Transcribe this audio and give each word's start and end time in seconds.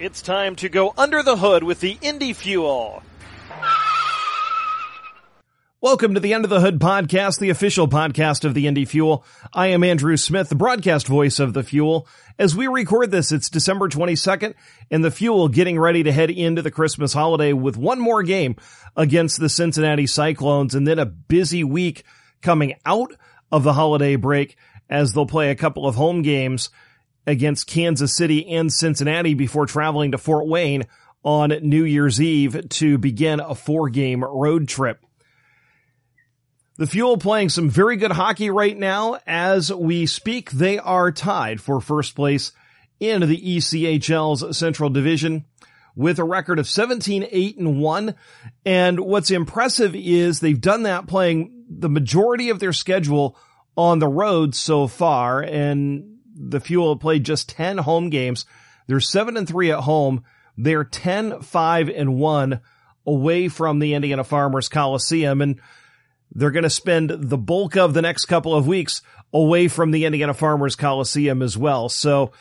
It's 0.00 0.22
time 0.22 0.56
to 0.56 0.70
go 0.70 0.94
under 0.96 1.22
the 1.22 1.36
hood 1.36 1.62
with 1.62 1.80
the 1.80 1.98
Indy 2.00 2.32
Fuel. 2.32 3.02
Welcome 5.82 6.14
to 6.14 6.20
the 6.20 6.32
Under 6.32 6.48
the 6.48 6.62
Hood 6.62 6.78
podcast, 6.78 7.38
the 7.38 7.50
official 7.50 7.86
podcast 7.86 8.46
of 8.46 8.54
the 8.54 8.66
Indy 8.66 8.86
Fuel. 8.86 9.26
I 9.52 9.66
am 9.66 9.84
Andrew 9.84 10.16
Smith, 10.16 10.48
the 10.48 10.54
broadcast 10.54 11.06
voice 11.06 11.38
of 11.38 11.52
the 11.52 11.62
Fuel. 11.62 12.08
As 12.38 12.56
we 12.56 12.66
record 12.66 13.10
this, 13.10 13.30
it's 13.30 13.50
December 13.50 13.90
22nd 13.90 14.54
and 14.90 15.04
the 15.04 15.10
Fuel 15.10 15.48
getting 15.48 15.78
ready 15.78 16.02
to 16.02 16.12
head 16.12 16.30
into 16.30 16.62
the 16.62 16.70
Christmas 16.70 17.12
holiday 17.12 17.52
with 17.52 17.76
one 17.76 18.00
more 18.00 18.22
game 18.22 18.56
against 18.96 19.38
the 19.38 19.50
Cincinnati 19.50 20.06
Cyclones 20.06 20.74
and 20.74 20.88
then 20.88 20.98
a 20.98 21.04
busy 21.04 21.62
week 21.62 22.04
coming 22.40 22.76
out 22.86 23.12
of 23.52 23.64
the 23.64 23.74
holiday 23.74 24.16
break 24.16 24.56
as 24.88 25.12
they'll 25.12 25.26
play 25.26 25.50
a 25.50 25.54
couple 25.54 25.86
of 25.86 25.94
home 25.94 26.22
games 26.22 26.70
against 27.30 27.66
Kansas 27.68 28.16
City 28.16 28.46
and 28.48 28.72
Cincinnati 28.72 29.34
before 29.34 29.66
traveling 29.66 30.12
to 30.12 30.18
Fort 30.18 30.48
Wayne 30.48 30.86
on 31.22 31.50
New 31.62 31.84
Year's 31.84 32.20
Eve 32.20 32.68
to 32.68 32.98
begin 32.98 33.40
a 33.40 33.54
four 33.54 33.88
game 33.88 34.24
road 34.24 34.68
trip. 34.68 35.04
The 36.76 36.86
Fuel 36.86 37.18
playing 37.18 37.50
some 37.50 37.68
very 37.70 37.96
good 37.96 38.10
hockey 38.10 38.50
right 38.50 38.76
now. 38.76 39.20
As 39.26 39.72
we 39.72 40.06
speak, 40.06 40.50
they 40.50 40.78
are 40.78 41.12
tied 41.12 41.60
for 41.60 41.80
first 41.80 42.16
place 42.16 42.52
in 42.98 43.20
the 43.20 43.56
ECHL's 43.58 44.56
Central 44.56 44.90
Division 44.90 45.44
with 45.94 46.18
a 46.18 46.24
record 46.24 46.58
of 46.58 46.68
17, 46.68 47.28
8, 47.30 47.58
and 47.58 47.80
1. 47.80 48.14
And 48.64 49.00
what's 49.00 49.30
impressive 49.30 49.94
is 49.94 50.40
they've 50.40 50.60
done 50.60 50.84
that 50.84 51.06
playing 51.06 51.66
the 51.68 51.90
majority 51.90 52.50
of 52.50 52.58
their 52.58 52.72
schedule 52.72 53.36
on 53.76 53.98
the 53.98 54.08
road 54.08 54.54
so 54.54 54.86
far. 54.86 55.42
And 55.42 56.09
the 56.40 56.60
Fuel 56.60 56.94
have 56.94 57.00
played 57.00 57.24
just 57.24 57.48
10 57.50 57.78
home 57.78 58.10
games. 58.10 58.46
They're 58.86 59.00
7 59.00 59.36
and 59.36 59.46
3 59.46 59.72
at 59.72 59.80
home. 59.80 60.24
They're 60.56 60.84
10, 60.84 61.42
5, 61.42 61.88
and 61.88 62.16
1 62.16 62.60
away 63.06 63.48
from 63.48 63.78
the 63.78 63.94
Indiana 63.94 64.24
Farmers 64.24 64.68
Coliseum. 64.68 65.40
And 65.42 65.60
they're 66.32 66.50
going 66.50 66.64
to 66.64 66.70
spend 66.70 67.10
the 67.10 67.38
bulk 67.38 67.76
of 67.76 67.94
the 67.94 68.02
next 68.02 68.26
couple 68.26 68.54
of 68.54 68.66
weeks 68.66 69.02
away 69.32 69.68
from 69.68 69.90
the 69.90 70.04
Indiana 70.04 70.34
Farmers 70.34 70.76
Coliseum 70.76 71.42
as 71.42 71.56
well. 71.56 71.88
So 71.88 72.32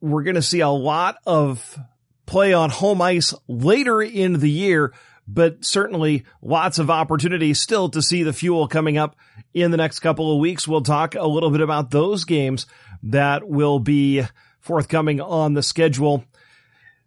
we're 0.00 0.22
going 0.22 0.34
to 0.34 0.42
see 0.42 0.60
a 0.60 0.68
lot 0.68 1.16
of 1.26 1.78
play 2.26 2.52
on 2.52 2.70
home 2.70 3.02
ice 3.02 3.34
later 3.48 4.02
in 4.02 4.38
the 4.38 4.50
year, 4.50 4.92
but 5.26 5.64
certainly 5.64 6.24
lots 6.42 6.78
of 6.78 6.90
opportunities 6.90 7.60
still 7.60 7.88
to 7.90 8.02
see 8.02 8.22
the 8.22 8.32
fuel 8.32 8.68
coming 8.68 8.98
up 8.98 9.16
in 9.52 9.70
the 9.70 9.76
next 9.76 10.00
couple 10.00 10.32
of 10.32 10.38
weeks. 10.38 10.68
We'll 10.68 10.82
talk 10.82 11.14
a 11.14 11.26
little 11.26 11.50
bit 11.50 11.60
about 11.60 11.90
those 11.90 12.24
games 12.24 12.66
that 13.04 13.48
will 13.48 13.78
be 13.78 14.22
forthcoming 14.60 15.20
on 15.20 15.54
the 15.54 15.62
schedule 15.62 16.24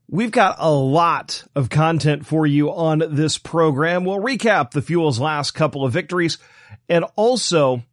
We've 0.09 0.31
got 0.31 0.55
a 0.59 0.71
lot 0.71 1.43
of 1.53 1.69
content 1.69 2.25
for 2.25 2.47
you 2.47 2.71
on 2.71 3.03
this 3.09 3.37
program. 3.37 4.05
We'll 4.05 4.21
recap 4.21 4.71
the 4.71 4.81
Fuel's 4.81 5.19
last 5.19 5.51
couple 5.51 5.83
of 5.83 5.91
victories 5.91 6.37
and 6.87 7.03
also 7.17 7.83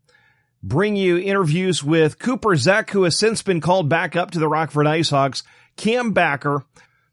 bring 0.62 0.94
you 0.94 1.18
interviews 1.18 1.82
with 1.82 2.20
Cooper 2.20 2.54
Zech, 2.54 2.90
who 2.90 3.02
has 3.02 3.18
since 3.18 3.42
been 3.42 3.60
called 3.60 3.88
back 3.88 4.14
up 4.14 4.30
to 4.30 4.38
the 4.38 4.46
Rockford 4.46 4.86
IceHogs, 4.86 5.42
Cam 5.76 6.12
Backer, 6.12 6.64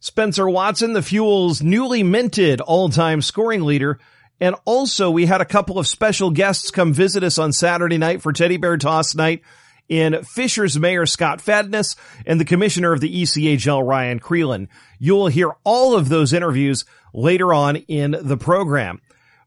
Spencer 0.04 0.50
Watson, 0.50 0.94
the 0.94 1.04
Fuel's 1.04 1.62
newly 1.62 2.02
minted 2.02 2.60
all-time 2.60 3.22
scoring 3.22 3.62
leader, 3.62 4.00
and 4.40 4.56
also 4.66 5.12
we 5.12 5.28
had 5.28 5.42
a 5.42 5.46
couple 5.46 5.78
of 5.78 5.86
special 5.86 6.32
guests 6.32 6.72
come 6.72 6.92
visit 6.92 7.24
us 7.24 7.38
on 7.38 7.54
Saturday 7.54 8.00
night 8.00 8.24
for 8.24 8.34
Teddy 8.34 8.58
Bear 8.58 8.78
Toss 8.78 9.14
Night 9.14 9.44
in 9.88 10.24
Fishers 10.24 10.80
Mayor 10.80 11.06
Scott 11.06 11.40
Fadness 11.40 11.96
and 12.26 12.40
the 12.40 12.46
Commissioner 12.46 12.94
of 12.94 13.00
the 13.00 13.22
ECHL 13.22 13.88
Ryan 13.88 14.20
Crelin. 14.20 14.70
You'll 14.98 15.28
hear 15.28 15.52
all 15.64 15.96
of 15.96 16.10
those 16.10 16.34
interviews 16.34 16.84
later 17.14 17.54
on 17.54 17.76
in 17.76 18.18
the 18.20 18.38
program. 18.38 19.02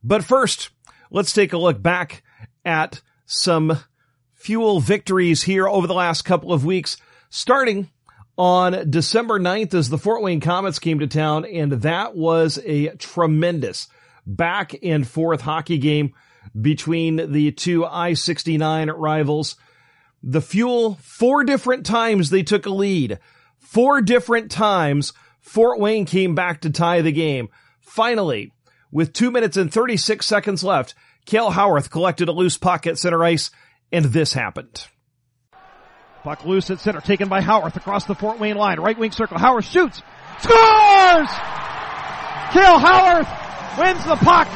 But 0.04 0.22
first, 0.22 0.70
let's 1.10 1.32
take 1.32 1.52
a 1.52 1.58
look 1.58 1.82
back 1.82 2.22
at 2.64 3.00
some 3.26 3.80
fuel 4.34 4.78
victories 4.78 5.42
here 5.42 5.66
over 5.66 5.88
the 5.88 5.94
last 5.94 6.22
couple 6.22 6.52
of 6.52 6.64
weeks, 6.64 6.96
starting 7.28 7.90
on 8.36 8.90
December 8.90 9.38
9th 9.38 9.74
as 9.74 9.88
the 9.88 9.98
Fort 9.98 10.22
Wayne 10.22 10.40
Comets 10.40 10.78
came 10.78 10.98
to 10.98 11.06
town, 11.06 11.44
and 11.44 11.72
that 11.82 12.16
was 12.16 12.58
a 12.64 12.88
tremendous 12.96 13.88
back 14.26 14.74
and 14.82 15.06
forth 15.06 15.40
hockey 15.40 15.78
game 15.78 16.14
between 16.58 17.32
the 17.32 17.52
two 17.52 17.84
I-69 17.84 18.92
rivals. 18.96 19.56
The 20.22 20.40
Fuel, 20.40 20.98
four 21.00 21.44
different 21.44 21.86
times 21.86 22.30
they 22.30 22.42
took 22.42 22.66
a 22.66 22.70
lead. 22.70 23.18
Four 23.58 24.02
different 24.02 24.50
times 24.50 25.12
Fort 25.40 25.78
Wayne 25.78 26.06
came 26.06 26.34
back 26.34 26.62
to 26.62 26.70
tie 26.70 27.02
the 27.02 27.12
game. 27.12 27.48
Finally, 27.80 28.52
with 28.90 29.12
two 29.12 29.30
minutes 29.30 29.56
and 29.56 29.72
36 29.72 30.24
seconds 30.24 30.64
left, 30.64 30.94
Kale 31.26 31.50
Howarth 31.50 31.90
collected 31.90 32.28
a 32.28 32.32
loose 32.32 32.56
puck 32.56 32.86
at 32.86 32.98
center 32.98 33.22
ice, 33.22 33.50
and 33.92 34.06
this 34.06 34.32
happened. 34.32 34.86
Puck 36.24 36.46
loose 36.46 36.70
at 36.70 36.80
center, 36.80 37.02
taken 37.02 37.28
by 37.28 37.42
Howarth 37.42 37.76
across 37.76 38.06
the 38.06 38.14
Fort 38.14 38.40
Wayne 38.40 38.56
line. 38.56 38.80
Right 38.80 38.98
wing 38.98 39.12
circle. 39.12 39.36
Howarth 39.36 39.66
shoots. 39.66 40.02
Scores! 40.40 41.28
Kale 42.50 42.78
Howarth 42.78 43.28
wins 43.78 44.02
the 44.06 44.16
puck 44.16 44.48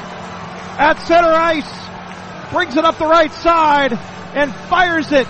at 0.80 0.94
center 1.06 1.28
ice, 1.28 2.50
brings 2.50 2.74
it 2.74 2.86
up 2.86 2.96
the 2.96 3.06
right 3.06 3.30
side, 3.32 3.92
and 4.34 4.54
fires 4.70 5.12
it 5.12 5.26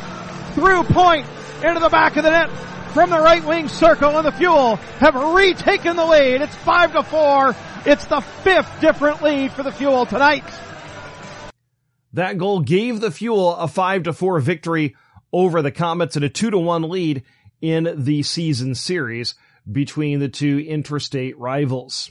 through 0.54 0.84
point 0.84 1.26
into 1.64 1.80
the 1.80 1.88
back 1.88 2.16
of 2.16 2.22
the 2.22 2.30
net 2.30 2.50
from 2.92 3.10
the 3.10 3.18
right 3.18 3.44
wing 3.44 3.68
circle 3.68 4.16
and 4.16 4.24
the 4.24 4.32
Fuel 4.32 4.76
have 4.76 5.16
retaken 5.16 5.96
the 5.96 6.06
lead. 6.06 6.40
It's 6.40 6.54
five 6.54 6.92
to 6.92 7.02
four. 7.02 7.56
It's 7.84 8.04
the 8.04 8.20
fifth 8.20 8.80
different 8.80 9.22
lead 9.22 9.50
for 9.52 9.64
the 9.64 9.72
Fuel 9.72 10.06
tonight. 10.06 10.44
That 12.12 12.38
goal 12.38 12.60
gave 12.60 13.00
the 13.00 13.10
Fuel 13.10 13.56
a 13.56 13.66
five 13.66 14.04
to 14.04 14.12
four 14.12 14.38
victory 14.38 14.94
over 15.32 15.62
the 15.62 15.72
Comets 15.72 16.16
and 16.16 16.24
a 16.24 16.28
two 16.28 16.50
to 16.50 16.58
one 16.58 16.82
lead 16.82 17.22
in 17.60 17.92
the 17.96 18.22
season 18.22 18.74
series 18.74 19.34
between 19.70 20.20
the 20.20 20.28
two 20.28 20.58
interstate 20.58 21.38
rivals. 21.38 22.10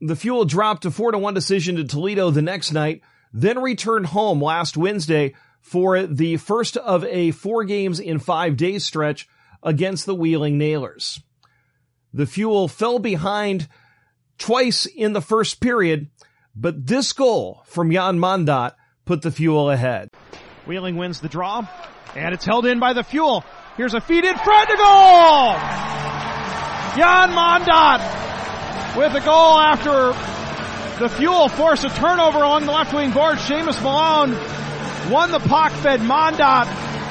The 0.00 0.16
Fuel 0.16 0.44
dropped 0.44 0.84
a 0.84 0.90
four 0.90 1.10
to 1.12 1.18
one 1.18 1.34
decision 1.34 1.76
to 1.76 1.84
Toledo 1.84 2.30
the 2.30 2.42
next 2.42 2.72
night, 2.72 3.02
then 3.32 3.60
returned 3.60 4.06
home 4.06 4.40
last 4.40 4.76
Wednesday 4.76 5.34
for 5.60 6.06
the 6.06 6.36
first 6.36 6.76
of 6.76 7.04
a 7.04 7.32
four 7.32 7.64
games 7.64 7.98
in 7.98 8.18
five 8.18 8.56
days 8.56 8.84
stretch 8.84 9.28
against 9.62 10.06
the 10.06 10.14
Wheeling 10.14 10.56
Nailers. 10.56 11.20
The 12.12 12.26
Fuel 12.26 12.68
fell 12.68 12.98
behind 12.98 13.68
twice 14.38 14.86
in 14.86 15.12
the 15.12 15.20
first 15.20 15.60
period, 15.60 16.08
but 16.54 16.86
this 16.86 17.12
goal 17.12 17.62
from 17.66 17.90
Jan 17.90 18.20
Mandat 18.20 18.76
put 19.04 19.22
the 19.22 19.32
Fuel 19.32 19.70
ahead. 19.70 20.07
Wheeling 20.68 20.96
wins 20.98 21.20
the 21.20 21.30
draw, 21.30 21.66
and 22.14 22.34
it's 22.34 22.44
held 22.44 22.66
in 22.66 22.78
by 22.78 22.92
the 22.92 23.02
Fuel. 23.02 23.42
Here's 23.78 23.94
a 23.94 24.02
feed 24.02 24.26
in 24.26 24.36
front 24.36 24.68
to 24.68 24.76
goal! 24.76 25.54
Jan 26.94 27.34
Mandat 27.34 28.94
with 28.94 29.14
a 29.14 29.24
goal 29.24 29.58
after 29.58 30.12
the 31.02 31.08
Fuel 31.08 31.48
forced 31.48 31.84
a 31.84 31.88
turnover 31.88 32.42
along 32.42 32.66
the 32.66 32.72
left 32.72 32.92
wing 32.92 33.12
board. 33.12 33.38
Seamus 33.38 33.82
Malone 33.82 34.32
won 35.10 35.30
the 35.30 35.38
puck, 35.38 35.72
fed 35.72 36.02
Mandat 36.02 36.68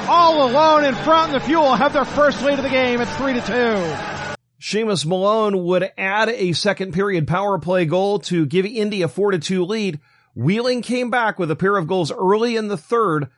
all 0.08 0.48
alone 0.48 0.84
in 0.84 0.94
front. 0.94 1.32
The 1.32 1.40
Fuel 1.40 1.74
have 1.74 1.92
their 1.92 2.04
first 2.04 2.40
lead 2.42 2.58
of 2.58 2.62
the 2.62 2.70
game. 2.70 3.00
It's 3.00 3.16
three 3.16 3.32
to 3.32 3.40
two. 3.40 4.36
Seamus 4.60 5.04
Malone 5.04 5.64
would 5.64 5.90
add 5.98 6.28
a 6.28 6.52
second 6.52 6.94
period 6.94 7.26
power 7.26 7.58
play 7.58 7.86
goal 7.86 8.20
to 8.20 8.46
give 8.46 8.66
Indy 8.66 9.02
a 9.02 9.08
4 9.08 9.32
to 9.32 9.40
2 9.40 9.64
lead. 9.64 9.98
Wheeling 10.36 10.82
came 10.82 11.10
back 11.10 11.40
with 11.40 11.50
a 11.50 11.56
pair 11.56 11.76
of 11.76 11.88
goals 11.88 12.12
early 12.12 12.54
in 12.54 12.68
the 12.68 12.76
third, 12.76 13.28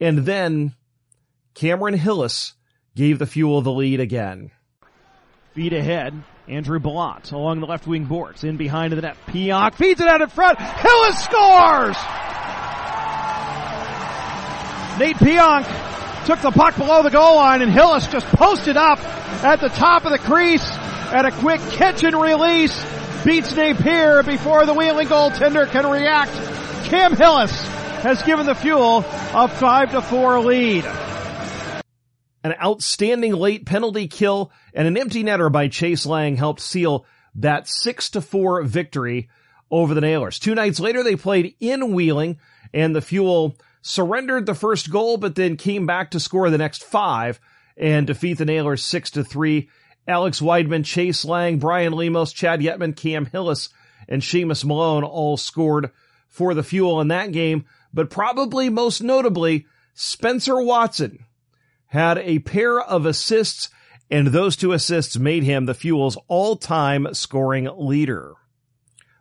and 0.00 0.18
then 0.18 0.74
Cameron 1.54 1.94
Hillis 1.94 2.54
gave 2.94 3.18
the 3.18 3.26
Fuel 3.26 3.62
the 3.62 3.72
lead 3.72 4.00
again. 4.00 4.50
Feed 5.54 5.72
ahead. 5.72 6.22
Andrew 6.48 6.80
Balot 6.80 7.32
along 7.32 7.60
the 7.60 7.66
left 7.66 7.86
wing 7.86 8.04
boards. 8.04 8.42
In 8.42 8.56
behind 8.56 8.92
the 8.92 9.00
net. 9.00 9.16
Pionk 9.26 9.74
feeds 9.74 10.00
it 10.00 10.08
out 10.08 10.20
in 10.20 10.28
front. 10.28 10.58
Hillis 10.58 11.18
scores! 11.24 11.96
Nate 14.98 15.16
Pionk 15.16 16.26
took 16.26 16.40
the 16.40 16.50
puck 16.50 16.76
below 16.76 17.02
the 17.02 17.10
goal 17.10 17.36
line 17.36 17.62
and 17.62 17.72
Hillis 17.72 18.06
just 18.06 18.26
posted 18.26 18.76
up 18.76 18.98
at 19.42 19.60
the 19.60 19.68
top 19.68 20.04
of 20.04 20.12
the 20.12 20.18
crease 20.18 20.68
at 20.68 21.24
a 21.24 21.30
quick 21.32 21.60
catch 21.72 22.04
and 22.04 22.14
release 22.20 22.84
beats 23.24 23.54
Napier 23.54 24.22
before 24.22 24.66
the 24.66 24.74
wheeling 24.74 25.08
goaltender 25.08 25.68
can 25.70 25.86
react. 25.86 26.32
Cam 26.84 27.16
Hillis 27.16 27.52
has 28.02 28.22
given 28.24 28.46
the 28.46 28.54
Fuel 28.54 28.98
a 28.98 29.48
5 29.48 29.92
to 29.92 30.02
4 30.02 30.40
lead. 30.40 30.84
An 32.44 32.54
outstanding 32.60 33.32
late 33.32 33.64
penalty 33.64 34.08
kill 34.08 34.50
and 34.74 34.88
an 34.88 34.98
empty 34.98 35.22
netter 35.22 35.50
by 35.50 35.68
Chase 35.68 36.04
Lang 36.04 36.36
helped 36.36 36.60
seal 36.60 37.06
that 37.36 37.68
6 37.68 38.10
to 38.10 38.20
4 38.20 38.64
victory 38.64 39.30
over 39.70 39.94
the 39.94 40.00
Nailers. 40.00 40.40
Two 40.40 40.56
nights 40.56 40.80
later 40.80 41.04
they 41.04 41.14
played 41.14 41.54
in 41.60 41.94
Wheeling 41.94 42.38
and 42.74 42.94
the 42.94 43.00
Fuel 43.00 43.56
surrendered 43.82 44.46
the 44.46 44.54
first 44.54 44.90
goal, 44.90 45.16
but 45.16 45.36
then 45.36 45.56
came 45.56 45.86
back 45.86 46.10
to 46.10 46.20
score 46.20 46.50
the 46.50 46.58
next 46.58 46.82
five 46.82 47.40
and 47.76 48.06
defeat 48.06 48.38
the 48.38 48.44
Nailers 48.44 48.82
six 48.82 49.12
to 49.12 49.22
three 49.22 49.68
Alex 50.08 50.40
Wideman, 50.40 50.84
Chase 50.84 51.24
Lang, 51.24 51.58
Brian 51.58 51.92
Lemos, 51.92 52.32
Chad 52.32 52.60
Yetman, 52.60 52.96
Cam 52.96 53.26
Hillis, 53.26 53.68
and 54.08 54.20
Seamus 54.20 54.64
Malone 54.64 55.04
all 55.04 55.36
scored 55.36 55.92
for 56.28 56.54
the 56.54 56.64
Fuel 56.64 57.00
in 57.00 57.08
that 57.08 57.30
game. 57.30 57.64
But 57.92 58.10
probably 58.10 58.68
most 58.68 59.02
notably, 59.02 59.66
Spencer 59.94 60.60
Watson 60.60 61.26
had 61.86 62.18
a 62.18 62.38
pair 62.38 62.80
of 62.80 63.04
assists 63.04 63.68
and 64.12 64.26
those 64.26 64.56
two 64.56 64.72
assists 64.72 65.16
made 65.16 65.42
him 65.42 65.64
the 65.64 65.72
Fuel's 65.72 66.18
all-time 66.28 67.08
scoring 67.14 67.66
leader. 67.78 68.34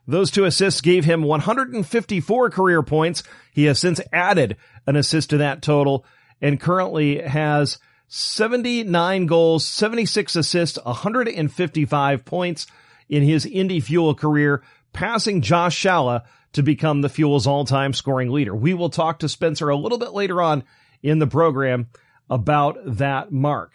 Those 0.05 0.29
two 0.29 0.43
assists 0.43 0.81
gave 0.81 1.05
him 1.05 1.23
154 1.23 2.49
career 2.49 2.83
points. 2.83 3.23
He 3.53 3.65
has 3.65 3.79
since 3.79 4.01
added 4.11 4.57
an 4.85 4.97
assist 4.97 5.29
to 5.29 5.37
that 5.37 5.61
total 5.61 6.05
and 6.41 6.59
currently 6.59 7.21
has 7.21 7.79
79 8.09 9.27
goals, 9.27 9.65
76 9.65 10.35
assists, 10.35 10.77
155 10.83 12.25
points 12.25 12.67
in 13.07 13.23
his 13.23 13.45
Indy 13.45 13.79
Fuel 13.79 14.13
career, 14.13 14.61
passing 14.91 15.41
Josh 15.41 15.81
Shalla 15.81 16.23
to 16.53 16.63
become 16.63 17.01
the 17.01 17.09
Fuel's 17.09 17.47
all-time 17.47 17.93
scoring 17.93 18.29
leader. 18.29 18.55
We 18.55 18.73
will 18.73 18.89
talk 18.89 19.19
to 19.19 19.29
Spencer 19.29 19.69
a 19.69 19.75
little 19.75 19.97
bit 19.97 20.13
later 20.13 20.41
on 20.41 20.63
in 21.01 21.19
the 21.19 21.27
program 21.27 21.87
about 22.29 22.77
that 22.97 23.31
mark. 23.31 23.73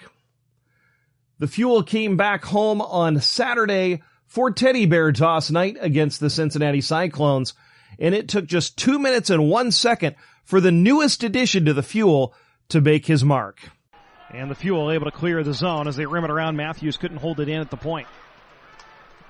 The 1.39 1.49
Fuel 1.49 1.83
came 1.83 2.17
back 2.17 2.45
home 2.45 2.81
on 2.81 3.21
Saturday 3.21 4.03
for 4.27 4.51
Teddy 4.51 4.87
Bear 4.87 5.13
Toss 5.13 5.51
night 5.51 5.77
against 5.81 6.21
the 6.21 6.31
Cincinnati 6.31 6.81
Cyclones, 6.81 7.55
and 7.99 8.15
it 8.15 8.29
took 8.29 8.47
just 8.47 8.79
two 8.79 8.99
minutes 8.99 9.31
and 9.31 9.49
one 9.49 9.71
second 9.71 10.17
for 10.45 10.61
the 10.61 10.73
newest 10.73 11.23
addition 11.23 11.65
to 11.67 11.75
the 11.75 11.83
Fuel 11.83 12.35
to 12.71 12.81
make 12.81 13.07
his 13.07 13.25
mark. 13.25 13.61
And 14.31 14.51
the 14.51 14.55
Fuel 14.55 14.91
able 14.91 15.05
to 15.05 15.17
clear 15.17 15.43
the 15.45 15.55
zone 15.55 15.87
as 15.87 15.97
they 15.97 16.07
rim 16.07 16.25
it 16.25 16.31
around. 16.31 16.57
Matthews 16.57 16.97
couldn't 16.97 17.19
hold 17.19 17.39
it 17.41 17.49
in 17.49 17.61
at 17.61 17.71
the 17.71 17.77
point. 17.77 18.09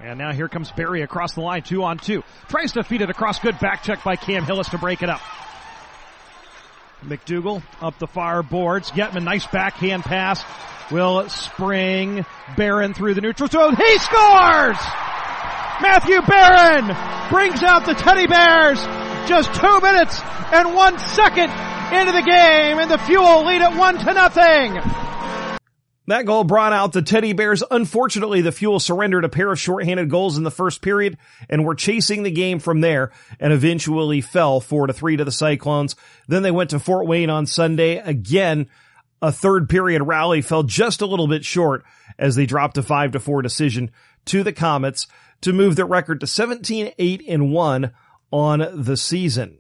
And 0.01 0.19
now 0.19 0.33
here 0.33 0.49
comes 0.49 0.71
Barry 0.73 1.03
across 1.03 1.35
the 1.35 1.41
line, 1.41 1.63
two 1.63 1.83
on 1.83 1.99
two. 1.99 2.23
Tries 2.49 2.73
to 2.73 2.85
feed 2.85 3.01
it 3.01 3.11
across, 3.11 3.39
good 3.39 3.59
back 3.59 3.83
check 3.83 4.05
by 4.05 4.17
Cam 4.17 4.45
Hillis 4.45 4.69
to 4.71 4.79
break 4.79 5.03
it 5.03 5.09
up. 5.09 5.21
McDougal 7.03 7.63
up 7.81 7.99
the 7.99 8.07
far 8.07 8.43
boards. 8.43 8.91
Yetman, 8.91 9.25
nice 9.25 9.47
backhand 9.47 10.03
pass. 10.05 10.45
Will 10.91 11.29
spring 11.29 12.25
Barron 12.57 12.95
through 12.95 13.15
the 13.15 13.21
neutral 13.21 13.49
zone. 13.49 13.75
He 13.75 13.99
scores! 13.99 14.79
Matthew 15.83 16.23
Barron 16.23 16.87
brings 17.29 17.63
out 17.63 17.85
the 17.85 17.95
Teddy 17.95 18.27
Bears 18.27 18.79
just 19.29 19.53
two 19.55 19.81
minutes 19.81 20.21
and 20.53 20.75
one 20.75 20.99
second 20.99 21.51
into 21.93 22.13
the 22.13 22.23
game 22.23 22.79
and 22.79 22.91
the 22.91 22.99
Fuel 22.99 23.45
lead 23.45 23.63
at 23.63 23.77
one 23.77 23.99
to 23.99 24.15
nothing. 24.15 24.73
That 26.09 26.25
goal 26.25 26.45
brought 26.45 26.73
out 26.73 26.93
the 26.93 27.03
Teddy 27.03 27.33
Bears. 27.33 27.65
Unfortunately, 27.69 28.41
the 28.41 28.53
Fuel 28.53 28.79
surrendered 28.79 29.25
a 29.25 29.29
pair 29.29 29.51
of 29.51 29.59
shorthanded 29.59 30.09
goals 30.09 30.39
in 30.39 30.45
the 30.45 30.53
first 30.53 30.81
period 30.81 31.19
and 31.49 31.65
were 31.65 31.75
chasing 31.75 32.23
the 32.23 32.31
game 32.31 32.61
from 32.61 32.81
there 32.81 33.11
and 33.41 33.53
eventually 33.53 34.21
fell 34.21 34.61
four 34.61 34.87
to 34.87 34.93
three 34.93 35.17
to 35.17 35.25
the 35.25 35.33
Cyclones. 35.33 35.97
Then 36.29 36.45
they 36.45 36.53
went 36.53 36.71
to 36.71 36.79
Fort 36.79 37.09
Wayne 37.09 37.31
on 37.31 37.47
Sunday. 37.47 37.97
Again, 37.97 38.69
a 39.21 39.33
third 39.33 39.69
period 39.69 40.03
rally 40.03 40.43
fell 40.43 40.63
just 40.63 41.01
a 41.01 41.07
little 41.07 41.27
bit 41.27 41.45
short 41.45 41.85
as 42.19 42.37
they 42.37 42.47
dropped 42.47 42.79
a 42.79 42.83
five 42.83 43.11
to 43.13 43.21
four 43.21 43.43
decision 43.43 43.91
to 44.27 44.45
the 44.45 44.53
Comets 44.53 45.09
to 45.41 45.53
move 45.53 45.75
their 45.75 45.87
record 45.87 46.21
to 46.21 46.27
17, 46.27 46.93
8 46.97 47.25
and 47.27 47.53
1 47.53 47.91
on 48.31 48.83
the 48.85 48.97
season. 48.97 49.59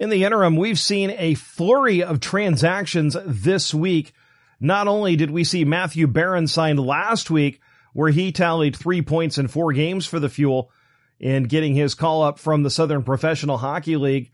In 0.00 0.10
the 0.10 0.24
interim, 0.24 0.56
we've 0.56 0.78
seen 0.78 1.14
a 1.16 1.34
flurry 1.34 2.02
of 2.02 2.18
transactions 2.18 3.16
this 3.24 3.72
week 3.72 4.12
not 4.62 4.86
only 4.86 5.16
did 5.16 5.30
we 5.30 5.42
see 5.42 5.64
Matthew 5.64 6.06
Barron 6.06 6.46
signed 6.46 6.78
last 6.78 7.30
week, 7.30 7.60
where 7.92 8.10
he 8.10 8.30
tallied 8.30 8.76
three 8.76 9.02
points 9.02 9.36
in 9.36 9.48
four 9.48 9.72
games 9.72 10.06
for 10.06 10.20
the 10.20 10.28
Fuel 10.28 10.70
in 11.18 11.44
getting 11.44 11.74
his 11.74 11.94
call 11.94 12.22
up 12.22 12.38
from 12.38 12.62
the 12.62 12.70
Southern 12.70 13.02
Professional 13.02 13.58
Hockey 13.58 13.96
League, 13.96 14.30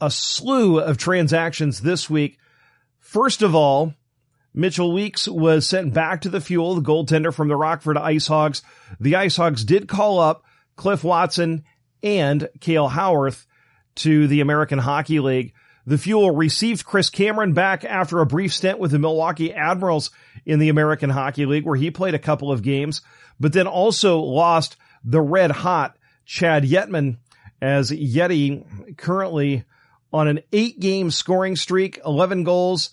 a 0.00 0.10
slew 0.10 0.80
of 0.80 0.96
transactions 0.96 1.82
this 1.82 2.08
week. 2.08 2.38
First 3.00 3.42
of 3.42 3.54
all, 3.54 3.92
Mitchell 4.54 4.92
Weeks 4.92 5.28
was 5.28 5.66
sent 5.66 5.92
back 5.92 6.22
to 6.22 6.30
the 6.30 6.40
Fuel, 6.40 6.74
the 6.74 6.80
goaltender 6.80 7.32
from 7.32 7.48
the 7.48 7.56
Rockford 7.56 7.98
Ice 7.98 8.26
Hogs. 8.26 8.62
The 8.98 9.16
Ice 9.16 9.36
Hogs 9.36 9.62
did 9.62 9.88
call 9.88 10.20
up 10.20 10.44
Cliff 10.76 11.04
Watson 11.04 11.64
and 12.02 12.48
Kale 12.60 12.88
Howarth 12.88 13.46
to 13.96 14.26
the 14.26 14.40
American 14.40 14.78
Hockey 14.78 15.20
League. 15.20 15.52
The 15.84 15.98
Fuel 15.98 16.30
received 16.30 16.84
Chris 16.84 17.10
Cameron 17.10 17.54
back 17.54 17.84
after 17.84 18.20
a 18.20 18.26
brief 18.26 18.52
stint 18.52 18.78
with 18.78 18.92
the 18.92 18.98
Milwaukee 18.98 19.52
Admirals 19.52 20.10
in 20.46 20.60
the 20.60 20.68
American 20.68 21.10
Hockey 21.10 21.44
League 21.44 21.64
where 21.64 21.76
he 21.76 21.90
played 21.90 22.14
a 22.14 22.20
couple 22.20 22.52
of 22.52 22.62
games, 22.62 23.02
but 23.40 23.52
then 23.52 23.66
also 23.66 24.20
lost 24.20 24.76
the 25.04 25.20
red 25.20 25.50
hot 25.50 25.96
Chad 26.24 26.62
Yetman 26.62 27.16
as 27.60 27.90
Yeti 27.90 28.96
currently 28.96 29.64
on 30.12 30.28
an 30.28 30.40
eight 30.52 30.78
game 30.78 31.10
scoring 31.10 31.56
streak, 31.56 31.98
11 32.04 32.44
goals 32.44 32.90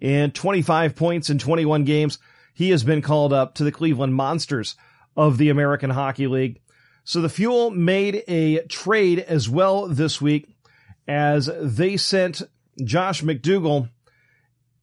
and 0.00 0.34
25 0.34 0.96
points 0.96 1.30
in 1.30 1.38
21 1.38 1.84
games. 1.84 2.18
He 2.54 2.70
has 2.70 2.82
been 2.82 3.02
called 3.02 3.32
up 3.32 3.54
to 3.56 3.64
the 3.64 3.72
Cleveland 3.72 4.14
Monsters 4.14 4.74
of 5.16 5.38
the 5.38 5.50
American 5.50 5.90
Hockey 5.90 6.26
League. 6.26 6.60
So 7.04 7.20
the 7.20 7.28
Fuel 7.28 7.70
made 7.70 8.24
a 8.26 8.64
trade 8.66 9.20
as 9.20 9.48
well 9.48 9.86
this 9.86 10.20
week 10.20 10.48
as 11.06 11.50
they 11.60 11.96
sent 11.96 12.42
Josh 12.82 13.22
McDougal 13.22 13.88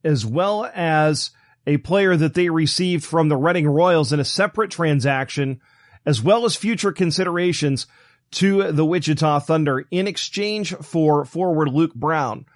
as 0.04 0.24
well 0.24 0.70
as 0.74 1.30
a 1.66 1.76
player 1.78 2.16
that 2.16 2.34
they 2.34 2.48
received 2.48 3.04
from 3.04 3.28
the 3.28 3.36
Reading 3.36 3.68
Royals 3.68 4.12
in 4.12 4.20
a 4.20 4.24
separate 4.24 4.70
transaction, 4.70 5.60
as 6.06 6.22
well 6.22 6.44
as 6.44 6.56
future 6.56 6.92
considerations 6.92 7.86
to 8.32 8.72
the 8.72 8.84
Wichita 8.84 9.40
Thunder 9.40 9.86
in 9.90 10.06
exchange 10.06 10.74
for 10.76 11.24
forward 11.24 11.68
Luke 11.68 11.94
Brown. 11.94 12.46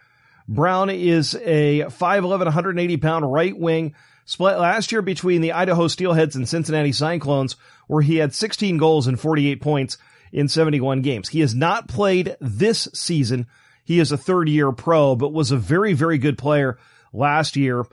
Brown 0.49 0.91
is 0.91 1.35
a 1.35 1.85
5'11", 1.89 2.45
180 2.45 2.97
pound 2.99 3.31
right 3.31 3.57
wing, 3.57 3.95
split 4.25 4.59
last 4.59 4.93
year 4.93 5.03
between 5.03 5.41
the 5.41 5.53
Idaho 5.53 5.89
Steelheads 5.89 6.37
and 6.37 6.49
Cincinnati 6.49 6.93
Cyclones, 6.93 7.57
where 7.87 8.03
he 8.03 8.17
had 8.17 8.35
16 8.35 8.79
goals 8.79 9.07
and 9.07 9.19
48 9.19 9.61
points 9.61 9.99
in 10.35 10.49
71 10.49 11.01
games. 11.03 11.29
He 11.29 11.41
has 11.41 11.55
not 11.55 11.87
played 11.87 12.37
this 12.41 12.89
season. 12.93 13.47
He 13.85 14.01
is 14.01 14.11
a 14.11 14.19
third 14.19 14.49
year 14.49 14.73
pro, 14.73 15.15
but 15.15 15.33
was 15.33 15.53
a 15.53 15.57
very, 15.57 15.93
very 15.93 16.19
good 16.19 16.37
player 16.37 16.77
last 17.13 17.55
year, 17.55 17.85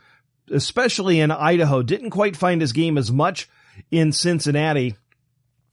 especially 0.52 1.20
in 1.20 1.30
Idaho. 1.30 1.84
Didn't 1.84 2.10
quite 2.10 2.36
find 2.36 2.60
his 2.60 2.74
game 2.74 2.98
as 2.98 3.12
much 3.12 3.48
in 3.92 4.12
Cincinnati 4.12 4.96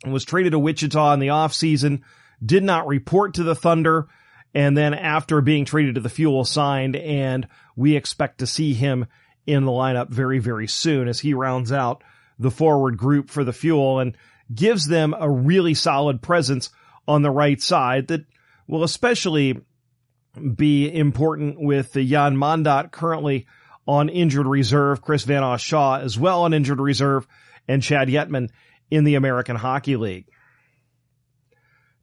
and 0.05 0.13
was 0.13 0.27
traded 0.27 0.53
to 0.53 0.59
Wichita 0.59 1.15
in 1.15 1.21
the 1.21 1.29
offseason. 1.29 2.03
Did 2.45 2.63
not 2.63 2.87
report 2.87 3.35
to 3.35 3.43
the 3.43 3.55
Thunder. 3.55 4.07
And 4.55 4.77
then 4.77 4.93
after 4.93 5.41
being 5.41 5.65
traded 5.65 5.95
to 5.95 6.03
the 6.03 6.11
Fuel 6.11 6.45
signed 6.45 6.97
and 6.97 7.49
we 7.77 7.97
expect 7.97 8.39
to 8.39 8.47
see 8.47 8.75
him 8.75 9.07
in 9.47 9.65
the 9.65 9.73
lineup 9.73 10.11
very, 10.11 10.39
very 10.39 10.67
soon 10.67 11.09
as 11.09 11.21
he 11.21 11.33
rounds 11.33 11.73
out 11.73 12.05
the 12.39 12.51
forward 12.51 12.99
group 12.99 13.31
for 13.31 13.43
the 13.43 13.53
Fuel 13.55 14.01
and 14.01 14.17
gives 14.55 14.87
them 14.87 15.15
a 15.19 15.31
really 15.31 15.75
solid 15.75 16.23
presence 16.23 16.71
on 17.07 17.23
the 17.23 17.31
right 17.31 17.61
side 17.61 18.09
that 18.09 18.25
will 18.67 18.85
especially 18.85 19.61
be 20.55 20.95
important 20.95 21.61
with 21.61 21.93
the 21.93 22.07
Jan 22.07 22.39
Mandat 22.39 22.93
currently 22.93 23.47
on 23.87 24.09
injured 24.09 24.47
reserve, 24.47 25.01
Chris 25.01 25.25
Van 25.25 25.59
Shaw 25.59 25.99
as 25.99 26.19
well 26.19 26.43
on 26.43 26.53
injured 26.53 26.81
reserve, 26.81 27.27
and 27.67 27.83
Chad 27.83 28.09
Yetman 28.09 28.51
in 28.91 29.05
the 29.05 29.15
American 29.15 29.57
Hockey 29.57 29.97
League. 29.97 30.27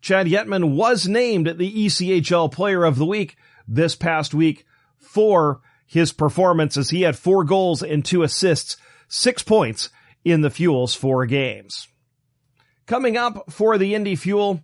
Chad 0.01 0.27
Yetman 0.27 0.75
was 0.75 1.07
named 1.07 1.47
the 1.57 1.85
ECHL 1.85 2.51
Player 2.51 2.83
of 2.83 2.97
the 2.97 3.05
Week 3.05 3.37
this 3.67 3.95
past 3.95 4.33
week 4.33 4.65
for 4.97 5.61
his 5.85 6.11
performance 6.11 6.77
as 6.77 6.89
he 6.89 7.01
had 7.01 7.15
four 7.15 7.43
goals 7.43 7.81
and 7.81 8.03
two 8.03 8.23
assists, 8.23 8.77
six 9.07 9.43
points 9.43 9.89
in 10.23 10.41
the 10.41 10.49
Fuel's 10.49 10.93
four 10.95 11.25
games. 11.25 11.87
Coming 12.87 13.17
up 13.17 13.51
for 13.51 13.79
the 13.79 13.95
Indy 13.95 14.15
Fuel, 14.15 14.63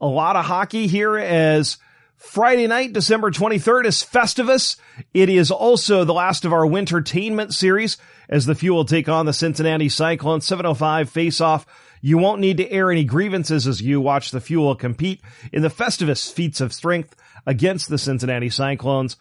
a 0.00 0.06
lot 0.06 0.34
of 0.34 0.46
hockey 0.46 0.86
here 0.86 1.18
as 1.18 1.76
Friday 2.16 2.66
night, 2.66 2.94
December 2.94 3.30
23rd 3.30 3.84
is 3.84 3.96
Festivus. 3.96 4.76
It 5.12 5.28
is 5.28 5.50
also 5.50 6.04
the 6.04 6.14
last 6.14 6.46
of 6.46 6.54
our 6.54 6.66
wintertainment 6.66 7.52
series 7.52 7.98
as 8.30 8.46
the 8.46 8.54
Fuel 8.54 8.86
take 8.86 9.10
on 9.10 9.26
the 9.26 9.34
Cincinnati 9.34 9.90
Cyclones 9.90 10.46
705 10.46 11.10
face-off. 11.10 11.66
You 12.00 12.16
won't 12.16 12.40
need 12.40 12.56
to 12.58 12.70
air 12.70 12.90
any 12.90 13.04
grievances 13.04 13.66
as 13.66 13.82
you 13.82 14.00
watch 14.00 14.30
the 14.30 14.40
Fuel 14.40 14.74
compete 14.74 15.20
in 15.52 15.60
the 15.60 15.68
Festivus 15.68 16.32
feats 16.32 16.62
of 16.62 16.72
strength 16.72 17.14
against 17.44 17.90
the 17.90 17.98
Cincinnati 17.98 18.48
Cyclones. 18.48 19.18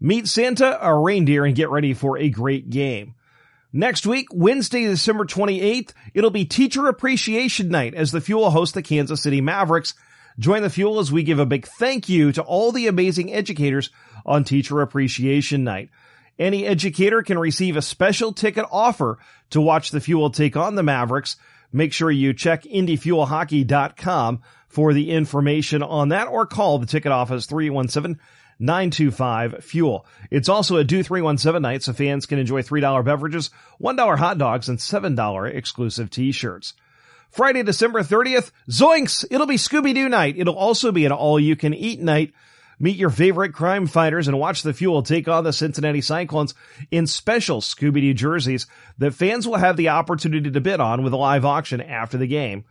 Meet 0.00 0.26
Santa, 0.26 0.76
a 0.84 0.92
reindeer, 0.92 1.44
and 1.44 1.54
get 1.54 1.70
ready 1.70 1.94
for 1.94 2.18
a 2.18 2.30
great 2.30 2.68
game. 2.68 3.14
Next 3.76 4.06
week, 4.06 4.28
Wednesday, 4.32 4.86
December 4.86 5.26
28th, 5.26 5.92
it'll 6.14 6.30
be 6.30 6.46
Teacher 6.46 6.86
Appreciation 6.86 7.68
Night 7.68 7.92
as 7.92 8.10
the 8.10 8.22
Fuel 8.22 8.50
hosts 8.50 8.74
the 8.74 8.80
Kansas 8.80 9.22
City 9.22 9.42
Mavericks. 9.42 9.92
Join 10.38 10.62
the 10.62 10.70
Fuel 10.70 10.98
as 10.98 11.12
we 11.12 11.22
give 11.22 11.38
a 11.38 11.44
big 11.44 11.66
thank 11.66 12.08
you 12.08 12.32
to 12.32 12.42
all 12.42 12.72
the 12.72 12.86
amazing 12.86 13.34
educators 13.34 13.90
on 14.24 14.44
Teacher 14.44 14.80
Appreciation 14.80 15.62
Night. 15.62 15.90
Any 16.38 16.64
educator 16.64 17.22
can 17.22 17.38
receive 17.38 17.76
a 17.76 17.82
special 17.82 18.32
ticket 18.32 18.64
offer 18.72 19.18
to 19.50 19.60
watch 19.60 19.90
the 19.90 20.00
Fuel 20.00 20.30
take 20.30 20.56
on 20.56 20.74
the 20.74 20.82
Mavericks. 20.82 21.36
Make 21.70 21.92
sure 21.92 22.10
you 22.10 22.32
check 22.32 22.62
IndyFuelHockey.com 22.62 24.40
for 24.68 24.94
the 24.94 25.10
information 25.10 25.82
on 25.82 26.08
that 26.08 26.28
or 26.28 26.46
call 26.46 26.78
the 26.78 26.86
ticket 26.86 27.12
office 27.12 27.44
317 27.44 28.18
925 28.58 29.64
Fuel. 29.64 30.06
It's 30.30 30.48
also 30.48 30.76
a 30.76 30.84
do 30.84 31.02
317 31.02 31.62
night 31.62 31.82
so 31.82 31.92
fans 31.92 32.26
can 32.26 32.38
enjoy 32.38 32.62
$3 32.62 33.04
beverages, 33.04 33.50
$1 33.80 34.18
hot 34.18 34.38
dogs, 34.38 34.68
and 34.68 34.78
$7 34.78 35.54
exclusive 35.54 36.10
t-shirts. 36.10 36.74
Friday, 37.30 37.62
December 37.62 38.02
30th, 38.02 38.50
Zoinks! 38.70 39.24
It'll 39.30 39.46
be 39.46 39.56
Scooby-Doo 39.56 40.08
night. 40.08 40.36
It'll 40.38 40.56
also 40.56 40.92
be 40.92 41.04
an 41.04 41.12
all-you-can-eat 41.12 42.00
night. 42.00 42.32
Meet 42.78 42.96
your 42.96 43.10
favorite 43.10 43.54
crime 43.54 43.86
fighters 43.86 44.28
and 44.28 44.38
watch 44.38 44.62
the 44.62 44.74
Fuel 44.74 45.02
take 45.02 45.28
on 45.28 45.44
the 45.44 45.52
Cincinnati 45.52 46.02
Cyclones 46.02 46.54
in 46.90 47.06
special 47.06 47.60
Scooby-Doo 47.60 48.14
jerseys 48.14 48.66
that 48.98 49.14
fans 49.14 49.46
will 49.46 49.56
have 49.56 49.76
the 49.76 49.88
opportunity 49.88 50.50
to 50.50 50.60
bid 50.60 50.80
on 50.80 51.02
with 51.02 51.12
a 51.12 51.16
live 51.16 51.44
auction 51.44 51.80
after 51.80 52.18
the 52.18 52.26
game. 52.26 52.64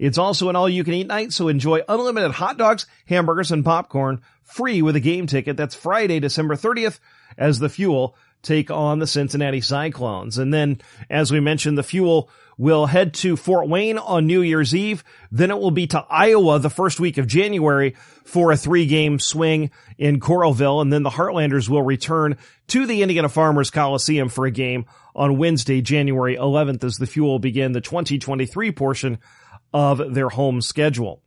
It's 0.00 0.16
also 0.16 0.48
an 0.48 0.56
all-you-can-eat 0.56 1.06
night, 1.06 1.30
so 1.30 1.48
enjoy 1.48 1.82
unlimited 1.86 2.30
hot 2.30 2.56
dogs, 2.56 2.86
hamburgers, 3.04 3.52
and 3.52 3.62
popcorn 3.62 4.22
free 4.42 4.80
with 4.80 4.96
a 4.96 5.00
game 5.00 5.26
ticket. 5.26 5.58
That's 5.58 5.74
Friday, 5.74 6.20
December 6.20 6.56
30th 6.56 6.98
as 7.36 7.58
the 7.58 7.68
Fuel 7.68 8.16
take 8.42 8.70
on 8.70 8.98
the 8.98 9.06
Cincinnati 9.06 9.60
Cyclones. 9.60 10.38
And 10.38 10.54
then, 10.54 10.80
as 11.10 11.30
we 11.30 11.38
mentioned, 11.38 11.76
the 11.76 11.82
Fuel 11.82 12.30
will 12.56 12.86
head 12.86 13.12
to 13.12 13.36
Fort 13.36 13.68
Wayne 13.68 13.98
on 13.98 14.26
New 14.26 14.40
Year's 14.40 14.74
Eve. 14.74 15.04
Then 15.30 15.50
it 15.50 15.58
will 15.58 15.70
be 15.70 15.86
to 15.88 16.04
Iowa 16.08 16.58
the 16.58 16.70
first 16.70 16.98
week 16.98 17.18
of 17.18 17.26
January 17.26 17.94
for 18.24 18.52
a 18.52 18.56
three 18.56 18.86
game 18.86 19.18
swing 19.18 19.70
in 19.98 20.18
Coralville. 20.18 20.80
And 20.80 20.90
then 20.90 21.02
the 21.02 21.10
Heartlanders 21.10 21.68
will 21.68 21.82
return 21.82 22.38
to 22.68 22.86
the 22.86 23.02
Indiana 23.02 23.28
Farmers 23.28 23.70
Coliseum 23.70 24.30
for 24.30 24.46
a 24.46 24.50
game 24.50 24.86
on 25.14 25.36
Wednesday, 25.36 25.82
January 25.82 26.36
11th 26.36 26.84
as 26.84 26.96
the 26.96 27.06
Fuel 27.06 27.38
begin 27.38 27.72
the 27.72 27.82
2023 27.82 28.72
portion 28.72 29.18
of 29.72 30.14
their 30.14 30.28
home 30.28 30.60
schedule. 30.60 31.22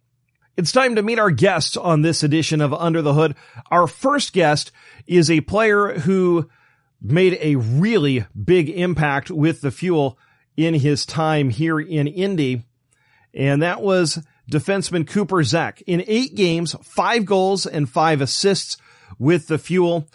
It's 0.55 0.71
time 0.71 0.95
to 0.95 1.01
meet 1.01 1.17
our 1.17 1.31
guests 1.31 1.75
on 1.75 2.01
this 2.01 2.21
edition 2.21 2.61
of 2.61 2.73
Under 2.73 3.01
the 3.01 3.13
Hood. 3.13 3.35
Our 3.71 3.87
first 3.87 4.33
guest 4.33 4.71
is 5.07 5.31
a 5.31 5.41
player 5.41 5.99
who 5.99 6.47
made 7.01 7.37
a 7.41 7.55
really 7.55 8.25
big 8.41 8.69
impact 8.69 9.31
with 9.31 9.61
the 9.61 9.71
fuel 9.71 10.17
in 10.55 10.75
his 10.75 11.05
time 11.05 11.49
here 11.49 11.79
in 11.79 12.07
Indy. 12.07 12.63
And 13.33 13.63
that 13.63 13.81
was 13.81 14.23
defenseman 14.51 15.07
Cooper 15.07 15.43
Zech. 15.43 15.81
In 15.87 16.03
eight 16.07 16.35
games, 16.35 16.75
five 16.83 17.25
goals 17.25 17.65
and 17.65 17.89
five 17.89 18.21
assists 18.21 18.77
with 19.17 19.47
the 19.47 19.57
fuel. 19.57 20.07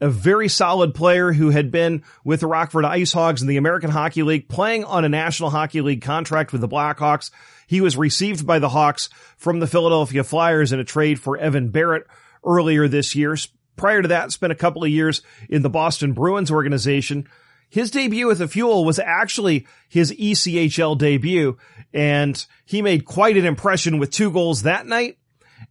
A 0.00 0.08
very 0.08 0.48
solid 0.48 0.94
player 0.94 1.32
who 1.32 1.50
had 1.50 1.70
been 1.70 2.02
with 2.24 2.40
the 2.40 2.46
Rockford 2.46 2.84
Ice 2.84 3.12
Hogs 3.12 3.42
in 3.42 3.48
the 3.48 3.56
American 3.56 3.90
Hockey 3.90 4.22
League, 4.22 4.48
playing 4.48 4.84
on 4.84 5.04
a 5.04 5.08
National 5.08 5.50
Hockey 5.50 5.80
League 5.80 6.02
contract 6.02 6.52
with 6.52 6.60
the 6.60 6.68
Blackhawks. 6.68 7.30
He 7.66 7.80
was 7.80 7.96
received 7.96 8.46
by 8.46 8.58
the 8.58 8.68
Hawks 8.68 9.08
from 9.36 9.60
the 9.60 9.66
Philadelphia 9.66 10.24
Flyers 10.24 10.72
in 10.72 10.80
a 10.80 10.84
trade 10.84 11.20
for 11.20 11.38
Evan 11.38 11.70
Barratt 11.70 12.04
earlier 12.44 12.88
this 12.88 13.14
year. 13.14 13.36
Prior 13.76 14.02
to 14.02 14.08
that, 14.08 14.32
spent 14.32 14.52
a 14.52 14.56
couple 14.56 14.84
of 14.84 14.90
years 14.90 15.22
in 15.48 15.62
the 15.62 15.70
Boston 15.70 16.12
Bruins 16.12 16.50
organization. 16.50 17.28
His 17.70 17.90
debut 17.90 18.26
with 18.26 18.38
the 18.38 18.48
Fuel 18.48 18.84
was 18.84 18.98
actually 18.98 19.66
his 19.88 20.12
ECHL 20.12 20.96
debut, 20.96 21.56
and 21.92 22.44
he 22.64 22.82
made 22.82 23.04
quite 23.04 23.36
an 23.36 23.46
impression 23.46 23.98
with 23.98 24.10
two 24.10 24.30
goals 24.30 24.62
that 24.62 24.86
night 24.86 25.18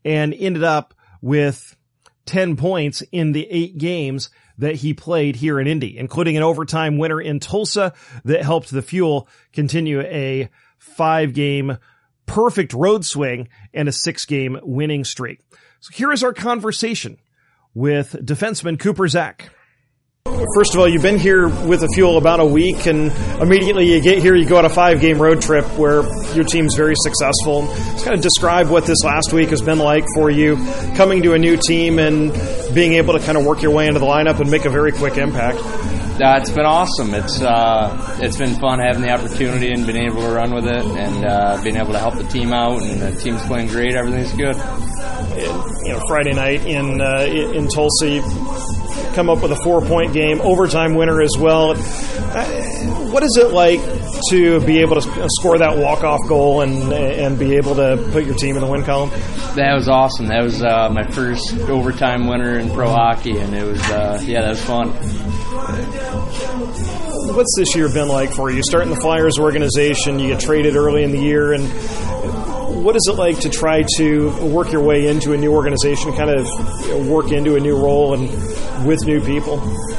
and 0.04 0.34
ended 0.34 0.64
up 0.64 0.94
with 1.22 1.78
10 2.26 2.56
points 2.56 3.04
in 3.12 3.32
the 3.32 3.48
eight 3.50 3.78
games 3.78 4.30
that 4.58 4.76
he 4.76 4.94
played 4.94 5.36
here 5.36 5.60
in 5.60 5.68
Indy, 5.68 5.98
including 5.98 6.38
an 6.38 6.44
overtime 6.44 6.98
winner 6.98 7.20
in 7.20 7.40
Tulsa 7.40 7.94
that 8.24 8.44
helped 8.44 8.72
the 8.72 8.82
Fuel 8.82 9.28
continue 9.52 10.02
a 10.02 10.50
five 10.78 11.34
game 11.34 11.78
perfect 12.26 12.74
road 12.74 13.04
swing 13.06 13.50
and 13.74 13.88
a 13.88 13.92
six 13.92 14.26
game 14.26 14.60
winning 14.64 15.04
streak. 15.04 15.40
So 15.80 15.92
here 15.94 16.12
is 16.12 16.24
our 16.24 16.34
conversation 16.34 17.18
with 17.74 18.14
defenseman 18.14 18.80
Cooper 18.80 19.08
Zech. 19.08 19.50
First 20.56 20.74
of 20.74 20.80
all, 20.80 20.88
you've 20.88 21.02
been 21.02 21.20
here 21.20 21.48
with 21.48 21.82
the 21.82 21.88
fuel 21.90 22.18
about 22.18 22.40
a 22.40 22.46
week, 22.46 22.86
and 22.86 23.12
immediately 23.42 23.92
you 23.92 24.02
get 24.02 24.20
here, 24.20 24.36
you 24.36 24.46
go 24.46 24.58
on 24.58 24.66
a 24.66 24.70
five 24.70 25.00
game 25.00 25.22
road 25.22 25.42
trip 25.42 25.66
where 25.78 26.04
your 26.34 26.44
team's 26.44 26.76
very 26.76 26.96
successful. 26.98 27.68
Just 27.68 28.06
kind 28.06 28.16
of 28.16 28.22
describe 28.22 28.70
what 28.70 28.86
this 28.86 29.04
last 29.04 29.34
week 29.34 29.50
has 29.50 29.62
been 29.62 29.80
like 29.80 30.06
for 30.16 30.30
you, 30.30 30.56
coming 30.96 31.24
to 31.24 31.34
a 31.34 31.40
new 31.40 31.58
team 31.58 32.00
and 32.00 32.32
being 32.74 32.94
able 32.94 33.14
to 33.14 33.20
kind 33.20 33.38
of 33.38 33.46
work 33.46 33.62
your 33.62 33.72
way 33.72 33.88
into 33.88 34.00
the 34.00 34.06
lineup 34.06 34.40
and 34.40 34.50
make 34.50 34.66
a 34.66 34.70
very 34.70 34.92
quick 34.92 35.18
impact. 35.18 35.60
Uh, 36.14 36.38
it's 36.40 36.52
been 36.52 36.66
awesome. 36.66 37.14
It's 37.16 37.42
uh, 37.42 38.18
it's 38.22 38.38
been 38.38 38.56
fun 38.60 38.78
having 38.78 39.02
the 39.02 39.10
opportunity 39.10 39.72
and 39.72 39.86
being 39.86 40.06
able 40.06 40.22
to 40.22 40.30
run 40.30 40.54
with 40.54 40.68
it 40.68 40.86
and 40.86 41.26
uh, 41.26 41.60
being 41.64 41.76
able 41.76 41.92
to 41.94 42.00
help 42.00 42.16
the 42.16 42.24
team 42.26 42.54
out. 42.54 42.84
And 42.84 43.02
the 43.02 43.20
team's 43.20 43.44
playing 43.48 43.70
great. 43.70 43.96
Everything's 43.96 44.32
good. 44.34 44.56
You 45.36 45.94
know, 45.94 46.02
Friday 46.08 46.34
night 46.34 46.68
in 46.68 47.02
uh, 47.02 47.26
in 47.26 47.68
Tulsa, 47.68 48.22
come 49.14 49.30
up 49.30 49.42
with 49.42 49.52
a 49.52 49.56
four 49.64 49.82
point 49.82 50.14
game, 50.14 50.42
overtime 50.42 50.96
winner 50.96 51.22
as 51.22 51.32
well. 51.38 51.72
Uh, 51.72 52.46
what 53.12 53.24
is 53.24 53.38
it 53.38 53.52
like 53.52 53.80
to 54.30 54.60
be 54.66 54.80
able 54.80 55.00
to 55.00 55.30
score 55.40 55.58
that 55.60 55.78
walk 55.78 56.04
off 56.04 56.20
goal 56.28 56.62
and 56.62 56.92
and 56.92 57.38
be 57.38 57.56
able 57.56 57.76
to 57.76 58.10
put 58.12 58.26
your 58.26 58.36
team 58.36 58.56
in 58.56 58.62
the 58.62 58.68
win 58.68 58.84
column? 58.84 59.10
That 59.56 59.74
was 59.76 59.88
awesome. 59.88 60.28
That 60.28 60.44
was 60.44 60.64
uh, 60.64 60.90
my 60.90 61.04
first 61.04 61.54
overtime 61.70 62.28
winner 62.28 62.58
in 62.58 62.70
pro 62.72 62.90
hockey, 62.90 63.38
and 63.38 63.54
it 63.54 63.64
was 63.64 63.82
uh, 63.92 64.22
yeah, 64.26 64.42
that 64.42 64.50
was 64.50 64.64
fun. 64.64 64.90
What's 67.36 67.56
this 67.58 67.76
year 67.76 67.90
been 67.90 68.10
like 68.10 68.32
for 68.32 68.52
you? 68.52 68.62
Starting 68.64 68.90
the 68.90 69.00
Flyers 69.00 69.38
organization, 69.40 70.20
you 70.20 70.30
get 70.30 70.40
traded 70.40 70.76
early 70.76 71.04
in 71.04 71.12
the 71.12 71.20
year, 71.20 71.54
and 71.54 71.64
what 72.84 72.96
is 72.96 73.08
it 73.08 73.14
like 73.14 73.40
to 73.40 73.50
try 73.50 73.84
to 73.98 74.30
work 74.48 74.72
your 74.72 74.84
way 74.84 75.08
into 75.08 75.34
a 75.34 75.38
new 75.38 75.54
organization, 75.54 76.14
kind 76.14 76.30
of 76.30 76.48
work 77.08 77.32
into 77.32 77.56
a 77.56 77.60
new 77.60 77.78
role 77.78 78.14
and 78.14 78.30
with 78.86 79.06
new 79.06 79.22
people? 79.22 79.58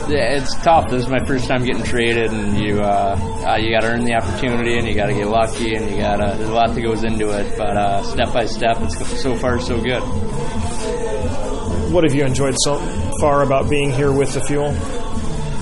Yeah, 0.08 0.36
it's 0.36 0.54
tough. 0.56 0.90
This 0.90 1.04
is 1.04 1.08
my 1.08 1.24
first 1.24 1.46
time 1.46 1.64
getting 1.64 1.82
traded, 1.84 2.30
and 2.30 2.58
you 2.58 2.80
uh, 2.80 3.16
uh, 3.46 3.56
you 3.56 3.70
got 3.70 3.80
to 3.80 3.88
earn 3.88 4.04
the 4.04 4.14
opportunity, 4.14 4.78
and 4.78 4.86
you 4.86 4.94
got 4.94 5.06
to 5.06 5.14
get 5.14 5.28
lucky, 5.28 5.74
and 5.74 5.90
you 5.90 5.96
got 5.98 6.16
to 6.16 6.36
there's 6.36 6.48
a 6.48 6.52
lot 6.52 6.74
that 6.74 6.80
goes 6.80 7.04
into 7.04 7.30
it. 7.30 7.56
But 7.56 7.76
uh, 7.76 8.02
step 8.02 8.32
by 8.32 8.46
step, 8.46 8.76
it's 8.80 9.22
so 9.22 9.34
far 9.36 9.60
so 9.60 9.80
good. 9.80 10.02
What 11.92 12.04
have 12.04 12.14
you 12.14 12.24
enjoyed 12.24 12.56
so 12.58 12.78
far 13.20 13.42
about 13.42 13.70
being 13.70 13.92
here 13.92 14.12
with 14.12 14.34
the 14.34 14.40
Fuel? 14.42 14.74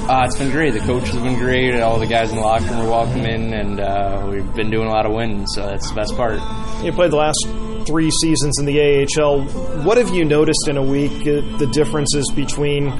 Uh, 0.08 0.24
it's 0.24 0.36
been 0.36 0.50
great. 0.50 0.72
The 0.72 0.80
coaches 0.80 1.14
have 1.14 1.22
been 1.22 1.38
great. 1.38 1.78
All 1.80 1.98
the 1.98 2.06
guys 2.06 2.30
in 2.30 2.36
the 2.36 2.42
locker 2.42 2.64
room 2.64 2.80
are 2.80 2.90
welcoming, 2.90 3.54
and 3.54 3.78
uh, 3.78 4.26
we've 4.30 4.54
been 4.54 4.70
doing 4.70 4.88
a 4.88 4.90
lot 4.90 5.06
of 5.06 5.12
wins, 5.12 5.52
so 5.54 5.66
that's 5.66 5.88
the 5.88 5.94
best 5.94 6.16
part. 6.16 6.40
You 6.82 6.90
played 6.92 7.12
the 7.12 7.16
last 7.16 7.38
three 7.86 8.10
seasons 8.10 8.58
in 8.58 8.66
the 8.66 9.06
AHL. 9.18 9.44
What 9.84 9.98
have 9.98 10.10
you 10.10 10.24
noticed 10.24 10.68
in 10.68 10.76
a 10.76 10.82
week, 10.82 11.12
uh, 11.22 11.40
the 11.58 11.68
differences 11.72 12.30
between 12.34 12.92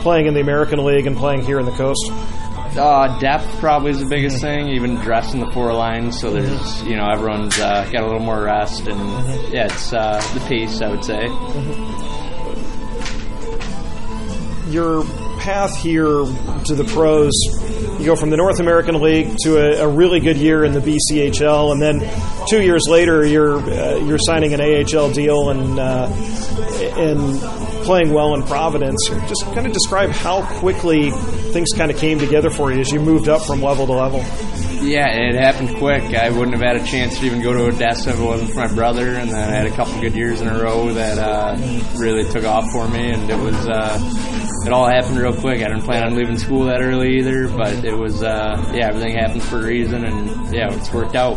playing 0.00 0.26
in 0.26 0.34
the 0.34 0.40
American 0.40 0.84
League 0.84 1.06
and 1.06 1.16
playing 1.16 1.42
here 1.42 1.58
in 1.58 1.66
the 1.66 1.72
Coast? 1.72 2.10
Uh, 2.76 3.18
depth 3.20 3.46
probably 3.60 3.92
is 3.92 4.00
the 4.00 4.06
biggest 4.06 4.40
thing. 4.40 4.68
Even 4.68 4.96
dressing 4.96 5.38
the 5.40 5.50
four 5.52 5.72
lines, 5.72 6.20
so 6.20 6.30
there's 6.30 6.82
you 6.82 6.96
know 6.96 7.08
everyone's 7.08 7.56
uh, 7.60 7.88
got 7.92 8.02
a 8.02 8.06
little 8.06 8.18
more 8.20 8.42
rest, 8.42 8.88
and 8.88 8.98
mm-hmm. 8.98 9.54
yeah, 9.54 9.66
it's 9.66 9.92
uh, 9.92 10.20
the 10.34 10.40
pace 10.40 10.80
I 10.82 10.90
would 10.90 11.04
say. 11.04 11.26
Mm-hmm. 11.26 12.32
Your 14.72 15.04
path 15.38 15.76
here 15.76 16.24
to 16.64 16.74
the 16.74 16.84
pros, 16.92 17.32
you 18.04 18.10
go 18.10 18.16
from 18.16 18.30
the 18.30 18.36
North 18.36 18.60
American 18.60 19.00
League 19.00 19.34
to 19.44 19.56
a, 19.56 19.86
a 19.86 19.88
really 19.88 20.20
good 20.20 20.36
year 20.36 20.64
in 20.64 20.72
the 20.72 20.80
BCHL, 20.80 21.72
and 21.72 21.80
then 21.80 22.00
two 22.48 22.60
years 22.60 22.84
later, 22.86 23.24
you're 23.24 23.56
uh, 23.58 23.96
you're 23.96 24.18
signing 24.18 24.52
an 24.52 24.60
AHL 24.60 25.10
deal 25.10 25.48
and 25.48 25.78
uh, 25.78 26.06
and 26.96 27.40
playing 27.84 28.12
well 28.12 28.34
in 28.34 28.42
Providence. 28.42 29.08
Just 29.08 29.44
kind 29.54 29.66
of 29.66 29.72
describe 29.72 30.10
how 30.10 30.44
quickly 30.58 31.10
things 31.10 31.70
kind 31.74 31.90
of 31.90 31.96
came 31.96 32.18
together 32.18 32.50
for 32.50 32.70
you 32.72 32.80
as 32.80 32.92
you 32.92 33.00
moved 33.00 33.28
up 33.28 33.42
from 33.42 33.62
level 33.62 33.86
to 33.86 33.92
level. 33.92 34.18
Yeah, 34.84 35.08
it 35.08 35.34
happened 35.34 35.78
quick. 35.78 36.02
I 36.14 36.28
wouldn't 36.28 36.52
have 36.52 36.60
had 36.60 36.76
a 36.76 36.84
chance 36.84 37.18
to 37.20 37.24
even 37.24 37.40
go 37.40 37.54
to 37.54 37.66
Odessa 37.68 38.10
if 38.10 38.20
it 38.20 38.22
wasn't 38.22 38.50
for 38.50 38.56
my 38.56 38.74
brother, 38.74 39.14
and 39.14 39.30
then 39.30 39.48
I 39.48 39.54
had 39.54 39.66
a 39.66 39.74
couple 39.74 39.98
good 40.00 40.14
years 40.14 40.42
in 40.42 40.48
a 40.48 40.62
row 40.62 40.92
that 40.92 41.18
uh, 41.18 41.56
really 41.96 42.28
took 42.30 42.44
off 42.44 42.70
for 42.70 42.86
me, 42.88 43.12
and 43.12 43.30
it 43.30 43.38
was 43.38 43.66
uh, 43.66 43.98
it 44.66 44.72
all 44.72 44.86
happened 44.86 45.18
real 45.18 45.34
quick. 45.34 45.60
I 45.62 45.68
didn't 45.68 45.82
plan 45.82 46.04
on 46.04 46.14
leaving 46.16 46.38
school 46.38 46.64
that 46.66 46.80
early 46.80 47.18
either, 47.18 47.48
but 47.48 47.84
it 47.84 47.96
was 47.96 48.22
uh, 48.22 48.70
yeah, 48.74 48.88
everything 48.88 49.16
happened 49.16 49.42
for 49.42 49.60
a 49.60 49.64
reason, 49.64 50.04
and 50.04 50.54
yeah, 50.54 50.72
it's 50.72 50.92
worked 50.92 51.14
out. 51.14 51.36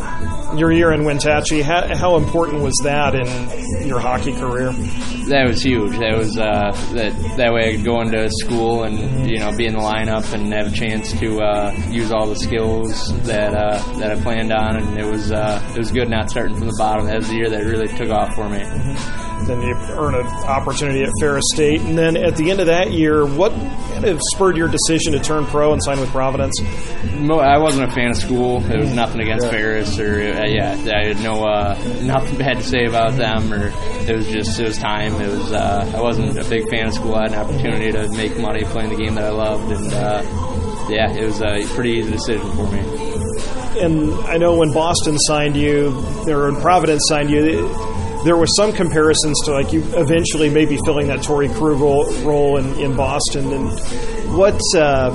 Your 0.56 0.72
year 0.72 0.92
in 0.94 1.04
Wenatchee, 1.04 1.62
how, 1.62 1.94
how 1.96 2.16
important 2.16 2.64
was 2.64 2.74
that 2.84 3.16
in 3.16 3.88
your 3.88 4.00
hockey 4.00 4.34
career? 4.34 4.72
That 5.28 5.46
was 5.48 5.62
huge. 5.62 5.98
That 5.98 6.18
was 6.18 6.38
uh, 6.38 6.72
that 6.94 7.14
that 7.38 7.54
way 7.54 7.70
I 7.70 7.76
could 7.76 7.84
go 7.84 8.00
into 8.02 8.30
school 8.30 8.84
and 8.84 9.30
you 9.30 9.40
know 9.40 9.56
be 9.56 9.66
in 9.66 9.74
the 9.74 9.80
lineup 9.80 10.32
and 10.34 10.54
have 10.54 10.68
a 10.68 10.76
chance 10.76 11.12
to 11.20 11.42
uh, 11.42 11.74
use 11.90 12.12
all 12.12 12.28
the 12.28 12.38
skills 12.38 13.12
that 13.24 13.54
uh, 13.54 13.78
that 14.00 14.12
I 14.12 14.22
planned 14.22 14.54
on, 14.54 14.78
and 14.78 14.98
it 14.98 15.06
was 15.06 15.32
uh, 15.32 15.62
it 15.76 15.78
was 15.78 15.92
good 15.92 16.10
not 16.10 16.30
starting 16.30 16.56
from 16.56 16.68
the 16.68 16.76
bottom. 16.78 17.08
That 17.08 17.18
was 17.18 17.28
the 17.28 17.36
year 17.36 17.50
that 17.50 17.66
really 17.66 17.90
took 17.90 18.10
off 18.10 18.34
for 18.34 18.48
me. 18.48 18.60
Mm-hmm 18.60 19.28
then 19.48 19.62
you 19.62 19.76
earn 19.92 20.16
an 20.16 20.26
opportunity 20.26 21.04
at 21.04 21.10
Ferris 21.20 21.46
State, 21.54 21.82
and 21.82 21.98
then 21.98 22.18
at 22.18 22.36
the 22.36 22.52
end 22.52 22.60
of 22.60 22.68
that 22.68 22.92
year, 22.92 23.26
what 23.26 23.52
kind 23.52 24.06
of 24.06 24.22
spurred 24.34 24.58
your 24.58 24.68
decision 24.68 25.14
to 25.14 25.20
turn 25.20 25.46
pro 25.46 25.74
and 25.74 25.84
sign 25.84 26.00
with 26.00 26.10
Providence? 26.10 26.60
I 26.60 27.58
wasn't 27.58 27.90
a 27.90 27.94
fan 27.94 28.12
of 28.12 28.18
school. 28.18 28.64
It 28.70 28.80
was 28.80 28.94
nothing 28.94 29.22
against 29.22 29.46
yeah. 29.46 29.52
Ferris 29.52 30.00
or 30.00 30.20
uh, 30.38 30.46
yeah, 30.46 30.72
I 30.94 31.08
had 31.08 31.20
no 31.24 31.44
uh, 31.44 31.78
nothing 32.04 32.38
bad 32.38 32.58
to 32.58 32.64
say 32.64 32.86
about 32.86 33.14
them 33.14 33.54
or 33.54 33.72
it 34.08 34.16
was 34.16 34.28
just 34.28 34.60
it 34.60 34.68
was 34.68 34.78
time. 34.78 35.14
It 35.22 35.30
was 35.30 35.52
uh, 35.52 35.94
I 35.96 36.02
wasn't 36.02 36.38
a 36.38 36.48
big 36.50 36.70
fan 36.70 36.88
of 36.88 36.94
school. 36.94 37.16
I 37.16 37.24
had 37.24 37.34
an 37.34 37.40
opportunity 37.40 37.92
to 37.92 38.10
make 38.10 38.38
money 38.38 38.64
playing 38.64 38.90
the 38.90 38.96
game 38.96 39.16
that 39.16 39.26
I 39.26 39.30
loved 39.30 39.72
and 39.72 39.94
uh, 39.94 40.24
yeah, 40.90 41.12
it 41.12 41.26
was 41.26 41.42
a 41.42 41.66
pretty 41.76 41.92
easy 41.92 42.12
decision 42.12 42.50
for 42.52 42.70
me. 42.72 42.80
And 43.80 44.14
I 44.26 44.38
know 44.38 44.56
when 44.56 44.74
Boston 44.74 45.18
signed 45.20 45.56
you, 45.56 45.90
or 46.28 46.52
when 46.52 46.62
Providence 46.62 47.04
signed 47.08 47.30
you, 47.30 47.68
there 48.24 48.38
was 48.38 48.56
some 48.56 48.74
comparisons 48.74 49.40
to 49.46 49.52
like 49.52 49.72
you 49.72 49.84
eventually 49.96 50.50
maybe 50.50 50.78
filling 50.84 51.08
that 51.08 51.20
Torey 51.20 51.54
Krug 51.54 51.80
role 51.80 52.58
in, 52.58 52.80
in 52.80 52.96
Boston. 52.96 53.52
And 53.52 53.70
what 54.36 54.60
uh, 54.76 55.12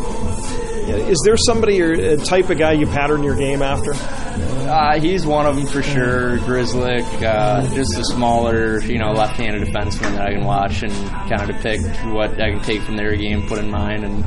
is 0.89 1.23
there 1.25 1.37
somebody 1.37 1.81
or 1.81 1.93
a 1.93 2.17
type 2.17 2.51
of 2.51 2.59
guy 2.59 2.73
you 2.73 2.87
pattern 2.87 3.23
your 3.23 3.37
game 3.37 3.63
after? 3.63 3.93
Uh, 3.95 4.99
he's 4.99 5.27
one 5.27 5.47
of 5.47 5.57
them 5.57 5.67
for 5.67 5.83
sure. 5.83 6.39
Grzelcyk, 6.39 7.23
uh, 7.23 7.75
just 7.75 7.99
a 7.99 8.05
smaller, 8.05 8.81
you 8.83 8.99
know, 8.99 9.13
left-handed 9.13 9.69
defenseman 9.69 10.13
that 10.17 10.29
I 10.29 10.33
can 10.33 10.45
watch 10.45 10.83
and 10.83 10.93
kind 10.93 11.43
of 11.43 11.49
depict 11.49 11.85
what 12.07 12.41
I 12.41 12.51
can 12.51 12.63
take 12.63 12.83
from 12.83 12.97
their 12.97 13.15
game, 13.17 13.47
put 13.47 13.59
in 13.59 13.71
mine, 13.71 14.05
and 14.05 14.21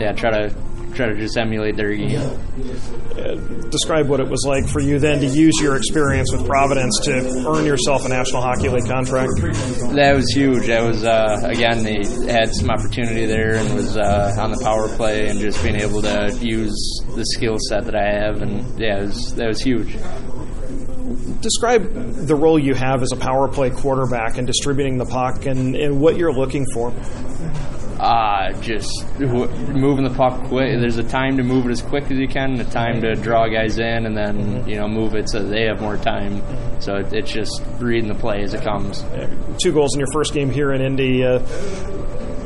yeah, 0.00 0.12
try 0.12 0.30
to 0.30 0.54
try 0.94 1.06
to 1.06 1.14
just 1.14 1.36
emulate 1.36 1.76
their 1.76 1.94
game. 1.94 2.18
Uh, 2.18 3.34
describe 3.70 4.08
what 4.08 4.20
it 4.20 4.28
was 4.28 4.44
like 4.46 4.66
for 4.68 4.80
you 4.80 4.98
then 4.98 5.20
to 5.20 5.26
use 5.26 5.54
your 5.60 5.76
experience 5.76 6.32
with 6.32 6.46
Providence 6.46 7.00
to 7.04 7.44
earn 7.48 7.64
yourself 7.64 8.04
a 8.04 8.08
National 8.08 8.42
Hockey 8.42 8.68
League 8.68 8.86
contract. 8.86 9.32
That 9.94 10.12
was 10.14 10.30
huge. 10.30 10.66
That 10.66 10.82
was 10.82 11.04
uh, 11.04 11.40
again 11.44 11.82
they 11.82 12.04
had 12.30 12.54
some 12.54 12.70
opportunity 12.70 13.26
there 13.26 13.56
and 13.56 13.74
was 13.74 13.96
uh, 13.96 14.36
on 14.38 14.50
the 14.50 14.60
power 14.62 14.88
play 14.96 15.28
and 15.28 15.38
just 15.40 15.62
being 15.62 15.76
able 15.76 16.02
to 16.02 16.36
use 16.40 16.76
the 17.14 17.24
skill 17.24 17.56
set 17.68 17.84
that 17.84 17.94
I 17.94 18.04
have 18.04 18.42
and 18.42 18.78
yeah, 18.78 19.00
was, 19.00 19.34
that 19.34 19.48
was 19.48 19.60
huge 19.60 19.96
describe 21.40 21.92
the 22.26 22.34
role 22.34 22.58
you 22.58 22.74
have 22.74 23.02
as 23.02 23.12
a 23.12 23.16
power 23.16 23.48
play 23.48 23.70
quarterback 23.70 24.38
and 24.38 24.46
distributing 24.46 24.98
the 24.98 25.06
puck 25.06 25.46
and, 25.46 25.74
and 25.76 26.00
what 26.00 26.16
you're 26.16 26.32
looking 26.32 26.66
for 26.72 26.92
uh, 27.98 28.52
just 28.60 28.88
moving 29.18 30.04
the 30.04 30.14
puck 30.14 30.44
quick. 30.48 30.78
There's 30.78 30.98
a 30.98 31.02
time 31.02 31.36
to 31.38 31.42
move 31.42 31.66
it 31.66 31.70
as 31.70 31.82
quick 31.82 32.04
as 32.04 32.18
you 32.18 32.28
can, 32.28 32.52
and 32.52 32.60
a 32.60 32.64
time 32.64 33.00
to 33.02 33.14
draw 33.14 33.48
guys 33.48 33.78
in, 33.78 34.06
and 34.06 34.16
then 34.16 34.68
you 34.68 34.76
know 34.76 34.88
move 34.88 35.14
it 35.14 35.28
so 35.28 35.42
they 35.42 35.64
have 35.64 35.80
more 35.80 35.96
time. 35.96 36.42
So 36.80 36.96
it, 36.96 37.12
it's 37.12 37.32
just 37.32 37.62
reading 37.78 38.08
the 38.08 38.14
play 38.14 38.42
as 38.42 38.54
it 38.54 38.62
comes. 38.62 39.04
Two 39.62 39.72
goals 39.72 39.94
in 39.94 40.00
your 40.00 40.12
first 40.12 40.32
game 40.32 40.50
here 40.50 40.72
in 40.72 40.80
Indy. 40.80 41.24
Uh, 41.24 41.40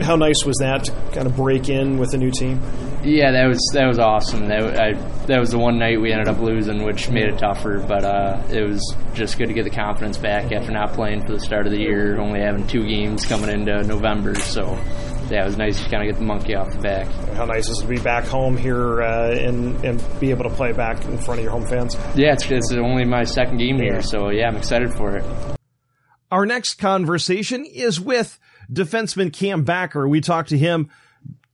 how 0.03 0.17
nice 0.17 0.45
was 0.45 0.57
that 0.59 0.85
to 0.85 0.93
kind 1.13 1.27
of 1.27 1.37
break 1.37 1.69
in 1.69 1.99
with 1.99 2.15
a 2.15 2.19
new 2.19 2.31
team? 2.31 2.61
Yeah, 3.05 3.33
that 3.33 3.47
was 3.47 3.59
that 3.75 3.87
was 3.87 3.99
awesome. 3.99 4.49
That 4.49 4.79
I, 4.79 4.93
that 5.27 5.41
was 5.41 5.51
the 5.51 5.59
one 5.59 5.79
night 5.79 6.01
we 6.01 6.13
ended 6.13 6.29
up 6.29 6.39
losing, 6.39 6.85
which 6.85 7.11
made 7.11 7.29
it 7.29 7.39
tougher. 7.39 7.85
But 7.87 8.05
uh, 8.05 8.43
it 8.51 8.63
was 8.63 8.97
just 9.13 9.39
good 9.39 9.49
to 9.49 9.55
get 9.55 9.65
the 9.65 9.71
confidence 9.71 10.19
back 10.19 10.53
after 10.53 10.73
not 10.73 10.93
playing 10.95 11.27
for 11.27 11.33
the 11.33 11.41
start 11.41 11.67
of 11.67 11.73
the 11.73 11.81
year, 11.81 12.19
only 12.19 12.41
having 12.41 12.67
two 12.67 12.87
games 12.87 13.27
coming 13.27 13.51
into 13.51 13.83
November. 13.83 14.35
So 14.37 14.79
yeah, 15.33 15.43
it 15.43 15.47
was 15.47 15.57
nice 15.57 15.83
to 15.83 15.89
kind 15.89 16.03
of 16.03 16.13
get 16.13 16.19
the 16.19 16.27
monkey 16.27 16.55
off 16.55 16.71
the 16.71 16.79
back. 16.79 17.07
How 17.35 17.47
nice 17.47 17.69
is 17.69 17.79
it 17.79 17.83
to 17.83 17.89
be 17.89 17.99
back 17.99 18.25
home 18.25 18.57
here 18.57 19.01
uh, 19.01 19.31
and 19.31 19.83
and 19.85 20.21
be 20.21 20.31
able 20.31 20.45
to 20.45 20.51
play 20.51 20.73
back 20.73 21.03
in 21.07 21.17
front 21.17 21.41
of 21.41 21.45
your 21.45 21.53
home 21.53 21.67
fans? 21.67 21.97
Yeah, 22.15 22.35
it's, 22.35 22.51
it's 22.51 22.71
only 22.73 23.07
my 23.07 23.25
second 23.25 23.57
game 23.57 23.79
here, 23.79 24.03
so 24.03 24.29
yeah, 24.29 24.49
I'm 24.49 24.57
excited 24.57 24.93
for 24.93 25.17
it. 25.17 25.25
Our 26.31 26.45
next 26.45 26.75
conversation 26.75 27.65
is 27.65 27.99
with 27.99 28.39
defenseman 28.71 29.33
Cam 29.33 29.65
Backer. 29.65 30.07
We 30.07 30.21
talked 30.21 30.51
to 30.51 30.59
him 30.59 30.91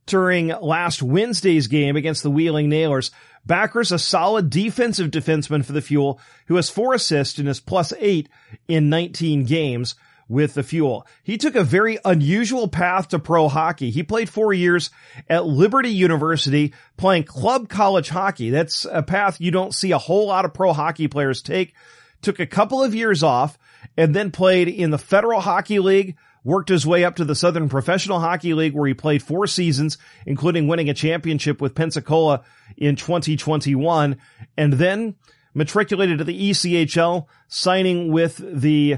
during 0.05 0.47
last 0.47 1.01
Wednesday's 1.01 1.67
game 1.67 1.95
against 1.95 2.23
the 2.23 2.31
Wheeling 2.31 2.67
Nailers. 2.67 3.11
Backer's 3.45 3.91
a 3.91 3.99
solid 3.99 4.49
defensive 4.49 5.09
defenseman 5.11 5.63
for 5.63 5.71
the 5.71 5.81
Fuel 5.81 6.19
who 6.47 6.55
has 6.55 6.69
four 6.69 6.93
assists 6.93 7.39
and 7.39 7.47
is 7.47 7.59
plus 7.59 7.93
eight 7.99 8.27
in 8.67 8.89
19 8.89 9.45
games 9.45 9.95
with 10.29 10.53
the 10.53 10.63
Fuel. 10.63 11.05
He 11.23 11.37
took 11.37 11.55
a 11.55 11.63
very 11.63 11.97
unusual 12.05 12.67
path 12.67 13.09
to 13.09 13.19
pro 13.19 13.49
hockey. 13.49 13.89
He 13.89 14.03
played 14.03 14.29
four 14.29 14.53
years 14.53 14.91
at 15.27 15.45
Liberty 15.45 15.89
University 15.89 16.73
playing 16.95 17.23
club 17.23 17.67
college 17.67 18.09
hockey. 18.09 18.51
That's 18.51 18.85
a 18.89 19.01
path 19.01 19.41
you 19.41 19.51
don't 19.51 19.73
see 19.73 19.91
a 19.91 19.97
whole 19.97 20.27
lot 20.27 20.45
of 20.45 20.53
pro 20.53 20.71
hockey 20.71 21.07
players 21.07 21.41
take. 21.41 21.73
Took 22.21 22.39
a 22.39 22.45
couple 22.45 22.83
of 22.83 22.93
years 22.93 23.23
off 23.23 23.57
and 23.97 24.15
then 24.15 24.31
played 24.31 24.67
in 24.67 24.91
the 24.91 24.97
Federal 24.97 25.41
Hockey 25.41 25.79
League, 25.79 26.15
worked 26.43 26.69
his 26.69 26.85
way 26.85 27.03
up 27.03 27.15
to 27.15 27.25
the 27.25 27.35
Southern 27.35 27.69
Professional 27.69 28.19
Hockey 28.19 28.53
League 28.53 28.73
where 28.73 28.87
he 28.87 28.93
played 28.93 29.23
four 29.23 29.47
seasons, 29.47 29.97
including 30.25 30.67
winning 30.67 30.89
a 30.89 30.93
championship 30.93 31.59
with 31.59 31.75
Pensacola 31.75 32.43
in 32.77 32.95
2021, 32.95 34.17
and 34.57 34.73
then 34.73 35.15
matriculated 35.53 36.19
to 36.19 36.23
the 36.23 36.51
ECHL, 36.51 37.25
signing 37.47 38.11
with 38.11 38.37
the 38.37 38.97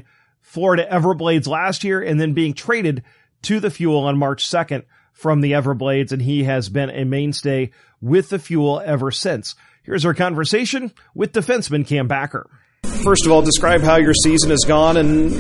Florida 0.52 0.86
Everblades 0.86 1.48
last 1.48 1.86
year 1.86 2.02
and 2.02 2.20
then 2.20 2.34
being 2.34 2.54
traded 2.54 3.04
to 3.44 3.62
the 3.62 3.70
Fuel 3.70 4.04
on 4.04 4.18
March 4.18 4.50
2nd 4.50 4.84
from 5.14 5.40
the 5.40 5.54
Everblades, 5.54 6.12
and 6.12 6.22
he 6.22 6.44
has 6.44 6.68
been 6.68 6.90
a 6.90 7.06
mainstay 7.06 7.72
with 8.02 8.28
the 8.28 8.38
Fuel 8.38 8.82
ever 8.84 9.12
since. 9.12 9.56
Here's 9.84 10.06
our 10.06 10.14
conversation 10.14 10.92
with 11.16 11.32
defenseman 11.32 11.88
Cam 11.88 12.10
Backer. 12.10 12.50
First 12.84 13.26
of 13.26 13.32
all, 13.32 13.42
describe 13.42 13.80
how 13.80 13.96
your 13.96 14.14
season 14.14 14.50
has 14.50 14.66
gone 14.68 14.98
and 14.98 15.32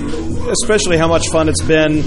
especially 0.49 0.97
how 0.97 1.09
much 1.09 1.27
fun 1.27 1.49
it's 1.49 1.61
been 1.61 2.03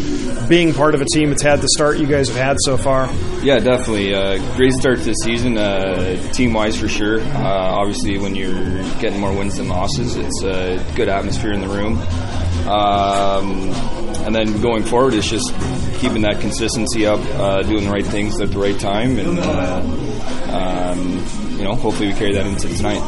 being 0.49 0.73
part 0.73 0.95
of 0.95 1.03
a 1.03 1.05
team 1.05 1.29
that's 1.29 1.43
had 1.43 1.61
the 1.61 1.69
start 1.69 1.99
you 1.99 2.07
guys 2.07 2.29
have 2.29 2.39
had 2.39 2.57
so 2.61 2.79
far. 2.79 3.13
Yeah, 3.43 3.59
definitely. 3.59 4.15
Uh, 4.15 4.39
great 4.57 4.73
start 4.73 4.97
to 5.01 5.05
the 5.05 5.13
season, 5.13 5.59
uh, 5.59 6.17
team 6.33 6.55
wise 6.55 6.81
for 6.81 6.89
sure. 6.89 7.21
Uh, 7.21 7.43
obviously, 7.43 8.17
when 8.17 8.35
you're 8.35 8.83
getting 8.99 9.21
more 9.21 9.37
wins 9.37 9.59
than 9.59 9.69
losses, 9.69 10.17
it's 10.17 10.43
a 10.43 10.83
good 10.97 11.11
atmosphere 11.11 11.53
in 11.53 11.61
the 11.61 11.69
room. 11.69 11.99
Um, 12.67 13.71
and 14.25 14.35
then 14.35 14.61
going 14.63 14.85
forward, 14.85 15.15
it's 15.15 15.29
just 15.29 15.53
keeping 15.99 16.23
that 16.23 16.41
consistency 16.41 17.07
up, 17.07 17.21
uh, 17.21 17.63
doing 17.63 17.85
the 17.85 17.91
right 17.91 18.07
things 18.07 18.41
at 18.41 18.51
the 18.51 18.59
right 18.59 18.79
time, 18.79 19.19
and 19.19 19.39
uh, 19.39 19.81
um, 20.51 21.25
you 21.59 21.65
know, 21.65 21.75
hopefully 21.75 22.09
we 22.09 22.15
carry 22.15 22.33
that 22.35 22.47
into 22.47 22.69
tonight. 22.75 23.01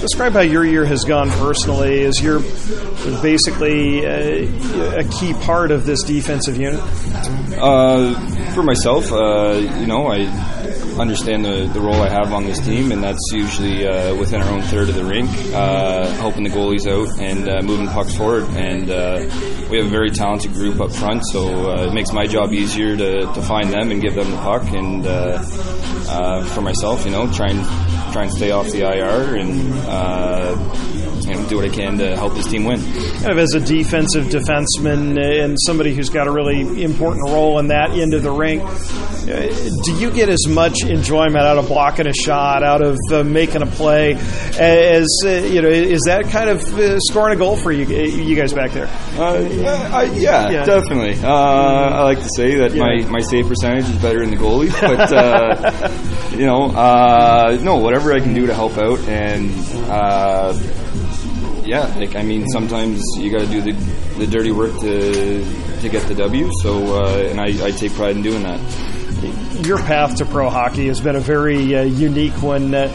Describe 0.00 0.32
how 0.32 0.40
your 0.40 0.64
year 0.64 0.84
has 0.84 1.04
gone 1.04 1.30
personally. 1.30 2.00
Is 2.00 2.20
you're 2.20 2.40
basically 3.22 4.04
a, 4.04 4.48
uh, 4.48 5.00
a, 5.00 5.04
key 5.04 5.32
part 5.32 5.70
of 5.70 5.86
this 5.86 6.02
defensive 6.02 6.56
unit? 6.56 6.80
Uh, 7.56 8.14
for 8.52 8.64
myself, 8.64 9.12
uh, 9.12 9.52
you 9.78 9.86
know, 9.86 10.08
I 10.08 10.24
understand 10.98 11.44
the, 11.44 11.70
the 11.72 11.80
role 11.80 12.00
I 12.02 12.08
have 12.08 12.32
on 12.32 12.44
this 12.44 12.58
team, 12.60 12.92
and 12.92 13.02
that's 13.02 13.32
usually 13.32 13.86
uh, 13.86 14.14
within 14.16 14.42
our 14.42 14.50
own 14.50 14.62
third 14.62 14.88
of 14.88 14.94
the 14.94 15.04
rink, 15.04 15.30
uh, 15.52 16.06
helping 16.12 16.44
the 16.44 16.50
goalies 16.50 16.86
out 16.86 17.20
and 17.20 17.48
uh, 17.48 17.62
moving 17.62 17.88
pucks 17.88 18.14
forward. 18.14 18.44
And 18.50 18.90
uh, 18.90 19.18
we 19.70 19.78
have 19.78 19.86
a 19.86 19.90
very 19.90 20.10
talented 20.10 20.52
group 20.52 20.80
up 20.80 20.92
front, 20.92 21.24
so 21.26 21.70
uh, 21.70 21.86
it 21.86 21.94
makes 21.94 22.12
my 22.12 22.26
job 22.26 22.52
easier 22.52 22.96
to, 22.96 23.20
to 23.20 23.42
find 23.42 23.70
them 23.70 23.90
and 23.90 24.00
give 24.00 24.14
them 24.14 24.30
the 24.30 24.36
puck. 24.38 24.64
And 24.72 25.06
uh, 25.06 26.44
for 26.46 26.60
myself, 26.60 27.04
you 27.04 27.10
know, 27.10 27.30
try 27.32 27.48
and 27.48 27.64
try 28.12 28.24
and 28.24 28.32
stay 28.32 28.50
off 28.50 28.70
the 28.70 28.82
IR 28.82 29.36
and 29.36 31.01
you 31.32 31.42
know, 31.42 31.48
do 31.48 31.56
what 31.56 31.64
I 31.64 31.68
can 31.68 31.98
to 31.98 32.16
help 32.16 32.34
this 32.34 32.46
team 32.46 32.64
win. 32.64 32.80
Kind 32.82 33.30
of 33.30 33.38
as 33.38 33.54
a 33.54 33.60
defensive 33.60 34.26
defenseman 34.26 35.18
and 35.18 35.56
somebody 35.66 35.94
who's 35.94 36.10
got 36.10 36.26
a 36.26 36.30
really 36.30 36.82
important 36.82 37.28
role 37.30 37.58
in 37.58 37.68
that 37.68 37.90
end 37.90 38.14
of 38.14 38.22
the 38.22 38.30
rink, 38.30 38.62
uh, 38.62 39.48
do 39.84 39.94
you 39.96 40.10
get 40.10 40.28
as 40.28 40.46
much 40.48 40.84
enjoyment 40.84 41.36
out 41.36 41.56
of 41.56 41.68
blocking 41.68 42.06
a 42.06 42.12
shot, 42.12 42.62
out 42.62 42.82
of 42.82 42.98
uh, 43.10 43.22
making 43.22 43.62
a 43.62 43.66
play, 43.66 44.14
as 44.58 45.08
uh, 45.24 45.28
you 45.28 45.62
know? 45.62 45.68
Is 45.68 46.02
that 46.06 46.24
kind 46.30 46.50
of 46.50 46.62
uh, 46.78 46.98
scoring 47.00 47.36
a 47.36 47.38
goal 47.38 47.56
for 47.56 47.72
you, 47.72 47.84
you 47.84 48.36
guys 48.36 48.52
back 48.52 48.72
there? 48.72 48.88
Uh, 49.16 49.38
yeah, 50.14 50.50
yeah, 50.50 50.64
definitely. 50.64 51.18
Uh, 51.22 51.28
I 51.28 52.02
like 52.02 52.18
to 52.18 52.28
say 52.36 52.56
that 52.56 52.74
yeah. 52.74 52.82
my, 52.82 53.10
my 53.10 53.20
save 53.20 53.48
percentage 53.48 53.88
is 53.88 53.96
better 53.96 54.20
than 54.20 54.30
the 54.30 54.36
goalie, 54.36 54.72
but 54.80 56.32
you 56.38 56.46
know, 56.46 56.68
no, 57.62 57.76
whatever 57.76 58.12
I 58.12 58.20
can 58.20 58.34
do 58.34 58.46
to 58.46 58.54
help 58.54 58.76
out 58.76 58.98
and 59.00 59.50
yeah, 61.72 61.86
like 61.96 62.14
I 62.16 62.22
mean, 62.22 62.46
sometimes 62.48 63.02
you 63.16 63.30
got 63.30 63.40
to 63.40 63.46
do 63.46 63.62
the 63.62 63.72
the 64.18 64.26
dirty 64.26 64.52
work 64.52 64.78
to 64.80 65.80
to 65.80 65.88
get 65.88 66.06
the 66.06 66.14
W. 66.14 66.50
So, 66.60 67.02
uh, 67.02 67.28
and 67.30 67.40
I, 67.40 67.66
I 67.66 67.70
take 67.70 67.94
pride 67.94 68.14
in 68.14 68.22
doing 68.22 68.42
that 68.42 68.60
your 69.64 69.78
path 69.78 70.16
to 70.16 70.26
pro 70.26 70.50
hockey 70.50 70.88
has 70.88 71.00
been 71.00 71.14
a 71.14 71.20
very 71.20 71.76
uh, 71.76 71.82
unique 71.82 72.42
one. 72.42 72.74
Uh, 72.74 72.88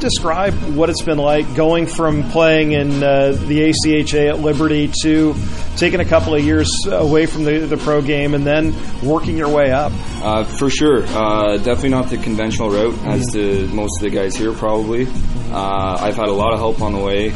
describe 0.00 0.54
what 0.74 0.88
it's 0.88 1.02
been 1.02 1.18
like 1.18 1.54
going 1.54 1.86
from 1.86 2.28
playing 2.30 2.72
in 2.72 3.02
uh, 3.02 3.32
the 3.32 3.70
ACHA 3.70 4.30
at 4.30 4.38
Liberty 4.38 4.90
to 5.02 5.34
taking 5.76 6.00
a 6.00 6.04
couple 6.04 6.34
of 6.34 6.42
years 6.42 6.72
away 6.86 7.26
from 7.26 7.44
the, 7.44 7.58
the 7.60 7.76
pro 7.76 8.00
game 8.00 8.34
and 8.34 8.46
then 8.46 8.74
working 9.02 9.36
your 9.36 9.48
way 9.48 9.70
up. 9.70 9.92
Uh, 10.22 10.44
for 10.44 10.70
sure. 10.70 11.04
Uh, 11.06 11.58
definitely 11.58 11.90
not 11.90 12.08
the 12.08 12.18
conventional 12.18 12.70
route, 12.70 12.98
as 13.04 13.32
to 13.32 13.66
most 13.68 14.02
of 14.02 14.10
the 14.10 14.16
guys 14.16 14.34
here, 14.34 14.52
probably. 14.52 15.06
Uh, 15.50 15.98
I've 16.00 16.16
had 16.16 16.28
a 16.28 16.32
lot 16.32 16.52
of 16.52 16.58
help 16.58 16.82
on 16.82 16.92
the 16.92 17.00
way 17.00 17.30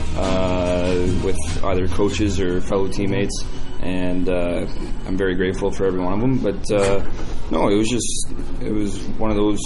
with 1.22 1.64
either 1.64 1.88
coaches 1.88 2.40
or 2.40 2.60
fellow 2.60 2.88
teammates, 2.88 3.44
and 3.80 4.28
I'm 4.28 5.16
very 5.16 5.34
grateful 5.34 5.70
for 5.70 5.86
every 5.86 6.00
one 6.00 6.12
of 6.12 6.20
them. 6.20 6.38
But 6.38 6.70
No, 7.52 7.68
it 7.68 7.76
was 7.76 7.88
just 7.90 8.32
it 8.62 8.72
was 8.72 8.98
one 9.18 9.30
of 9.30 9.36
those 9.36 9.60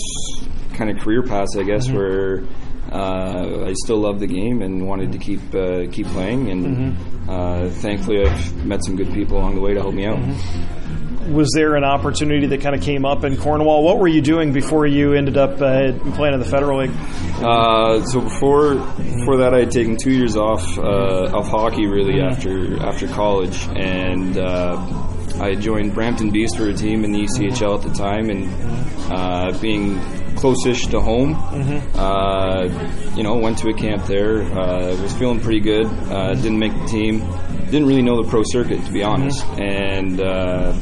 kind 0.74 0.90
of 0.90 0.98
career 0.98 1.22
paths, 1.22 1.56
I 1.56 1.62
guess, 1.62 1.86
mm-hmm. 1.86 1.96
where 1.96 2.42
uh, 2.90 3.66
I 3.66 3.74
still 3.84 3.98
love 3.98 4.18
the 4.18 4.26
game 4.26 4.60
and 4.60 4.88
wanted 4.88 5.12
to 5.12 5.18
keep 5.18 5.54
uh, 5.54 5.86
keep 5.92 6.08
playing. 6.08 6.50
And 6.50 6.66
mm-hmm. 6.66 7.30
uh, 7.30 7.70
thankfully, 7.70 8.26
I've 8.26 8.66
met 8.66 8.84
some 8.84 8.96
good 8.96 9.12
people 9.12 9.38
along 9.38 9.54
the 9.54 9.60
way 9.60 9.74
to 9.74 9.80
help 9.80 9.94
me 9.94 10.04
out. 10.04 10.18
Mm-hmm. 10.18 11.05
Was 11.28 11.50
there 11.54 11.74
an 11.74 11.84
opportunity 11.84 12.46
that 12.46 12.60
kind 12.60 12.74
of 12.74 12.82
came 12.82 13.04
up 13.04 13.24
in 13.24 13.36
Cornwall? 13.36 13.84
What 13.84 13.98
were 13.98 14.08
you 14.08 14.20
doing 14.20 14.52
before 14.52 14.86
you 14.86 15.14
ended 15.14 15.36
up 15.36 15.60
uh, 15.60 15.92
playing 16.14 16.34
in 16.34 16.40
the 16.40 16.48
Federal 16.48 16.80
League? 16.80 16.96
Uh, 17.42 18.04
so 18.04 18.20
before 18.20 18.74
before 18.74 19.38
that, 19.38 19.52
I 19.52 19.60
had 19.60 19.70
taken 19.70 19.96
two 19.96 20.12
years 20.12 20.36
off 20.36 20.78
uh, 20.78 21.36
of 21.36 21.48
hockey, 21.48 21.86
really 21.86 22.14
mm-hmm. 22.14 22.32
after 22.32 22.82
after 22.82 23.08
college, 23.08 23.66
and 23.76 24.36
I 25.40 25.54
joined 25.54 25.94
Brampton 25.94 26.30
Beast 26.30 26.56
for 26.56 26.68
a 26.68 26.72
team 26.72 27.04
in 27.04 27.12
the 27.12 27.20
ECHL 27.20 27.76
at 27.76 27.82
the 27.82 27.92
time, 27.92 28.30
and 28.30 28.48
uh, 29.12 29.58
being 29.60 30.00
close-ish 30.36 30.86
to 30.86 31.00
home, 31.00 31.34
mm-hmm. 31.34 31.98
uh, 31.98 33.14
you 33.14 33.22
know, 33.22 33.34
went 33.36 33.58
to 33.58 33.68
a 33.68 33.74
camp 33.74 34.06
there. 34.06 34.42
Uh, 34.42 34.96
was 35.00 35.14
feeling 35.14 35.40
pretty 35.40 35.60
good. 35.60 35.86
Uh, 35.86 36.34
didn't 36.34 36.58
make 36.58 36.72
the 36.72 36.86
team. 36.86 37.18
Didn't 37.66 37.86
really 37.86 38.02
know 38.02 38.22
the 38.22 38.28
pro 38.28 38.42
circuit 38.44 38.82
to 38.86 38.92
be 38.92 39.02
honest, 39.02 39.44
mm-hmm. 39.44 39.62
and 39.62 40.20
uh, 40.20 40.72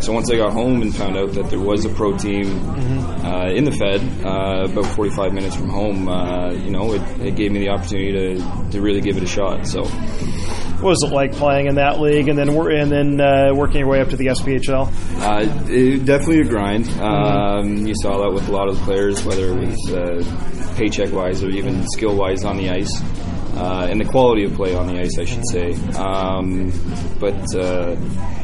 so 0.00 0.12
once 0.12 0.30
I 0.30 0.36
got 0.36 0.52
home 0.52 0.82
and 0.82 0.94
found 0.94 1.16
out 1.16 1.32
that 1.34 1.50
there 1.50 1.60
was 1.60 1.84
a 1.84 1.90
pro 1.90 2.16
team 2.16 2.44
mm-hmm. 2.44 3.26
uh, 3.26 3.50
in 3.50 3.64
the 3.64 3.72
Fed, 3.72 4.00
uh, 4.24 4.70
about 4.70 4.86
45 4.96 5.32
minutes 5.32 5.56
from 5.56 5.68
home, 5.68 6.08
uh, 6.08 6.52
you 6.52 6.70
know, 6.70 6.94
it, 6.94 7.02
it, 7.20 7.36
gave 7.36 7.52
me 7.52 7.60
the 7.60 7.68
opportunity 7.68 8.12
to, 8.12 8.70
to 8.70 8.80
really 8.80 9.00
give 9.00 9.16
it 9.16 9.22
a 9.22 9.26
shot. 9.26 9.66
So 9.66 9.84
what 10.80 10.90
was 10.90 11.02
it 11.02 11.12
like 11.12 11.32
playing 11.32 11.66
in 11.66 11.74
that 11.74 12.00
league 12.00 12.28
and 12.28 12.38
then 12.38 12.48
and 12.48 12.90
then 12.90 13.20
uh, 13.20 13.54
working 13.54 13.80
your 13.80 13.88
way 13.88 14.00
up 14.00 14.08
to 14.08 14.16
the 14.16 14.26
SPHL? 14.26 14.90
Uh, 15.20 15.70
it, 15.70 16.06
definitely 16.06 16.40
a 16.40 16.44
grind. 16.44 16.86
Mm-hmm. 16.86 17.02
Um, 17.02 17.86
you 17.86 17.94
saw 18.00 18.22
that 18.22 18.32
with 18.32 18.48
a 18.48 18.52
lot 18.52 18.68
of 18.68 18.78
the 18.78 18.84
players, 18.84 19.22
whether 19.24 19.48
it 19.48 19.66
was 19.66 19.92
uh, 19.92 20.74
paycheck 20.76 21.12
wise 21.12 21.44
or 21.44 21.50
even 21.50 21.86
skill 21.88 22.16
wise 22.16 22.44
on 22.44 22.56
the 22.56 22.70
ice. 22.70 23.02
Uh, 23.60 23.86
and 23.90 24.00
the 24.00 24.06
quality 24.06 24.44
of 24.44 24.54
play 24.54 24.74
on 24.74 24.86
the 24.86 24.98
ice, 24.98 25.18
I 25.18 25.24
should 25.26 25.46
say. 25.46 25.72
Um, 25.94 26.72
but 27.18 27.44
uh, 27.54 27.94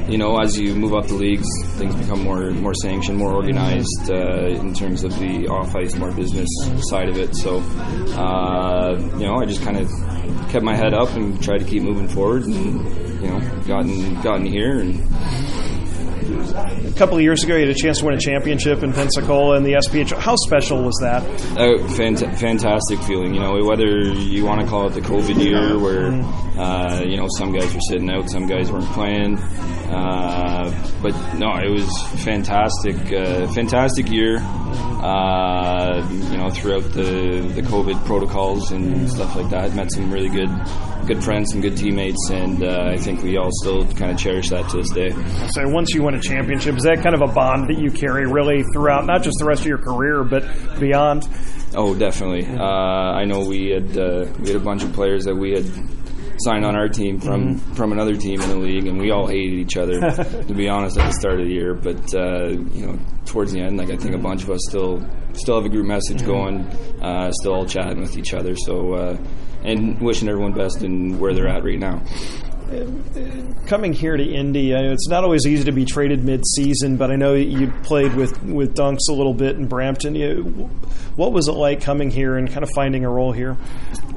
you 0.08 0.18
know, 0.18 0.38
as 0.38 0.58
you 0.58 0.74
move 0.74 0.92
up 0.92 1.06
the 1.06 1.14
leagues, 1.14 1.48
things 1.78 1.94
become 1.94 2.22
more 2.22 2.50
more 2.50 2.74
sanctioned, 2.74 3.16
more 3.16 3.32
organized 3.32 4.10
uh, 4.10 4.46
in 4.46 4.74
terms 4.74 5.04
of 5.04 5.18
the 5.18 5.48
off 5.48 5.74
ice, 5.74 5.94
more 5.96 6.12
business 6.12 6.48
side 6.90 7.08
of 7.08 7.16
it. 7.16 7.34
So, 7.34 7.60
uh, 8.14 8.98
you 9.18 9.24
know, 9.24 9.36
I 9.36 9.46
just 9.46 9.62
kind 9.62 9.78
of 9.78 9.88
kept 10.50 10.64
my 10.64 10.76
head 10.76 10.92
up 10.92 11.08
and 11.16 11.42
tried 11.42 11.58
to 11.58 11.64
keep 11.64 11.82
moving 11.82 12.08
forward, 12.08 12.44
and 12.44 13.22
you 13.22 13.28
know, 13.28 13.40
gotten 13.66 14.20
gotten 14.20 14.44
here 14.44 14.80
and. 14.80 15.65
A 16.28 16.92
couple 16.96 17.16
of 17.16 17.22
years 17.22 17.44
ago, 17.44 17.54
you 17.54 17.66
had 17.66 17.70
a 17.70 17.78
chance 17.78 17.98
to 18.00 18.04
win 18.06 18.14
a 18.14 18.18
championship 18.20 18.82
in 18.82 18.92
Pensacola 18.92 19.56
in 19.56 19.62
the 19.62 19.72
SPH. 19.74 20.12
How 20.18 20.34
special 20.36 20.82
was 20.82 20.96
that? 21.00 21.22
Uh, 21.52 21.78
fant- 21.94 22.38
fantastic 22.38 22.98
feeling. 23.00 23.34
You 23.34 23.40
know, 23.40 23.64
whether 23.64 23.86
you 24.12 24.44
want 24.44 24.60
to 24.62 24.66
call 24.66 24.86
it 24.88 24.94
the 24.94 25.00
COVID 25.00 25.42
year, 25.42 25.78
where 25.78 26.12
uh, 26.60 27.02
you 27.02 27.16
know 27.16 27.28
some 27.36 27.52
guys 27.52 27.72
were 27.72 27.80
sitting 27.88 28.10
out, 28.10 28.28
some 28.30 28.46
guys 28.46 28.72
weren't 28.72 28.86
playing. 28.86 29.38
Uh, 29.38 30.70
but 31.00 31.12
no, 31.34 31.54
it 31.58 31.70
was 31.70 31.88
fantastic, 32.24 32.96
uh, 33.12 33.46
fantastic 33.52 34.10
year. 34.10 34.38
Uh, 35.02 36.08
you 36.30 36.38
know, 36.38 36.50
throughout 36.50 36.84
the 36.92 37.50
the 37.54 37.62
COVID 37.62 38.04
protocols 38.06 38.72
and 38.72 39.10
stuff 39.10 39.36
like 39.36 39.50
that, 39.50 39.70
I 39.70 39.74
met 39.74 39.92
some 39.92 40.10
really 40.12 40.28
good 40.28 40.50
good 41.06 41.22
friends, 41.22 41.52
some 41.52 41.60
good 41.60 41.76
teammates, 41.76 42.30
and 42.30 42.62
uh, 42.62 42.90
I 42.92 42.96
think 42.96 43.22
we 43.22 43.36
all 43.36 43.50
still 43.62 43.86
kind 43.94 44.10
of 44.10 44.18
cherish 44.18 44.50
that 44.50 44.68
to 44.70 44.78
this 44.78 44.90
day. 44.90 45.10
So 45.50 45.68
once 45.68 45.94
you 45.94 46.02
win 46.02 46.14
a 46.14 46.20
championship, 46.20 46.76
is 46.76 46.82
that 46.84 47.02
kind 47.02 47.14
of 47.14 47.22
a 47.22 47.32
bond 47.32 47.68
that 47.68 47.78
you 47.78 47.90
carry 47.90 48.26
really 48.26 48.62
throughout, 48.72 49.06
not 49.06 49.22
just 49.22 49.36
the 49.38 49.44
rest 49.44 49.60
of 49.62 49.66
your 49.66 49.78
career, 49.78 50.24
but 50.24 50.44
beyond? 50.80 51.28
Oh, 51.74 51.94
definitely. 51.94 52.46
Uh, 52.46 52.62
I 52.62 53.24
know 53.24 53.44
we 53.44 53.70
had 53.70 53.96
uh, 53.96 54.26
we 54.40 54.48
had 54.48 54.56
a 54.56 54.64
bunch 54.64 54.82
of 54.82 54.92
players 54.92 55.24
that 55.24 55.34
we 55.34 55.52
had 55.52 55.64
signed 56.38 56.64
on 56.64 56.76
our 56.76 56.88
team 56.88 57.20
from 57.20 57.56
mm-hmm. 57.56 57.74
from 57.74 57.92
another 57.92 58.16
team 58.16 58.40
in 58.40 58.48
the 58.48 58.56
league, 58.56 58.86
and 58.86 58.98
we 58.98 59.10
all 59.10 59.26
hated 59.26 59.58
each 59.58 59.76
other. 59.76 60.00
to 60.46 60.54
be 60.54 60.68
honest, 60.68 60.98
at 60.98 61.06
the 61.06 61.18
start 61.18 61.40
of 61.40 61.46
the 61.46 61.52
year, 61.52 61.74
but 61.74 62.14
uh, 62.14 62.48
you 62.48 62.86
know, 62.86 62.98
towards 63.24 63.52
the 63.52 63.60
end, 63.60 63.76
like 63.76 63.90
I 63.90 63.96
think 63.96 64.14
a 64.14 64.18
bunch 64.18 64.42
of 64.42 64.50
us 64.50 64.60
still 64.68 65.04
still 65.32 65.56
have 65.56 65.64
a 65.64 65.68
group 65.68 65.86
message 65.86 66.22
mm-hmm. 66.22 66.26
going, 66.26 66.60
uh, 67.02 67.30
still 67.32 67.54
all 67.54 67.66
chatting 67.66 68.00
with 68.00 68.16
each 68.16 68.34
other. 68.34 68.56
So, 68.56 68.94
uh, 68.94 69.18
and 69.62 70.00
wishing 70.00 70.28
everyone 70.28 70.52
best 70.52 70.82
in 70.82 71.18
where 71.18 71.34
they're 71.34 71.48
at 71.48 71.64
right 71.64 71.78
now 71.78 72.02
coming 73.66 73.92
here 73.92 74.16
to 74.16 74.24
Indy, 74.24 74.72
it's 74.72 75.08
not 75.08 75.24
always 75.24 75.46
easy 75.46 75.64
to 75.64 75.72
be 75.72 75.84
traded 75.84 76.24
mid-season, 76.24 76.96
but 76.96 77.10
I 77.10 77.16
know 77.16 77.34
you 77.34 77.70
played 77.82 78.14
with, 78.14 78.42
with 78.42 78.74
Dunks 78.74 79.08
a 79.10 79.12
little 79.12 79.34
bit 79.34 79.56
in 79.56 79.66
Brampton. 79.66 80.14
what 81.16 81.32
was 81.32 81.48
it 81.48 81.52
like 81.52 81.80
coming 81.80 82.10
here 82.10 82.36
and 82.36 82.50
kind 82.50 82.62
of 82.62 82.70
finding 82.74 83.04
a 83.04 83.10
role 83.10 83.32
here? 83.32 83.56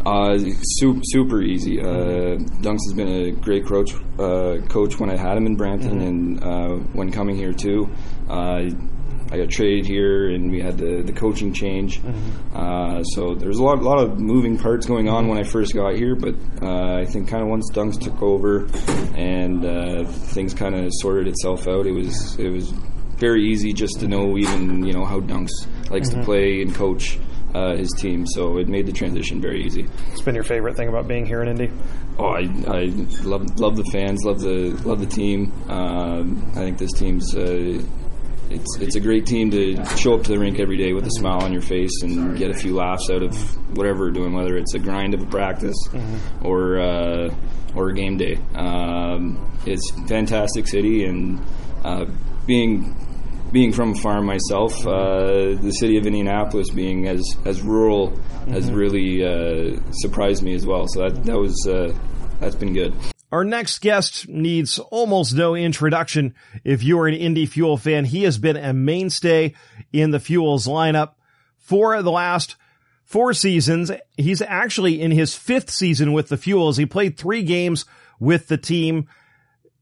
Uh, 0.05 0.37
super, 0.61 1.01
super 1.03 1.41
easy. 1.41 1.79
Uh, 1.79 2.37
Dunks 2.61 2.79
has 2.87 2.93
been 2.95 3.07
a 3.07 3.31
great 3.31 3.65
coach, 3.65 3.93
uh, 4.17 4.57
coach 4.67 4.99
when 4.99 5.09
I 5.09 5.17
had 5.17 5.37
him 5.37 5.45
in 5.45 5.55
Brampton, 5.55 5.99
mm-hmm. 5.99 6.07
and 6.07 6.43
uh, 6.43 6.75
when 6.93 7.11
coming 7.11 7.35
here 7.35 7.53
too. 7.53 7.89
Uh, 9.29 9.35
I 9.35 9.37
got 9.37 9.49
traded 9.49 9.85
here, 9.85 10.29
and 10.29 10.51
we 10.51 10.61
had 10.61 10.77
the, 10.77 11.01
the 11.01 11.13
coaching 11.13 11.53
change. 11.53 12.01
Mm-hmm. 12.01 12.57
Uh, 12.57 13.03
so 13.03 13.35
there's 13.35 13.57
a 13.57 13.63
lot, 13.63 13.79
a 13.79 13.81
lot 13.81 13.99
of 13.99 14.19
moving 14.19 14.57
parts 14.57 14.85
going 14.85 15.09
on 15.09 15.27
when 15.27 15.37
I 15.37 15.43
first 15.43 15.73
got 15.73 15.95
here, 15.95 16.15
but 16.15 16.35
uh, 16.61 16.95
I 16.95 17.05
think 17.05 17.29
kind 17.29 17.43
of 17.43 17.49
once 17.49 17.71
Dunks 17.71 17.99
took 17.99 18.21
over 18.21 18.67
and 19.15 19.65
uh, 19.65 20.05
things 20.05 20.53
kind 20.53 20.75
of 20.75 20.91
sorted 20.99 21.27
itself 21.27 21.67
out, 21.67 21.85
it 21.85 21.91
was 21.91 22.37
it 22.39 22.49
was 22.49 22.71
very 23.17 23.45
easy 23.45 23.73
just 23.73 23.99
to 23.99 24.07
know 24.07 24.37
even 24.37 24.85
you 24.85 24.93
know 24.93 25.05
how 25.05 25.19
Dunks 25.19 25.51
likes 25.89 26.09
mm-hmm. 26.09 26.19
to 26.19 26.25
play 26.25 26.61
and 26.61 26.73
coach. 26.73 27.19
Uh, 27.51 27.75
his 27.75 27.91
team, 27.97 28.27
so 28.27 28.59
it 28.59 28.67
made 28.67 28.85
the 28.85 28.91
transition 28.91 29.41
very 29.41 29.65
easy. 29.65 29.87
It's 30.11 30.21
been 30.21 30.35
your 30.35 30.43
favorite 30.43 30.77
thing 30.77 30.87
about 30.87 31.07
being 31.07 31.25
here 31.25 31.41
in 31.41 31.47
Indy? 31.47 31.71
Oh, 32.19 32.27
I, 32.27 32.41
I 32.67 32.85
love 33.23 33.59
love 33.59 33.75
the 33.75 33.89
fans, 33.91 34.23
love 34.23 34.39
the 34.39 34.69
love 34.85 34.99
the 34.99 35.07
team. 35.07 35.51
Um, 35.67 36.45
I 36.51 36.59
think 36.59 36.77
this 36.77 36.93
team's 36.93 37.35
uh, 37.35 37.81
it's 38.49 38.77
it's 38.79 38.95
a 38.95 38.99
great 38.99 39.25
team 39.25 39.51
to 39.51 39.83
show 39.97 40.15
up 40.15 40.23
to 40.23 40.31
the 40.31 40.39
rink 40.39 40.59
every 40.59 40.77
day 40.77 40.93
with 40.93 41.05
a 41.05 41.11
smile 41.11 41.41
on 41.41 41.53
your 41.53 41.61
face 41.61 42.01
and 42.01 42.37
get 42.37 42.49
a 42.49 42.53
few 42.53 42.75
laughs 42.75 43.09
out 43.09 43.21
of 43.21 43.35
whatever 43.77 44.05
we're 44.05 44.11
doing, 44.11 44.33
whether 44.33 44.57
it's 44.57 44.73
a 44.73 44.79
grind 44.79 45.13
of 45.13 45.21
a 45.21 45.25
practice 45.25 45.77
mm-hmm. 45.89 46.45
or 46.45 46.79
uh, 46.79 47.35
or 47.75 47.89
a 47.89 47.93
game 47.93 48.17
day. 48.17 48.37
Um, 48.55 49.57
it's 49.65 49.91
fantastic 50.07 50.67
city, 50.67 51.05
and 51.05 51.39
uh, 51.83 52.05
being 52.47 52.95
being 53.51 53.71
from 53.71 53.91
a 53.91 53.95
farm 53.95 54.25
myself, 54.25 54.85
uh, 54.85 55.55
the 55.55 55.71
city 55.79 55.97
of 55.97 56.05
Indianapolis 56.05 56.69
being 56.71 57.07
as 57.07 57.23
as 57.45 57.61
rural 57.61 58.11
mm-hmm. 58.11 58.53
has 58.53 58.71
really 58.71 59.23
uh, 59.23 59.79
surprised 59.91 60.43
me 60.43 60.55
as 60.55 60.65
well. 60.65 60.87
So 60.87 61.01
that 61.01 61.23
that 61.25 61.37
was 61.37 61.67
uh, 61.67 61.93
that's 62.39 62.55
been 62.55 62.73
good. 62.73 62.93
Our 63.31 63.43
next 63.43 63.79
guest 63.79 64.27
needs 64.27 64.79
almost 64.79 65.35
no 65.35 65.55
introduction. 65.55 66.33
If 66.63 66.83
you 66.83 66.99
are 66.99 67.07
an 67.07 67.13
Indy 67.13 67.45
Fuel 67.45 67.77
fan, 67.77 68.05
he 68.05 68.23
has 68.23 68.39
been 68.39 68.57
a 68.57 68.73
mainstay 68.73 69.53
in 69.93 70.09
the 70.09 70.19
Fuels 70.19 70.65
lineup 70.65 71.11
for 71.57 72.01
the 72.01 72.11
last 72.11 72.55
four 73.05 73.33
seasons. 73.33 73.91
He's 74.17 74.41
actually 74.41 74.99
in 74.99 75.11
his 75.11 75.35
fifth 75.35 75.69
season 75.69 76.11
with 76.11 76.29
the 76.29 76.37
Fuels. 76.37 76.77
He 76.77 76.87
played 76.87 77.17
three 77.17 77.43
games 77.43 77.85
with 78.19 78.47
the 78.47 78.57
team 78.57 79.07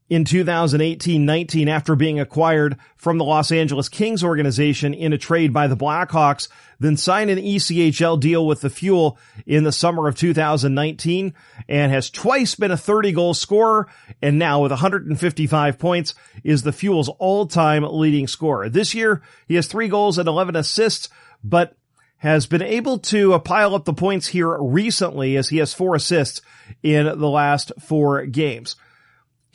in 0.08 0.24
2018-19 0.24 1.68
after 1.68 1.94
being 1.94 2.18
acquired 2.18 2.76
from 2.96 3.18
the 3.18 3.24
Los 3.24 3.52
Angeles 3.52 3.88
Kings 3.88 4.24
organization 4.24 4.94
in 4.94 5.12
a 5.12 5.18
trade 5.18 5.52
by 5.52 5.66
the 5.66 5.76
Blackhawks, 5.76 6.48
then 6.80 6.96
signed 6.96 7.30
an 7.30 7.38
ECHL 7.38 8.18
deal 8.18 8.46
with 8.46 8.60
the 8.62 8.70
Fuel 8.70 9.18
in 9.46 9.64
the 9.64 9.72
summer 9.72 10.08
of 10.08 10.16
2019 10.16 11.34
and 11.68 11.92
has 11.92 12.10
twice 12.10 12.54
been 12.54 12.70
a 12.70 12.76
30 12.76 13.12
goal 13.12 13.34
scorer 13.34 13.88
and 14.22 14.38
now 14.38 14.62
with 14.62 14.72
155 14.72 15.78
points 15.78 16.14
is 16.42 16.62
the 16.62 16.72
Fuel's 16.72 17.08
all-time 17.08 17.84
leading 17.84 18.26
scorer. 18.26 18.68
This 18.68 18.94
year 18.94 19.22
he 19.46 19.56
has 19.56 19.66
three 19.66 19.88
goals 19.88 20.16
and 20.16 20.28
11 20.28 20.56
assists, 20.56 21.08
but 21.44 21.74
has 22.18 22.46
been 22.46 22.62
able 22.62 22.98
to 22.98 23.34
uh, 23.34 23.38
pile 23.38 23.74
up 23.74 23.84
the 23.84 23.92
points 23.92 24.26
here 24.28 24.56
recently 24.60 25.36
as 25.36 25.48
he 25.48 25.58
has 25.58 25.72
four 25.72 25.94
assists 25.94 26.40
in 26.82 27.06
the 27.06 27.28
last 27.28 27.72
four 27.80 28.26
games. 28.26 28.74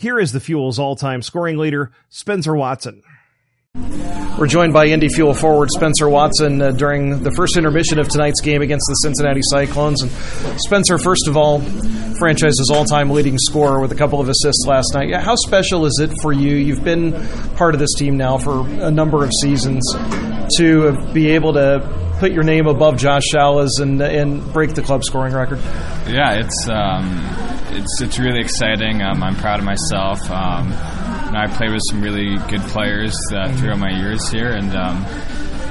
Here 0.04 0.20
is 0.20 0.34
the 0.34 0.42
Fuel's 0.42 0.80
all-time 0.80 1.22
scoring 1.22 1.58
leader, 1.58 1.90
Spencer 2.10 2.54
Watson. 2.54 3.04
We're 4.38 4.48
joined 4.48 4.74
by 4.74 4.88
Indy 4.88 5.08
Fuel 5.08 5.34
forward 5.34 5.70
Spencer 5.72 6.10
Watson 6.10 6.62
uh, 6.62 6.72
during 6.72 7.24
the 7.24 7.32
first 7.32 7.56
intermission 7.56 8.00
of 8.00 8.10
tonight's 8.10 8.42
game 8.42 8.62
against 8.62 8.86
the 8.90 8.96
Cincinnati 8.96 9.40
Cyclones. 9.42 10.02
And 10.02 10.12
Spencer, 10.60 10.98
first 10.98 11.30
of 11.30 11.38
all, 11.38 11.62
franchise's 12.20 12.70
all-time 12.70 13.12
leading 13.12 13.38
scorer 13.38 13.80
with 13.80 13.94
a 13.94 13.96
couple 13.96 14.20
of 14.20 14.28
assists 14.28 14.66
last 14.68 14.94
night. 14.94 15.16
How 15.16 15.36
special 15.36 15.86
is 15.86 15.98
it 16.02 16.12
for 16.22 16.34
you? 16.34 16.54
You've 16.58 16.84
been 16.84 17.14
part 17.56 17.74
of 17.74 17.80
this 17.80 17.94
team 17.98 18.18
now 18.18 18.38
for 18.38 18.68
a 18.68 18.92
number 18.92 19.24
of 19.24 19.32
seasons 19.42 19.90
to 20.58 20.98
be 21.14 21.30
able 21.30 21.54
to 21.54 22.18
put 22.20 22.34
your 22.34 22.44
name 22.44 22.68
above 22.68 22.98
Josh 22.98 23.24
Shalla's 23.24 23.80
and 23.80 24.02
and 24.02 24.52
break 24.52 24.74
the 24.74 24.82
club 24.82 25.06
scoring 25.06 25.34
record. 25.34 25.60
Yeah, 26.10 26.42
it's 26.42 26.68
um, 26.68 27.43
it's 27.76 28.02
it's 28.02 28.20
really 28.20 28.40
exciting. 28.40 29.02
Um, 29.02 29.24
I'm 29.24 29.36
proud 29.36 29.60
of 29.60 29.66
myself. 29.66 30.20
Um, 30.30 30.74
know, 31.34 31.40
I 31.40 31.48
played 31.48 31.72
with 31.72 31.82
some 31.90 32.02
really 32.02 32.38
good 32.48 32.62
players 32.62 33.16
uh, 33.34 33.52
throughout 33.58 33.80
my 33.80 33.92
years 33.92 34.30
here, 34.30 34.52
and 34.52 34.74
um, 34.76 35.06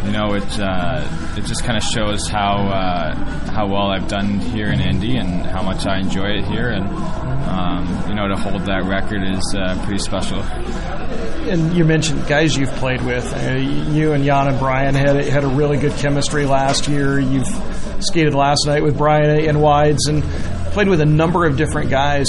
you 0.05 0.11
know, 0.11 0.35
it 0.35 0.59
uh, 0.59 1.07
it 1.37 1.45
just 1.45 1.65
kind 1.65 1.77
of 1.77 1.85
shows 1.85 2.29
how 2.29 2.69
uh, 2.69 3.15
how 3.53 3.69
well 3.69 3.91
I've 3.91 4.09
done 4.09 4.41
here 4.41 4.67
in 4.67 4.81
Indy 4.81 5.17
and 5.17 5.47
how 5.47 5.62
much 5.62 5.87
I 5.87 5.99
enjoy 5.99 6.31
it 6.31 6.45
here, 6.45 6.69
and 6.69 6.85
um, 7.49 8.09
you 8.09 8.15
know, 8.15 8.29
to 8.29 8.37
hold 8.37 8.62
that 8.62 8.85
record 8.85 9.23
is 9.23 9.55
uh, 9.57 9.81
pretty 9.85 10.01
special. 10.01 10.41
And 11.49 11.75
you 11.75 11.85
mentioned 11.85 12.27
guys 12.27 12.57
you've 12.57 12.73
played 12.73 13.03
with. 13.03 13.33
Uh, 13.33 13.57
you 13.57 14.12
and 14.12 14.25
Jan 14.25 14.49
and 14.49 14.59
Brian 14.59 14.95
had 14.95 15.17
had 15.25 15.45
a 15.45 15.49
really 15.49 15.77
good 15.77 15.93
chemistry 15.93 16.45
last 16.45 16.88
year. 16.88 17.21
You've 17.21 17.49
skated 18.01 18.35
last 18.35 18.67
night 18.67 18.83
with 18.83 18.99
Brian 18.99 19.49
and 19.49 19.61
Wides 19.61 20.07
and 20.07 20.25
played 20.73 20.89
with 20.89 21.01
a 21.01 21.07
number 21.07 21.47
of 21.47 21.57
different 21.57 21.91
guys. 21.91 22.27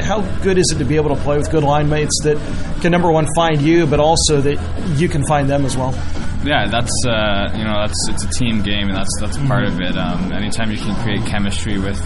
How 0.00 0.20
good 0.42 0.58
is 0.58 0.72
it 0.74 0.78
to 0.78 0.84
be 0.84 0.96
able 0.96 1.14
to 1.14 1.22
play 1.22 1.36
with 1.36 1.50
good 1.50 1.62
line 1.62 1.88
mates 1.88 2.18
that 2.24 2.36
can 2.80 2.92
number 2.92 3.10
one 3.10 3.26
find 3.34 3.60
you, 3.60 3.86
but 3.86 4.00
also 4.00 4.40
that 4.40 4.98
you 4.98 5.08
can 5.08 5.24
find 5.26 5.48
them 5.48 5.64
as 5.64 5.76
well? 5.76 5.92
yeah, 6.46 6.68
that's 6.68 6.92
uh, 7.06 7.52
you 7.56 7.64
know 7.64 7.80
that's 7.80 8.08
it's 8.08 8.24
a 8.24 8.30
team 8.38 8.62
game, 8.62 8.88
and 8.88 8.96
that's 8.96 9.10
that's 9.20 9.36
part 9.48 9.64
of 9.64 9.80
it. 9.80 9.96
Um, 9.96 10.32
anytime 10.32 10.70
you 10.70 10.78
can 10.78 10.94
create 11.02 11.26
chemistry 11.26 11.78
with 11.78 12.00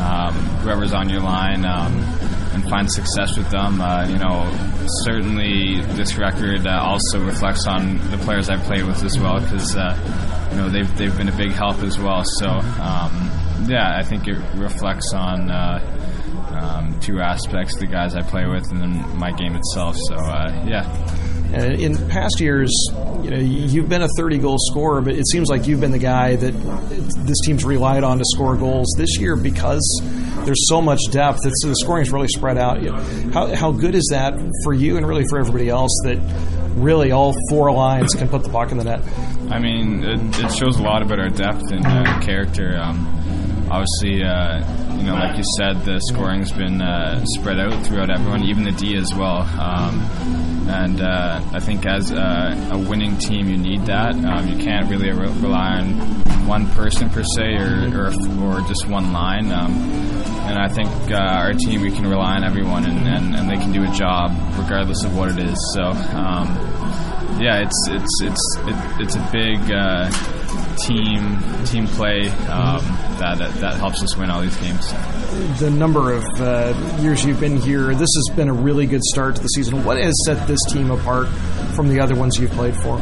um, 0.00 0.34
whoever's 0.62 0.92
on 0.92 1.08
your 1.08 1.20
line 1.20 1.64
um, 1.64 1.92
and 2.52 2.62
find 2.68 2.90
success 2.90 3.36
with 3.36 3.50
them, 3.50 3.80
uh, 3.80 4.06
you 4.06 4.18
know, 4.18 4.48
certainly 5.02 5.80
this 5.96 6.16
record 6.16 6.66
uh, 6.66 6.80
also 6.82 7.20
reflects 7.20 7.66
on 7.66 7.98
the 8.10 8.18
players 8.18 8.48
I've 8.48 8.62
played 8.62 8.84
with 8.84 9.02
as 9.02 9.18
well, 9.18 9.40
because 9.40 9.74
uh, 9.76 10.48
you 10.52 10.58
know 10.58 10.68
they've 10.68 10.96
they've 10.96 11.16
been 11.16 11.28
a 11.28 11.36
big 11.36 11.50
help 11.50 11.82
as 11.82 11.98
well. 11.98 12.22
So 12.38 12.48
um, 12.48 13.30
yeah, 13.66 13.96
I 13.96 14.02
think 14.02 14.28
it 14.28 14.38
reflects 14.54 15.12
on. 15.12 15.50
Uh, 15.50 16.00
um, 16.54 16.98
two 17.00 17.20
aspects: 17.20 17.76
the 17.76 17.86
guys 17.86 18.14
I 18.14 18.22
play 18.22 18.46
with, 18.46 18.70
and 18.70 18.80
then 18.80 19.18
my 19.18 19.32
game 19.32 19.56
itself. 19.56 19.96
So, 20.08 20.14
uh, 20.14 20.64
yeah, 20.66 20.84
in 21.54 22.08
past 22.08 22.40
years, 22.40 22.72
you 23.22 23.30
know, 23.30 23.38
you've 23.38 23.88
been 23.88 24.02
a 24.02 24.08
30 24.16 24.38
goal 24.38 24.56
scorer, 24.58 25.00
but 25.00 25.14
it 25.14 25.26
seems 25.28 25.48
like 25.48 25.66
you've 25.66 25.80
been 25.80 25.92
the 25.92 25.98
guy 25.98 26.36
that 26.36 26.52
this 27.26 27.40
team's 27.44 27.64
relied 27.64 28.02
on 28.02 28.18
to 28.18 28.24
score 28.26 28.56
goals 28.56 28.92
this 28.96 29.18
year 29.18 29.36
because 29.36 29.82
there's 30.44 30.68
so 30.68 30.80
much 30.80 31.00
depth. 31.10 31.40
It's, 31.44 31.64
the 31.64 31.76
scoring 31.76 32.02
is 32.02 32.12
really 32.12 32.28
spread 32.28 32.58
out. 32.58 32.84
How, 33.32 33.54
how 33.54 33.72
good 33.72 33.94
is 33.94 34.08
that 34.10 34.34
for 34.64 34.72
you 34.72 34.96
and 34.96 35.06
really 35.06 35.24
for 35.28 35.38
everybody 35.38 35.68
else 35.68 35.92
that 36.04 36.18
really 36.74 37.12
all 37.12 37.34
four 37.48 37.70
lines 37.72 38.14
can 38.14 38.28
put 38.28 38.42
the 38.42 38.50
puck 38.50 38.72
in 38.72 38.78
the 38.78 38.84
net? 38.84 39.02
I 39.50 39.58
mean, 39.58 40.02
it, 40.02 40.44
it 40.44 40.52
shows 40.52 40.78
a 40.78 40.82
lot 40.82 41.02
about 41.02 41.20
our 41.20 41.28
depth 41.28 41.70
and 41.70 41.86
uh, 41.86 42.20
character. 42.20 42.76
Um, 42.80 43.23
obviously, 43.74 44.22
uh, 44.22 44.96
you 44.96 45.02
know, 45.02 45.14
like 45.14 45.36
you 45.36 45.44
said, 45.58 45.84
the 45.84 45.98
scoring's 46.12 46.52
been 46.52 46.80
uh, 46.80 47.24
spread 47.26 47.58
out 47.58 47.84
throughout 47.84 48.08
everyone, 48.08 48.44
even 48.44 48.62
the 48.62 48.72
D 48.72 48.96
as 48.96 49.12
well. 49.14 49.42
Um, 49.42 50.00
and 50.68 51.00
uh, 51.00 51.40
I 51.52 51.58
think 51.58 51.84
as 51.84 52.10
a, 52.10 52.70
a, 52.72 52.78
winning 52.78 53.18
team, 53.18 53.48
you 53.48 53.56
need 53.56 53.86
that. 53.86 54.14
Um, 54.14 54.48
you 54.48 54.64
can't 54.64 54.88
really 54.88 55.10
re- 55.10 55.28
rely 55.40 55.80
on 55.80 55.92
one 56.46 56.68
person 56.70 57.10
per 57.10 57.22
se 57.22 57.56
or, 57.56 57.90
or, 57.94 58.12
or 58.42 58.60
just 58.68 58.86
one 58.86 59.12
line. 59.12 59.50
Um, 59.50 59.72
and 60.46 60.58
I 60.58 60.68
think 60.68 60.88
uh, 61.10 61.16
our 61.16 61.52
team, 61.52 61.82
we 61.82 61.90
can 61.90 62.06
rely 62.06 62.36
on 62.36 62.44
everyone 62.44 62.84
and, 62.86 63.08
and, 63.08 63.34
and, 63.34 63.50
they 63.50 63.56
can 63.56 63.72
do 63.72 63.82
a 63.82 63.92
job 63.92 64.30
regardless 64.58 65.02
of 65.04 65.16
what 65.16 65.30
it 65.30 65.38
is. 65.38 65.56
So, 65.74 65.82
um, 65.82 66.83
yeah, 67.38 67.62
it's 67.62 67.88
it's 67.88 68.22
it's 68.22 68.56
it, 68.60 69.00
it's 69.00 69.16
a 69.16 69.28
big 69.32 69.58
uh, 69.70 70.10
team 70.86 71.38
team 71.64 71.86
play 71.86 72.28
um, 72.48 72.80
that 73.18 73.38
that 73.38 73.76
helps 73.76 74.02
us 74.02 74.16
win 74.16 74.30
all 74.30 74.40
these 74.40 74.56
games. 74.58 74.92
The 75.58 75.70
number 75.70 76.12
of 76.12 76.24
uh, 76.40 76.98
years 77.00 77.24
you've 77.24 77.40
been 77.40 77.56
here, 77.56 77.94
this 77.94 78.10
has 78.14 78.36
been 78.36 78.48
a 78.48 78.52
really 78.52 78.86
good 78.86 79.02
start 79.02 79.36
to 79.36 79.42
the 79.42 79.48
season. 79.48 79.84
What 79.84 79.98
has 79.98 80.14
set 80.24 80.46
this 80.46 80.60
team 80.70 80.90
apart 80.90 81.28
from 81.74 81.88
the 81.88 82.00
other 82.00 82.14
ones 82.14 82.38
you've 82.38 82.52
played 82.52 82.76
for? 82.76 83.00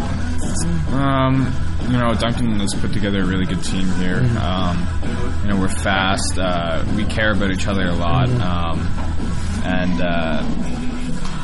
Um, 0.95 1.53
you 1.83 1.99
know, 1.99 2.15
Duncan 2.15 2.59
has 2.61 2.75
put 2.75 2.93
together 2.93 3.23
a 3.23 3.27
really 3.27 3.47
good 3.47 3.63
team 3.63 3.87
here. 3.97 4.21
Mm-hmm. 4.21 4.37
Um, 4.39 5.43
you 5.43 5.49
know, 5.49 5.61
we're 5.61 5.69
fast. 5.69 6.39
Uh, 6.39 6.85
we 6.97 7.05
care 7.05 7.33
about 7.33 7.51
each 7.51 7.67
other 7.67 7.87
a 7.87 7.95
lot, 7.95 8.29
mm-hmm. 8.29 8.41
um, 8.41 8.81
and 9.65 10.01
uh, 10.01 10.82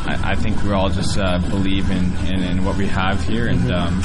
I, 0.08 0.32
I 0.32 0.34
think 0.36 0.62
we 0.62 0.72
all 0.72 0.88
just 0.88 1.18
uh, 1.18 1.38
believe 1.38 1.90
in, 1.90 2.16
in, 2.26 2.42
in, 2.42 2.64
what 2.64 2.76
we 2.76 2.86
have 2.86 3.22
here, 3.26 3.46
and 3.46 3.70
um, 3.70 4.02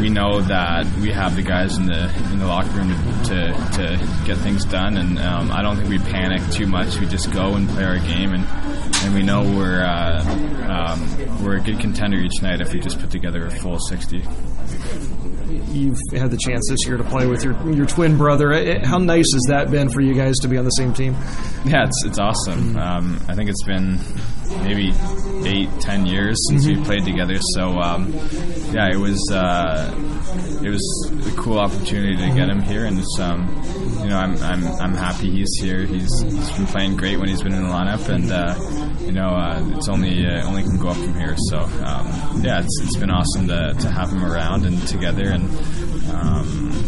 we 0.00 0.08
know 0.08 0.40
that 0.40 0.86
we 0.98 1.10
have 1.10 1.34
the 1.34 1.42
guys 1.42 1.76
in 1.76 1.86
the 1.86 2.04
in 2.30 2.38
the 2.38 2.46
locker 2.46 2.70
room 2.70 2.90
to, 3.24 3.52
to 3.74 4.24
get 4.24 4.38
things 4.38 4.64
done. 4.64 4.96
And 4.96 5.18
um, 5.18 5.50
I 5.50 5.62
don't 5.62 5.76
think 5.76 5.88
we 5.88 5.98
panic 5.98 6.42
too 6.52 6.66
much. 6.66 6.98
We 7.00 7.06
just 7.06 7.32
go 7.32 7.54
and 7.54 7.68
play 7.68 7.84
our 7.84 7.98
game, 7.98 8.34
and 8.34 8.46
and 9.04 9.14
we 9.14 9.22
know 9.22 9.42
we're 9.42 9.82
uh, 9.82 10.22
um, 10.68 11.44
we're 11.44 11.56
a 11.56 11.60
good 11.60 11.80
contender 11.80 12.18
each 12.18 12.40
night 12.42 12.60
if 12.60 12.72
we 12.72 12.78
just 12.78 13.00
put 13.00 13.10
together 13.10 13.46
a 13.46 13.50
full 13.50 13.80
sixty 13.80 14.22
you've 15.68 15.98
had 16.12 16.30
the 16.30 16.36
chance 16.36 16.66
this 16.68 16.86
year 16.86 16.96
to 16.96 17.04
play 17.04 17.26
with 17.26 17.44
your 17.44 17.54
your 17.72 17.86
twin 17.86 18.16
brother. 18.16 18.80
How 18.84 18.98
nice 18.98 19.32
has 19.32 19.42
that 19.48 19.70
been 19.70 19.90
for 19.90 20.00
you 20.00 20.14
guys 20.14 20.36
to 20.38 20.48
be 20.48 20.56
on 20.56 20.64
the 20.64 20.70
same 20.70 20.92
team? 20.92 21.14
Yeah, 21.64 21.84
it's 21.84 22.04
it's 22.04 22.18
awesome. 22.18 22.76
Um, 22.76 23.20
I 23.28 23.34
think 23.34 23.50
it's 23.50 23.64
been 23.64 23.98
maybe 24.62 24.92
eight, 25.44 25.68
ten 25.80 26.06
years 26.06 26.36
since 26.48 26.66
mm-hmm. 26.66 26.80
we 26.80 26.84
played 26.84 27.04
together. 27.04 27.36
So 27.54 27.78
um, 27.78 28.12
yeah, 28.72 28.88
it 28.90 28.96
was 28.96 29.20
uh, 29.32 29.94
it 30.62 30.70
was 30.70 31.10
a 31.26 31.36
cool 31.36 31.58
opportunity 31.58 32.16
to 32.16 32.34
get 32.34 32.48
him 32.48 32.60
here, 32.62 32.84
and 32.84 32.98
it's 32.98 33.18
um, 33.20 33.46
you 34.00 34.08
know 34.08 34.18
I'm, 34.18 34.36
I'm 34.42 34.66
I'm 34.80 34.94
happy 34.94 35.30
he's 35.30 35.52
here. 35.60 35.84
He's 35.84 36.10
he's 36.22 36.52
been 36.52 36.66
playing 36.66 36.96
great 36.96 37.18
when 37.18 37.28
he's 37.28 37.42
been 37.42 37.54
in 37.54 37.62
the 37.62 37.68
lineup, 37.68 38.08
and 38.08 38.30
uh, 38.30 39.04
you 39.04 39.12
know 39.12 39.28
uh, 39.28 39.76
it's 39.76 39.88
only 39.88 40.26
uh, 40.26 40.46
only 40.46 40.62
can 40.62 40.78
go 40.78 40.88
up 40.88 40.96
from 40.96 41.14
here. 41.14 41.36
So 41.50 41.58
um, 41.58 42.42
yeah, 42.42 42.60
it's 42.60 42.80
it's 42.82 42.96
been 42.96 43.10
awesome 43.10 43.48
to 43.48 43.74
to 43.78 43.90
have 43.90 44.10
him 44.10 44.24
around 44.24 44.66
and 44.66 44.86
together 44.88 45.30
and. 45.30 45.48
Um, 46.06 46.85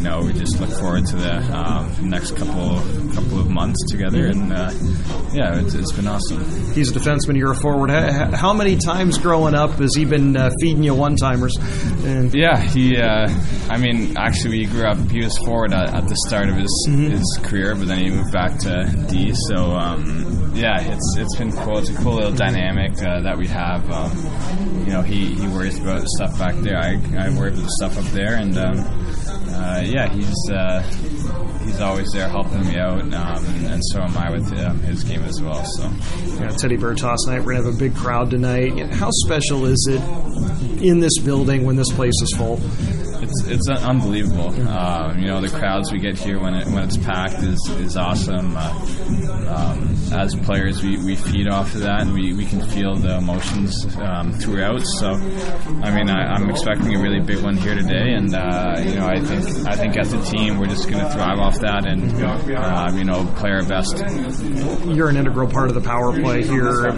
you 0.00 0.08
know, 0.08 0.22
we 0.22 0.32
just 0.32 0.58
look 0.58 0.70
forward 0.70 1.04
to 1.04 1.16
the 1.16 1.34
um, 1.54 2.08
next 2.08 2.34
couple 2.34 2.80
couple 3.12 3.38
of 3.38 3.50
months 3.50 3.78
together, 3.90 4.28
and 4.28 4.50
uh, 4.50 4.70
yeah, 5.30 5.60
it's, 5.60 5.74
it's 5.74 5.92
been 5.92 6.06
awesome. 6.06 6.42
He's 6.72 6.90
a 6.90 6.98
defenseman. 6.98 7.36
You're 7.36 7.52
a 7.52 7.54
forward. 7.54 7.90
How 7.90 8.54
many 8.54 8.78
times 8.78 9.18
growing 9.18 9.54
up 9.54 9.72
has 9.72 9.94
he 9.94 10.06
been 10.06 10.38
uh, 10.38 10.52
feeding 10.58 10.84
you 10.84 10.94
one 10.94 11.16
timers? 11.16 11.54
Yeah, 12.32 12.56
he. 12.56 12.96
Uh, 12.96 13.28
I 13.68 13.76
mean, 13.76 14.16
actually, 14.16 14.60
we 14.60 14.64
grew 14.64 14.86
up. 14.86 14.96
He 15.10 15.22
was 15.22 15.36
forward 15.44 15.74
at, 15.74 15.92
at 15.92 16.08
the 16.08 16.16
start 16.26 16.48
of 16.48 16.56
his 16.56 16.88
mm-hmm. 16.88 17.10
his 17.10 17.38
career, 17.42 17.74
but 17.74 17.88
then 17.88 17.98
he 17.98 18.08
moved 18.08 18.32
back 18.32 18.56
to 18.60 19.06
D. 19.10 19.34
So 19.48 19.72
um, 19.72 20.52
yeah, 20.54 20.80
it's 20.80 21.16
it's 21.18 21.36
been 21.36 21.52
cool. 21.52 21.76
It's 21.76 21.90
a 21.90 21.94
cool 21.96 22.14
little 22.14 22.32
dynamic 22.32 22.92
uh, 23.02 23.20
that 23.20 23.36
we 23.36 23.48
have. 23.48 23.90
Um, 23.90 24.80
you 24.86 24.92
know, 24.94 25.02
he, 25.02 25.34
he 25.34 25.46
worries 25.48 25.78
about 25.78 26.08
stuff 26.08 26.38
back 26.38 26.54
there. 26.56 26.78
I 26.78 26.92
I 27.18 27.28
worry 27.36 27.50
about 27.50 27.64
the 27.64 27.70
stuff 27.78 27.98
up 27.98 28.10
there, 28.12 28.36
and 28.36 28.56
um, 28.56 28.76
uh, 29.52 29.82
yeah, 29.84 30.08
he's 30.08 30.50
uh, 30.50 30.82
he's 31.64 31.80
always 31.80 32.10
there 32.12 32.28
helping 32.28 32.60
me 32.66 32.76
out, 32.76 33.00
um, 33.00 33.44
and, 33.66 33.82
so 33.92 34.00
am 34.00 34.16
I 34.16 34.30
with 34.30 34.50
his 34.84 35.04
game 35.04 35.22
as 35.22 35.40
well. 35.40 35.64
So, 35.64 35.90
yeah, 36.38 36.48
Teddy 36.50 36.76
Toss 36.76 37.26
night. 37.26 37.40
We're 37.44 37.54
gonna 37.54 37.66
have 37.66 37.74
a 37.74 37.78
big 37.78 37.94
crowd 37.94 38.30
tonight. 38.30 38.92
How 38.94 39.10
special 39.10 39.66
is 39.66 39.88
it 39.90 40.02
in 40.82 41.00
this 41.00 41.18
building 41.18 41.64
when 41.64 41.76
this 41.76 41.90
place 41.92 42.14
is 42.22 42.34
full? 42.36 42.60
It's 43.30 43.46
it's 43.46 43.68
unbelievable. 43.68 44.48
Um, 44.68 45.20
you 45.20 45.28
know, 45.28 45.40
the 45.40 45.48
crowds 45.48 45.92
we 45.92 46.00
get 46.00 46.18
here 46.18 46.40
when 46.40 46.54
it 46.54 46.66
when 46.66 46.82
it's 46.82 46.96
packed 46.96 47.42
is 47.42 47.60
is 47.78 47.96
awesome. 47.96 48.56
Uh, 48.56 48.70
um, 49.50 49.96
as 50.12 50.34
players, 50.34 50.82
we, 50.82 50.96
we 51.04 51.16
feed 51.16 51.48
off 51.48 51.74
of 51.74 51.80
that, 51.82 52.02
and 52.02 52.14
we, 52.14 52.32
we 52.34 52.44
can 52.44 52.60
feel 52.68 52.96
the 52.96 53.18
emotions 53.18 53.84
um, 53.96 54.32
throughout. 54.32 54.80
So, 54.80 55.08
I 55.08 55.94
mean, 55.94 56.08
I, 56.08 56.36
am 56.36 56.50
expecting 56.50 56.96
a 56.96 57.00
really 57.00 57.20
big 57.20 57.42
one 57.42 57.56
here 57.56 57.74
today, 57.74 58.12
and 58.14 58.34
uh, 58.34 58.76
you 58.84 58.94
know, 58.94 59.06
I 59.06 59.20
think 59.20 59.68
I 59.68 59.76
think 59.76 59.96
as 59.96 60.12
a 60.12 60.22
team, 60.24 60.58
we're 60.58 60.66
just 60.66 60.88
going 60.88 61.04
to 61.04 61.10
thrive 61.10 61.38
off 61.38 61.60
that, 61.60 61.86
and 61.86 62.12
um, 62.22 62.98
you 62.98 63.04
know, 63.04 63.24
play 63.36 63.50
our 63.50 63.64
best. 63.64 63.98
You're 64.86 65.08
an 65.08 65.16
integral 65.16 65.48
part 65.48 65.68
of 65.68 65.74
the 65.74 65.80
power 65.80 66.12
play 66.12 66.42
here. 66.42 66.92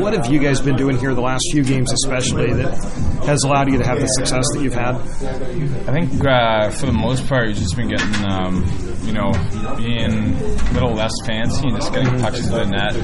What 0.00 0.12
have 0.12 0.32
you 0.32 0.38
guys 0.38 0.60
been 0.60 0.76
doing 0.76 0.98
here 0.98 1.14
the 1.14 1.20
last 1.20 1.44
few 1.50 1.64
games, 1.64 1.92
especially 1.92 2.52
that 2.54 3.15
has 3.26 3.42
allowed 3.44 3.70
you 3.70 3.78
to 3.78 3.86
have 3.86 4.00
the 4.00 4.06
success 4.06 4.44
that 4.54 4.62
you've 4.62 4.74
had? 4.74 4.94
I 4.94 5.92
think 5.92 6.24
uh, 6.24 6.70
for 6.70 6.86
the 6.86 6.92
most 6.92 7.26
part, 7.28 7.48
you've 7.48 7.58
just 7.58 7.76
been 7.76 7.88
getting, 7.88 8.14
um, 8.30 8.64
you 9.02 9.12
know, 9.12 9.32
being 9.76 10.34
a 10.34 10.72
little 10.72 10.94
less 10.94 11.12
fancy 11.26 11.68
and 11.68 11.76
just 11.76 11.92
getting 11.92 12.18
pucks 12.20 12.40
to 12.40 12.50
the 12.50 12.64
net, 12.64 12.94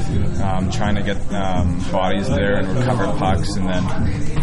um, 0.43 0.71
trying 0.71 0.95
to 0.95 1.03
get 1.03 1.17
um, 1.33 1.79
bodies 1.91 2.29
there 2.29 2.59
and 2.59 2.69
recover 2.79 3.07
pucks, 3.19 3.57
and 3.57 3.69
then 3.69 3.85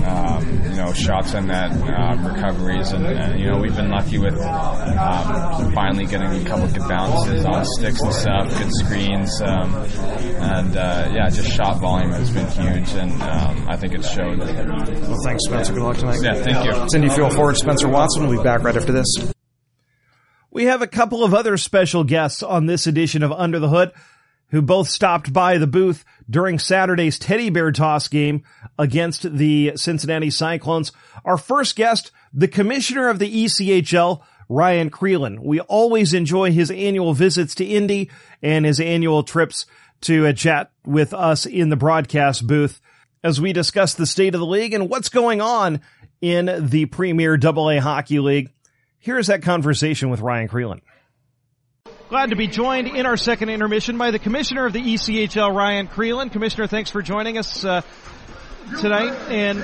um, 0.05 0.58
know 0.79 0.93
shots 0.93 1.35
on 1.35 1.47
that 1.47 1.71
um, 1.71 2.25
recoveries, 2.25 2.91
and, 2.91 3.05
and, 3.05 3.39
you 3.39 3.47
know 3.47 3.59
we've 3.59 3.75
been 3.75 3.89
lucky 3.89 4.17
with 4.17 4.39
um, 4.39 5.73
finally 5.73 6.05
getting 6.05 6.41
a 6.41 6.45
couple 6.45 6.65
of 6.65 6.73
good 6.73 6.87
bounces 6.87 7.45
on 7.45 7.65
sticks 7.65 8.01
and 8.01 8.13
stuff, 8.13 8.57
good 8.57 8.71
screens, 8.73 9.41
and 9.41 10.77
uh, 10.77 11.11
yeah, 11.13 11.29
just 11.29 11.49
shot 11.49 11.79
volume 11.79 12.11
has 12.11 12.31
been 12.31 12.47
huge, 12.47 12.91
and 12.93 13.11
I 13.21 13.75
think 13.75 13.93
it 13.93 14.03
showed. 14.03 14.39
Well, 14.39 15.17
thanks, 15.23 15.45
Spencer. 15.45 15.73
Good 15.73 15.83
luck 15.83 15.97
tonight. 15.97 16.19
Yeah, 16.21 16.33
thank 16.35 16.65
you. 16.65 16.97
Indy 16.97 17.13
Fuel 17.13 17.29
forward 17.29 17.57
Spencer 17.57 17.87
Watson. 17.87 18.27
We'll 18.27 18.37
be 18.37 18.43
back 18.43 18.63
right 18.63 18.75
after 18.75 18.91
this. 18.91 19.07
We 20.51 20.65
have 20.65 20.81
a 20.81 20.87
couple 20.87 21.23
of 21.23 21.33
other 21.33 21.57
special 21.57 22.03
guests 22.03 22.41
on 22.41 22.65
this 22.65 22.87
edition 22.87 23.21
of 23.21 23.31
Under 23.31 23.59
the 23.59 23.69
Hood. 23.69 23.91
Who 24.51 24.61
both 24.61 24.89
stopped 24.89 25.31
by 25.31 25.57
the 25.57 25.67
booth 25.67 26.03
during 26.29 26.59
Saturday's 26.59 27.19
teddy 27.19 27.49
bear 27.49 27.71
toss 27.71 28.07
game 28.07 28.43
against 28.77 29.37
the 29.37 29.73
Cincinnati 29.75 30.29
Cyclones. 30.29 30.91
Our 31.25 31.37
first 31.37 31.75
guest, 31.75 32.11
the 32.33 32.47
commissioner 32.47 33.09
of 33.09 33.19
the 33.19 33.45
ECHL, 33.45 34.21
Ryan 34.47 34.89
Crelin. 34.89 35.39
We 35.39 35.59
always 35.61 36.13
enjoy 36.13 36.51
his 36.51 36.71
annual 36.71 37.13
visits 37.13 37.53
to 37.55 37.65
Indy 37.65 38.09
and 38.41 38.65
his 38.65 38.79
annual 38.79 39.23
trips 39.23 39.65
to 40.01 40.25
a 40.25 40.33
chat 40.33 40.71
with 40.85 41.13
us 41.13 41.45
in 41.45 41.69
the 41.69 41.75
broadcast 41.75 42.47
booth 42.47 42.81
as 43.23 43.39
we 43.39 43.53
discuss 43.53 43.93
the 43.93 44.05
state 44.05 44.33
of 44.33 44.39
the 44.39 44.47
league 44.47 44.73
and 44.73 44.89
what's 44.89 45.09
going 45.09 45.41
on 45.41 45.81
in 46.21 46.69
the 46.69 46.85
Premier 46.87 47.37
AA 47.41 47.79
Hockey 47.79 48.19
League. 48.19 48.51
Here's 48.97 49.27
that 49.27 49.43
conversation 49.43 50.09
with 50.09 50.21
Ryan 50.21 50.47
Crelin. 50.47 50.81
Glad 52.09 52.31
to 52.31 52.35
be 52.35 52.47
joined 52.47 52.87
in 52.87 53.05
our 53.05 53.17
second 53.17 53.49
intermission 53.49 53.99
by 53.99 54.09
the 54.09 54.17
commissioner 54.17 54.65
of 54.65 54.73
the 54.73 54.81
ECHL, 54.81 55.55
Ryan 55.55 55.87
Crelin. 55.87 56.31
Commissioner, 56.31 56.65
thanks 56.65 56.89
for 56.89 57.03
joining 57.03 57.37
us 57.37 57.63
uh, 57.63 57.81
tonight 58.79 59.13
and 59.29 59.63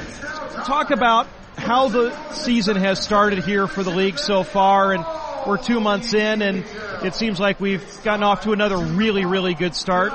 talk 0.63 0.91
about 0.91 1.25
how 1.58 1.88
the 1.88 2.15
season 2.34 2.75
has 2.75 3.01
started 3.01 3.43
here 3.43 3.65
for 3.65 3.81
the 3.81 3.89
league 3.89 4.19
so 4.19 4.43
far 4.43 4.93
and 4.93 5.03
we're 5.47 5.58
two 5.58 5.79
months 5.79 6.13
in 6.13 6.43
and 6.43 6.63
it 7.03 7.15
seems 7.15 7.39
like 7.39 7.60
we've 7.60 7.84
gotten 8.03 8.21
off 8.21 8.41
to 8.41 8.51
another 8.51 8.77
really, 8.77 9.25
really 9.25 9.55
good 9.55 9.73
start 9.73 10.13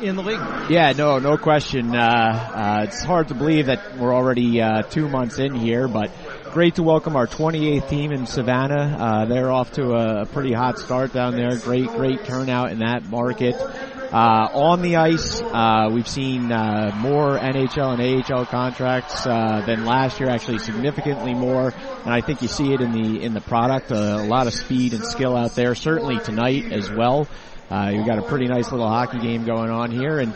in 0.00 0.14
the 0.14 0.22
league. 0.22 0.70
Yeah, 0.70 0.92
no, 0.96 1.18
no 1.18 1.36
question. 1.36 1.92
Uh, 1.92 1.98
uh, 2.00 2.84
it's 2.84 3.02
hard 3.02 3.28
to 3.28 3.34
believe 3.34 3.66
that 3.66 3.98
we're 3.98 4.14
already 4.14 4.60
uh, 4.60 4.82
two 4.82 5.08
months 5.08 5.40
in 5.40 5.56
here, 5.56 5.88
but 5.88 6.12
great 6.54 6.76
to 6.76 6.84
welcome 6.84 7.16
our 7.16 7.26
28th 7.26 7.88
team 7.88 8.12
in 8.12 8.26
Savannah. 8.26 8.96
Uh, 8.96 9.24
they're 9.24 9.50
off 9.50 9.72
to 9.72 9.92
a 9.92 10.24
pretty 10.24 10.52
hot 10.52 10.78
start 10.78 11.12
down 11.12 11.34
there. 11.34 11.58
Great, 11.58 11.88
great 11.88 12.24
turnout 12.24 12.70
in 12.70 12.78
that 12.78 13.04
market. 13.06 13.56
Uh, 13.56 14.48
on 14.54 14.80
the 14.80 14.94
ice, 14.94 15.42
uh, 15.42 15.90
we've 15.92 16.06
seen 16.06 16.52
uh, 16.52 16.94
more 17.00 17.36
NHL 17.36 17.98
and 17.98 18.32
AHL 18.32 18.46
contracts 18.46 19.26
uh, 19.26 19.64
than 19.66 19.84
last 19.84 20.20
year. 20.20 20.30
Actually, 20.30 20.60
significantly 20.60 21.34
more, 21.34 21.74
and 22.04 22.14
I 22.14 22.20
think 22.20 22.40
you 22.40 22.46
see 22.46 22.72
it 22.72 22.80
in 22.80 22.92
the 22.92 23.20
in 23.20 23.34
the 23.34 23.40
product. 23.40 23.90
Uh, 23.90 24.18
a 24.20 24.28
lot 24.28 24.46
of 24.46 24.54
speed 24.54 24.94
and 24.94 25.04
skill 25.04 25.36
out 25.36 25.56
there. 25.56 25.74
Certainly 25.74 26.20
tonight 26.20 26.70
as 26.72 26.88
well. 26.88 27.26
Uh, 27.70 27.90
you've 27.94 28.06
got 28.06 28.18
a 28.18 28.22
pretty 28.22 28.46
nice 28.46 28.70
little 28.70 28.88
hockey 28.88 29.18
game 29.18 29.44
going 29.44 29.70
on 29.70 29.90
here, 29.90 30.18
and 30.18 30.34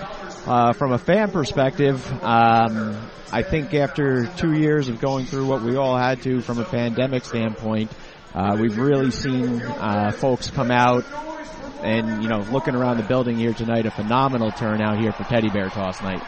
from 0.77 0.93
a 0.93 0.99
fan 0.99 1.31
perspective, 1.31 2.05
um, 2.23 2.97
I 3.31 3.43
think 3.43 3.75
after 3.75 4.27
two 4.37 4.53
years 4.53 4.89
of 4.89 5.01
going 5.01 5.27
through 5.27 5.47
what 5.47 5.63
we 5.63 5.77
all 5.77 5.97
had 5.97 6.23
to 6.23 6.41
from 6.41 6.59
a 6.59 6.65
pandemic 6.65 7.25
standpoint, 7.25 7.91
we've 8.59 8.79
really 8.79 9.11
seen 9.11 9.61
folks 10.13 10.51
come 10.51 10.71
out 10.71 11.05
and 11.83 12.23
you 12.23 12.29
know, 12.29 12.41
looking 12.51 12.75
around 12.75 12.97
the 12.97 13.03
building 13.05 13.37
here 13.37 13.53
tonight, 13.53 13.87
a 13.87 13.91
phenomenal 13.91 14.51
turnout 14.51 14.99
here 14.99 15.13
for 15.13 15.25
Teddy 15.25 15.49
Bear 15.49 15.69
Toss 15.69 16.03
Night. 16.03 16.23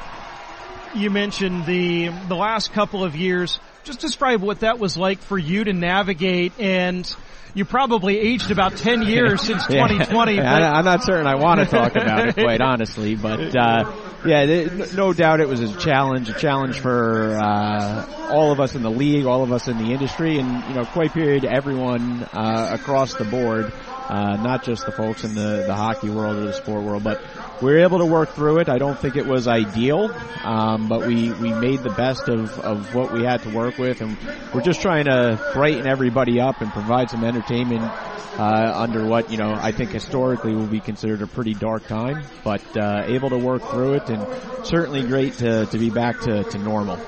You 0.94 1.11
mentioned 1.11 1.66
the 1.66 2.09
the 2.29 2.35
last 2.35 2.72
couple 2.72 3.05
of 3.05 3.14
years. 3.14 3.61
Just 3.85 4.00
describe 4.00 4.42
what 4.42 4.61
that 4.61 4.79
was 4.79 4.96
like 4.96 5.20
for 5.20 5.38
you 5.38 5.64
to 5.64 5.72
navigate 5.72 6.53
and 6.59 7.07
you 7.55 7.64
probably 7.64 8.18
aged 8.18 8.50
about 8.50 8.76
10 8.76 9.03
years 9.07 9.40
since 9.40 9.66
2020. 9.66 10.35
yeah, 10.37 10.72
I'm 10.72 10.85
not 10.85 11.03
certain 11.03 11.26
I 11.26 11.35
want 11.37 11.61
to 11.61 11.66
talk 11.66 11.96
about 11.96 12.29
it, 12.29 12.35
quite 12.35 12.61
honestly, 12.61 13.16
but, 13.16 13.57
uh, 13.57 13.92
yeah, 14.24 14.66
no 14.94 15.12
doubt 15.12 15.40
it 15.40 15.48
was 15.48 15.61
a 15.61 15.76
challenge, 15.76 16.29
a 16.29 16.35
challenge 16.35 16.79
for, 16.79 17.37
uh, 17.37 18.29
all 18.31 18.53
of 18.53 18.61
us 18.61 18.74
in 18.74 18.83
the 18.83 18.90
league, 18.90 19.26
all 19.26 19.42
of 19.42 19.53
us 19.53 19.66
in 19.66 19.79
the 19.79 19.92
industry, 19.92 20.38
and, 20.38 20.64
you 20.68 20.74
know, 20.74 20.85
quite 20.85 21.12
period 21.12 21.44
everyone, 21.44 22.22
uh, 22.33 22.70
across 22.72 23.14
the 23.14 23.24
board 23.24 23.72
uh, 24.10 24.36
not 24.42 24.64
just 24.64 24.84
the 24.86 24.90
folks 24.92 25.22
in 25.22 25.36
the, 25.36 25.62
the 25.68 25.74
hockey 25.74 26.10
world 26.10 26.36
or 26.36 26.40
the 26.40 26.52
sport 26.52 26.82
world, 26.82 27.04
but 27.04 27.22
we 27.62 27.70
were 27.70 27.78
able 27.78 27.98
to 27.98 28.06
work 28.06 28.30
through 28.30 28.58
it. 28.58 28.68
I 28.68 28.78
don't 28.78 28.98
think 28.98 29.14
it 29.14 29.24
was 29.24 29.46
ideal, 29.46 30.10
um, 30.42 30.88
but 30.88 31.06
we, 31.06 31.32
we 31.34 31.52
made 31.52 31.78
the 31.80 31.90
best 31.90 32.28
of, 32.28 32.58
of 32.58 32.92
what 32.92 33.12
we 33.12 33.22
had 33.22 33.42
to 33.44 33.50
work 33.50 33.78
with, 33.78 34.00
and 34.00 34.16
we're 34.52 34.62
just 34.62 34.82
trying 34.82 35.04
to 35.04 35.40
brighten 35.54 35.86
everybody 35.86 36.40
up 36.40 36.60
and 36.60 36.72
provide 36.72 37.08
some 37.08 37.22
entertainment 37.22 37.82
uh, 38.36 38.72
under 38.74 39.06
what 39.06 39.30
you 39.30 39.36
know 39.36 39.52
I 39.52 39.70
think 39.70 39.90
historically 39.90 40.54
will 40.54 40.66
be 40.66 40.80
considered 40.80 41.22
a 41.22 41.28
pretty 41.28 41.54
dark 41.54 41.86
time, 41.86 42.24
but 42.42 42.62
uh, 42.76 43.04
able 43.06 43.30
to 43.30 43.38
work 43.38 43.62
through 43.62 43.94
it, 43.94 44.10
and 44.10 44.26
certainly 44.66 45.02
great 45.02 45.34
to, 45.34 45.66
to 45.66 45.78
be 45.78 45.90
back 45.90 46.20
to, 46.22 46.42
to 46.42 46.58
normal 46.58 46.98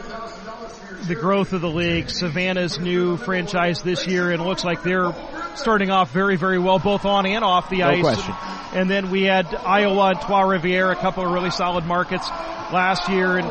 the 1.09 1.15
growth 1.17 1.53
of 1.53 1.61
the 1.61 1.69
league, 1.69 2.09
Savannah's 2.09 2.79
new 2.79 3.17
franchise 3.17 3.83
this 3.83 4.07
year, 4.07 4.31
and 4.31 4.41
it 4.41 4.45
looks 4.45 4.65
like 4.65 4.85
they're 4.85 5.13
starting 5.57 5.91
off 5.91 6.11
very, 6.13 6.37
very 6.37 6.59
well, 6.59 6.79
both 6.79 7.05
on 7.05 7.27
and 7.27 7.45
off 7.45 7.71
the 7.71 7.79
no 7.79 7.89
ice. 7.89 8.03
Question. 8.03 8.35
And 8.75 8.91
then 8.91 9.11
we 9.11 9.25
had 9.25 9.55
Iowa 9.55 10.11
and 10.11 10.21
Trois 10.21 10.43
Rivières, 10.43 10.93
a 10.93 10.97
couple 10.97 11.25
of 11.25 11.33
really 11.33 11.51
solid 11.51 11.85
markets 11.85 12.29
last 12.73 13.09
year, 13.09 13.39
and 13.39 13.51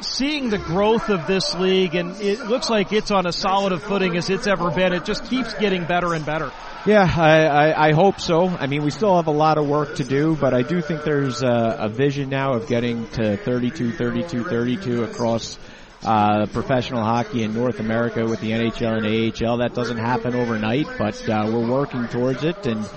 seeing 0.00 0.50
the 0.50 0.58
growth 0.58 1.08
of 1.08 1.26
this 1.26 1.54
league, 1.54 1.94
and 1.94 2.20
it 2.20 2.40
looks 2.46 2.70
like 2.70 2.92
it's 2.92 3.10
on 3.10 3.26
as 3.26 3.36
solid 3.36 3.72
a 3.72 3.78
footing 3.78 4.16
as 4.16 4.30
it's 4.30 4.46
ever 4.46 4.70
been. 4.70 4.92
It 4.92 5.04
just 5.04 5.24
keeps 5.24 5.54
getting 5.54 5.84
better 5.84 6.14
and 6.14 6.24
better. 6.24 6.52
Yeah, 6.86 7.12
I, 7.16 7.44
I, 7.44 7.88
I, 7.88 7.92
hope 7.92 8.20
so. 8.20 8.48
I 8.48 8.66
mean, 8.66 8.82
we 8.82 8.90
still 8.90 9.16
have 9.16 9.26
a 9.26 9.32
lot 9.32 9.58
of 9.58 9.66
work 9.66 9.96
to 9.96 10.04
do, 10.04 10.36
but 10.36 10.54
I 10.54 10.62
do 10.62 10.80
think 10.80 11.02
there's 11.02 11.42
a, 11.42 11.76
a 11.80 11.88
vision 11.88 12.28
now 12.28 12.54
of 12.54 12.68
getting 12.68 13.08
to 13.10 13.36
32, 13.36 13.92
32, 13.92 14.44
32 14.44 15.02
across 15.02 15.58
uh, 16.02 16.46
professional 16.46 17.02
hockey 17.02 17.42
in 17.42 17.54
North 17.54 17.80
America 17.80 18.24
with 18.24 18.40
the 18.40 18.50
NHL 18.50 18.98
and 18.98 19.46
AHL. 19.46 19.58
That 19.58 19.74
doesn't 19.74 19.98
happen 19.98 20.34
overnight, 20.34 20.86
but 20.98 21.28
uh, 21.28 21.50
we're 21.52 21.68
working 21.68 22.06
towards 22.08 22.44
it. 22.44 22.66
And 22.66 22.88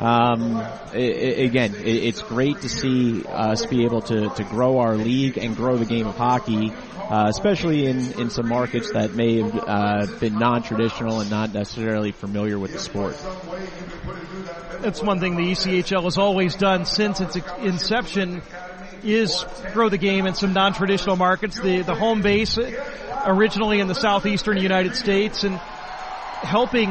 um, 0.00 0.64
it, 0.92 1.44
again, 1.46 1.74
it, 1.74 1.86
it's 1.86 2.22
great 2.22 2.60
to 2.60 2.68
see 2.68 3.24
us 3.24 3.66
be 3.66 3.84
able 3.84 4.02
to, 4.02 4.28
to 4.28 4.44
grow 4.44 4.78
our 4.78 4.96
league 4.96 5.38
and 5.38 5.56
grow 5.56 5.76
the 5.76 5.84
game 5.84 6.06
of 6.06 6.16
hockey, 6.16 6.72
uh, 7.10 7.26
especially 7.28 7.86
in, 7.86 8.12
in 8.20 8.30
some 8.30 8.48
markets 8.48 8.92
that 8.92 9.14
may 9.14 9.40
have 9.40 9.64
uh, 9.66 10.06
been 10.18 10.38
non-traditional 10.38 11.20
and 11.20 11.30
not 11.30 11.52
necessarily 11.52 12.12
familiar 12.12 12.58
with 12.58 12.72
the 12.72 12.78
sport. 12.78 13.16
That's 14.80 15.02
one 15.02 15.18
thing 15.18 15.36
the 15.36 15.50
ECHL 15.50 16.04
has 16.04 16.18
always 16.18 16.54
done 16.54 16.84
since 16.84 17.20
its 17.20 17.36
inception 17.60 18.42
is 19.04 19.44
grow 19.72 19.88
the 19.88 19.98
game 19.98 20.26
in 20.26 20.34
some 20.34 20.52
non-traditional 20.52 21.16
markets. 21.16 21.58
The 21.58 21.82
the 21.82 21.94
home 21.94 22.22
base 22.22 22.58
originally 23.26 23.80
in 23.80 23.88
the 23.88 23.94
southeastern 23.94 24.58
United 24.58 24.96
States 24.96 25.44
and 25.44 25.56
helping 26.42 26.90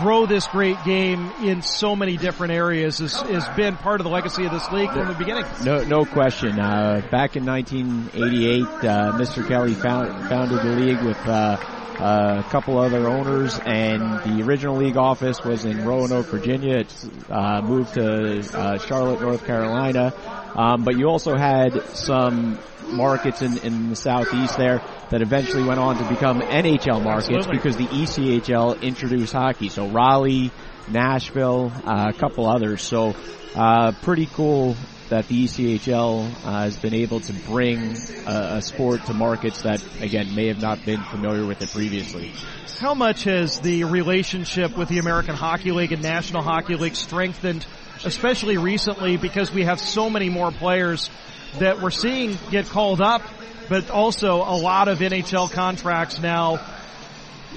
grow 0.00 0.26
this 0.26 0.46
great 0.48 0.76
game 0.84 1.30
in 1.42 1.62
so 1.62 1.94
many 1.94 2.16
different 2.16 2.52
areas 2.52 2.98
has, 2.98 3.14
has 3.22 3.48
been 3.50 3.76
part 3.76 4.00
of 4.00 4.04
the 4.04 4.10
legacy 4.10 4.44
of 4.44 4.52
this 4.52 4.70
league 4.70 4.90
from 4.90 5.08
the 5.08 5.14
beginning. 5.14 5.44
No, 5.64 5.84
no 5.84 6.04
question. 6.04 6.58
Uh, 6.58 7.00
back 7.10 7.36
in 7.36 7.44
1988, 7.44 8.62
uh, 8.62 9.12
Mr. 9.12 9.46
Kelly 9.46 9.74
found, 9.74 10.28
founded 10.28 10.58
the 10.58 10.72
league 10.76 11.02
with 11.02 11.18
uh, 11.26 11.56
a 11.98 12.44
couple 12.50 12.78
other 12.78 13.08
owners, 13.08 13.58
and 13.58 14.00
the 14.00 14.44
original 14.44 14.76
league 14.76 14.96
office 14.96 15.42
was 15.42 15.64
in 15.64 15.84
Roanoke, 15.84 16.26
Virginia. 16.26 16.78
It's 16.78 17.08
uh, 17.28 17.60
moved 17.62 17.94
to 17.94 18.40
uh, 18.56 18.78
Charlotte, 18.78 19.20
North 19.20 19.44
Carolina. 19.44 20.12
Um, 20.54 20.84
but 20.84 20.96
you 20.96 21.06
also 21.06 21.36
had 21.36 21.82
some 21.88 22.58
markets 22.88 23.42
in, 23.42 23.58
in 23.58 23.90
the 23.90 23.96
southeast 23.96 24.56
there 24.56 24.82
that 25.10 25.20
eventually 25.20 25.62
went 25.64 25.78
on 25.78 25.98
to 25.98 26.08
become 26.08 26.40
NHL 26.40 27.02
markets 27.02 27.46
Absolutely. 27.46 27.56
because 27.56 27.76
the 27.76 27.86
ECHL 27.86 28.80
introduced 28.80 29.32
hockey. 29.32 29.68
So 29.68 29.88
Raleigh, 29.88 30.50
Nashville, 30.88 31.72
uh, 31.84 32.12
a 32.14 32.18
couple 32.18 32.46
others. 32.46 32.82
So 32.82 33.14
uh, 33.54 33.92
pretty 34.02 34.26
cool 34.26 34.76
that 35.08 35.28
the 35.28 35.44
ECHL 35.44 36.26
uh, 36.44 36.62
has 36.62 36.76
been 36.76 36.94
able 36.94 37.20
to 37.20 37.32
bring 37.32 37.96
a, 38.26 38.56
a, 38.56 38.62
sport 38.62 39.04
to 39.06 39.14
markets 39.14 39.62
that, 39.62 39.82
again, 40.00 40.34
may 40.34 40.48
have 40.48 40.60
not 40.60 40.84
been 40.84 41.02
familiar 41.04 41.46
with 41.46 41.62
it 41.62 41.70
previously. 41.70 42.32
How 42.78 42.94
much 42.94 43.24
has 43.24 43.60
the 43.60 43.84
relationship 43.84 44.76
with 44.76 44.88
the 44.88 44.98
American 44.98 45.34
Hockey 45.34 45.72
League 45.72 45.92
and 45.92 46.02
National 46.02 46.42
Hockey 46.42 46.76
League 46.76 46.94
strengthened 46.94 47.66
especially 48.04 48.58
recently 48.58 49.16
because 49.16 49.52
we 49.52 49.64
have 49.64 49.80
so 49.80 50.10
many 50.10 50.28
more 50.28 50.50
players 50.50 51.10
that 51.58 51.80
we're 51.80 51.90
seeing 51.90 52.38
get 52.50 52.66
called 52.66 53.00
up, 53.00 53.22
but 53.68 53.90
also 53.90 54.36
a 54.36 54.56
lot 54.56 54.88
of 54.88 54.98
NHL 54.98 55.50
contracts 55.50 56.20
now 56.20 56.60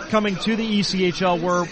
coming 0.09 0.35
to 0.35 0.55
the 0.55 0.79
ECHL 0.79 1.41
where 1.41 1.65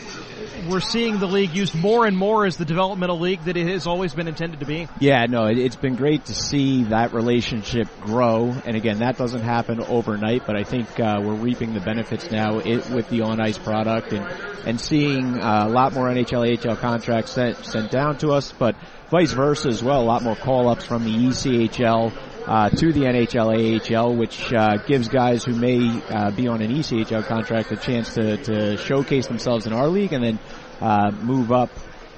we're 0.68 0.80
seeing 0.80 1.20
the 1.20 1.28
league 1.28 1.56
used 1.56 1.76
more 1.76 2.06
and 2.06 2.18
more 2.18 2.46
as 2.46 2.58
the 2.58 2.66
developmental 2.66 3.20
league 3.20 3.44
that 3.44 3.58
it 3.58 3.68
has 3.68 3.88
always 3.88 4.14
been 4.14 4.28
intended 4.28 4.60
to 4.60 4.66
be. 4.66 4.88
Yeah, 5.00 5.26
no, 5.26 5.46
it, 5.46 5.58
has 5.58 5.76
been 5.76 5.96
great 5.96 6.26
to 6.26 6.36
see 6.36 6.84
that 6.86 7.14
relationship 7.14 7.88
grow. 8.02 8.56
And 8.66 8.76
again, 8.76 9.00
that 9.00 9.18
doesn't 9.18 9.42
happen 9.42 9.80
overnight, 9.82 10.46
but 10.46 10.56
I 10.56 10.64
think 10.64 11.00
uh, 11.00 11.22
we're 11.24 11.36
reaping 11.36 11.74
the 11.74 11.80
benefits 11.80 12.30
now 12.32 12.60
it, 12.60 12.90
with 12.90 13.10
the 13.10 13.22
on 13.22 13.40
ice 13.40 13.58
product 13.58 14.14
and 14.14 14.26
and 14.66 14.80
seeing 14.80 15.40
uh, 15.40 15.66
a 15.68 15.70
lot 15.70 15.94
more 15.94 16.08
NHL 16.10 16.66
AHL 16.66 16.76
contracts 16.76 17.32
sent 17.32 17.58
sent 17.66 17.92
down 17.92 18.18
to 18.20 18.32
us, 18.32 18.52
but 18.52 18.76
vice 19.10 19.32
versa 19.32 19.70
as 19.70 19.84
well. 19.84 20.02
A 20.02 20.04
lot 20.04 20.24
more 20.24 20.36
call 20.36 20.68
ups 20.68 20.86
from 20.86 21.04
the 21.04 21.12
ECHL 21.12 22.14
uh, 22.50 22.68
to 22.68 22.92
the 22.92 23.02
NHL 23.02 23.96
AHL, 23.96 24.16
which 24.16 24.52
uh, 24.52 24.78
gives 24.78 25.08
guys 25.08 25.46
who 25.46 25.54
may 25.54 26.02
uh, 26.10 26.32
be 26.32 26.48
on 26.48 26.64
an 26.64 26.72
ECHL 26.72 27.24
contract 27.28 27.72
a 27.72 27.78
chance 27.78 28.16
to, 28.16 28.38
to 28.38 28.78
showcase 28.78 29.28
themselves 29.28 29.68
in 29.68 29.74
our 29.74 29.88
league 29.88 30.14
and 30.14 30.24
then 30.24 30.40
uh, 30.82 31.12
move 31.12 31.52
up 31.52 31.70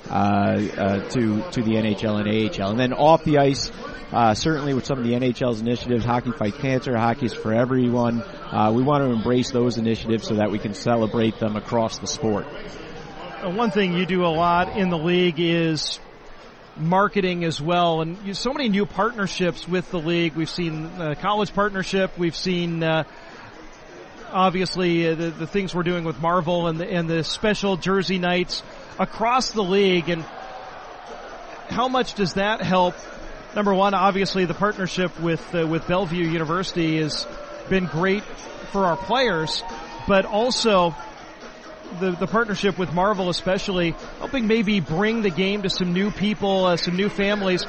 uh, 0.09 0.13
uh, 0.13 1.09
to 1.09 1.43
to 1.51 1.61
the 1.61 1.71
NHL 1.71 2.21
and 2.21 2.61
AHL. 2.61 2.69
And 2.71 2.79
then 2.79 2.93
off 2.93 3.25
the 3.25 3.39
ice, 3.39 3.73
uh, 4.13 4.34
certainly 4.34 4.73
with 4.73 4.86
some 4.86 4.99
of 4.99 5.03
the 5.03 5.11
NHL's 5.11 5.59
initiatives, 5.59 6.05
Hockey 6.05 6.32
Fight 6.32 6.55
Cancer, 6.55 6.95
Hockey's 6.95 7.34
for 7.34 7.53
Everyone, 7.53 8.21
uh, 8.21 8.71
we 8.73 8.84
want 8.84 9.03
to 9.03 9.11
embrace 9.11 9.51
those 9.51 9.77
initiatives 9.77 10.29
so 10.29 10.36
that 10.36 10.49
we 10.49 10.59
can 10.59 10.73
celebrate 10.73 11.39
them 11.39 11.57
across 11.57 11.99
the 11.99 12.07
sport. 12.07 12.45
One 13.43 13.71
thing 13.71 13.97
you 13.97 14.05
do 14.05 14.23
a 14.23 14.32
lot 14.32 14.77
in 14.77 14.89
the 14.89 14.97
league 14.97 15.39
is 15.39 15.99
marketing 16.78 17.43
as 17.43 17.61
well, 17.61 18.01
and 18.01 18.36
so 18.36 18.53
many 18.53 18.69
new 18.69 18.86
partnerships 18.86 19.67
with 19.67 19.89
the 19.91 19.99
league. 19.99 20.36
We've 20.36 20.49
seen 20.49 20.86
a 20.99 21.15
college 21.15 21.53
partnership. 21.53 22.17
We've 22.17 22.36
seen 22.36 22.84
uh, 22.84 23.03
obviously 24.32 25.07
uh, 25.07 25.15
the, 25.15 25.30
the 25.32 25.47
things 25.47 25.76
we're 25.76 25.84
doing 25.84 26.03
with 26.03 26.19
Marvel 26.22 26.67
and 26.67 26.80
the, 26.80 26.89
and 26.89 27.09
the 27.09 27.24
special 27.24 27.78
jersey 27.78 28.17
nights 28.17 28.63
across 28.97 29.51
the 29.51 29.63
league. 29.63 30.09
And 30.09 30.24
how 31.69 31.88
much 31.88 32.15
does 32.15 32.36
that 32.36 32.61
help? 32.61 32.95
Number 33.55 33.74
one, 33.74 33.93
obviously 33.93 34.45
the 34.45 34.53
partnership 34.53 35.19
with 35.19 35.53
uh, 35.53 35.67
with 35.67 35.88
Bellevue 35.88 36.26
University 36.26 37.01
has 37.01 37.28
been 37.69 37.86
great 37.86 38.24
for 38.72 38.86
our 38.86 38.97
players, 38.97 39.61
but 40.07 40.26
also 40.26 40.95
the, 41.99 42.11
the 42.11 42.27
partnership 42.27 42.77
with 42.77 42.93
Marvel 42.93 43.29
especially, 43.29 43.91
helping 44.19 44.47
maybe 44.47 44.79
bring 44.79 45.21
the 45.21 45.29
game 45.29 45.63
to 45.63 45.69
some 45.69 45.93
new 45.93 46.11
people, 46.11 46.65
uh, 46.65 46.77
some 46.77 46.95
new 46.95 47.09
families 47.09 47.65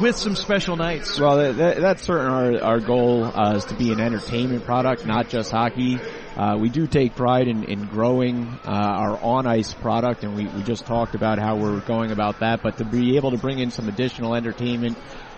with 0.00 0.16
some 0.16 0.34
special 0.34 0.76
nights. 0.76 1.18
Well, 1.18 1.52
that, 1.52 1.80
that's 1.80 2.02
certainly 2.02 2.60
our, 2.60 2.72
our 2.74 2.80
goal 2.80 3.24
uh, 3.24 3.56
is 3.56 3.64
to 3.66 3.74
be 3.74 3.92
an 3.92 4.00
entertainment 4.00 4.64
product, 4.64 5.06
not 5.06 5.28
just 5.28 5.50
hockey. 5.50 5.98
Uh, 6.36 6.56
we 6.58 6.70
do 6.70 6.86
take 6.86 7.14
pride 7.14 7.46
in, 7.46 7.64
in 7.64 7.86
growing 7.86 8.48
uh, 8.64 8.70
our 8.70 9.18
on 9.22 9.46
ice 9.46 9.74
product, 9.74 10.24
and 10.24 10.34
we, 10.34 10.46
we 10.46 10.62
just 10.62 10.86
talked 10.86 11.14
about 11.14 11.38
how 11.38 11.56
we're 11.56 11.80
going 11.80 12.10
about 12.10 12.40
that. 12.40 12.62
But 12.62 12.78
to 12.78 12.84
be 12.84 13.16
able 13.16 13.32
to 13.32 13.38
bring 13.38 13.58
in 13.58 13.70
some 13.70 13.88
additional 13.88 14.34
entertainment 14.34 14.96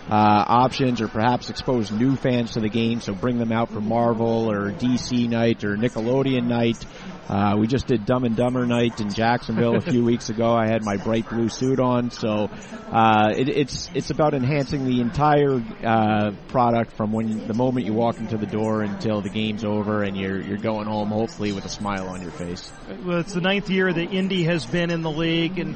uh, 0.09 0.45
options 0.47 1.01
or 1.01 1.07
perhaps 1.07 1.49
expose 1.49 1.91
new 1.91 2.15
fans 2.15 2.51
to 2.53 2.59
the 2.59 2.69
game. 2.69 3.01
So 3.01 3.13
bring 3.13 3.37
them 3.37 3.51
out 3.51 3.71
for 3.71 3.81
Marvel 3.81 4.51
or 4.51 4.71
DC 4.71 5.27
night 5.29 5.63
or 5.63 5.75
Nickelodeon 5.75 6.45
night. 6.45 6.85
Uh, 7.27 7.55
we 7.57 7.65
just 7.65 7.87
did 7.87 8.05
Dumb 8.05 8.23
and 8.23 8.35
Dumber 8.35 8.67
night 8.67 9.01
in 9.01 9.11
Jacksonville 9.11 9.75
a 9.75 9.81
few 9.81 10.05
weeks 10.11 10.29
ago. 10.29 10.53
I 10.53 10.67
had 10.67 10.83
my 10.83 10.97
bright 10.97 11.27
blue 11.27 11.49
suit 11.49 11.79
on, 11.79 12.11
so 12.11 12.51
uh, 12.91 13.33
it, 13.35 13.49
it's 13.49 13.89
it's 13.95 14.11
about 14.11 14.35
enhancing 14.35 14.85
the 14.85 15.01
entire 15.01 15.55
uh, 15.83 16.33
product 16.49 16.91
from 16.95 17.11
when 17.11 17.47
the 17.47 17.55
moment 17.55 17.87
you 17.87 17.93
walk 17.93 18.19
into 18.19 18.37
the 18.37 18.45
door 18.45 18.83
until 18.83 19.21
the 19.21 19.29
game's 19.29 19.65
over 19.65 20.03
and 20.03 20.15
you're 20.15 20.39
you're 20.39 20.57
going 20.57 20.85
home, 20.85 21.09
hopefully 21.09 21.51
with 21.51 21.65
a 21.65 21.69
smile 21.69 22.09
on 22.09 22.21
your 22.21 22.31
face. 22.31 22.71
Well, 23.03 23.19
it's 23.21 23.33
the 23.33 23.41
ninth 23.41 23.71
year 23.71 23.91
that 23.91 24.13
Indy 24.13 24.43
has 24.43 24.67
been 24.67 24.91
in 24.91 25.01
the 25.01 25.11
league, 25.11 25.57
and 25.57 25.75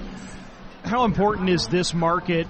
how 0.89 1.05
important 1.05 1.49
is 1.49 1.67
this 1.67 1.93
market 1.93 2.47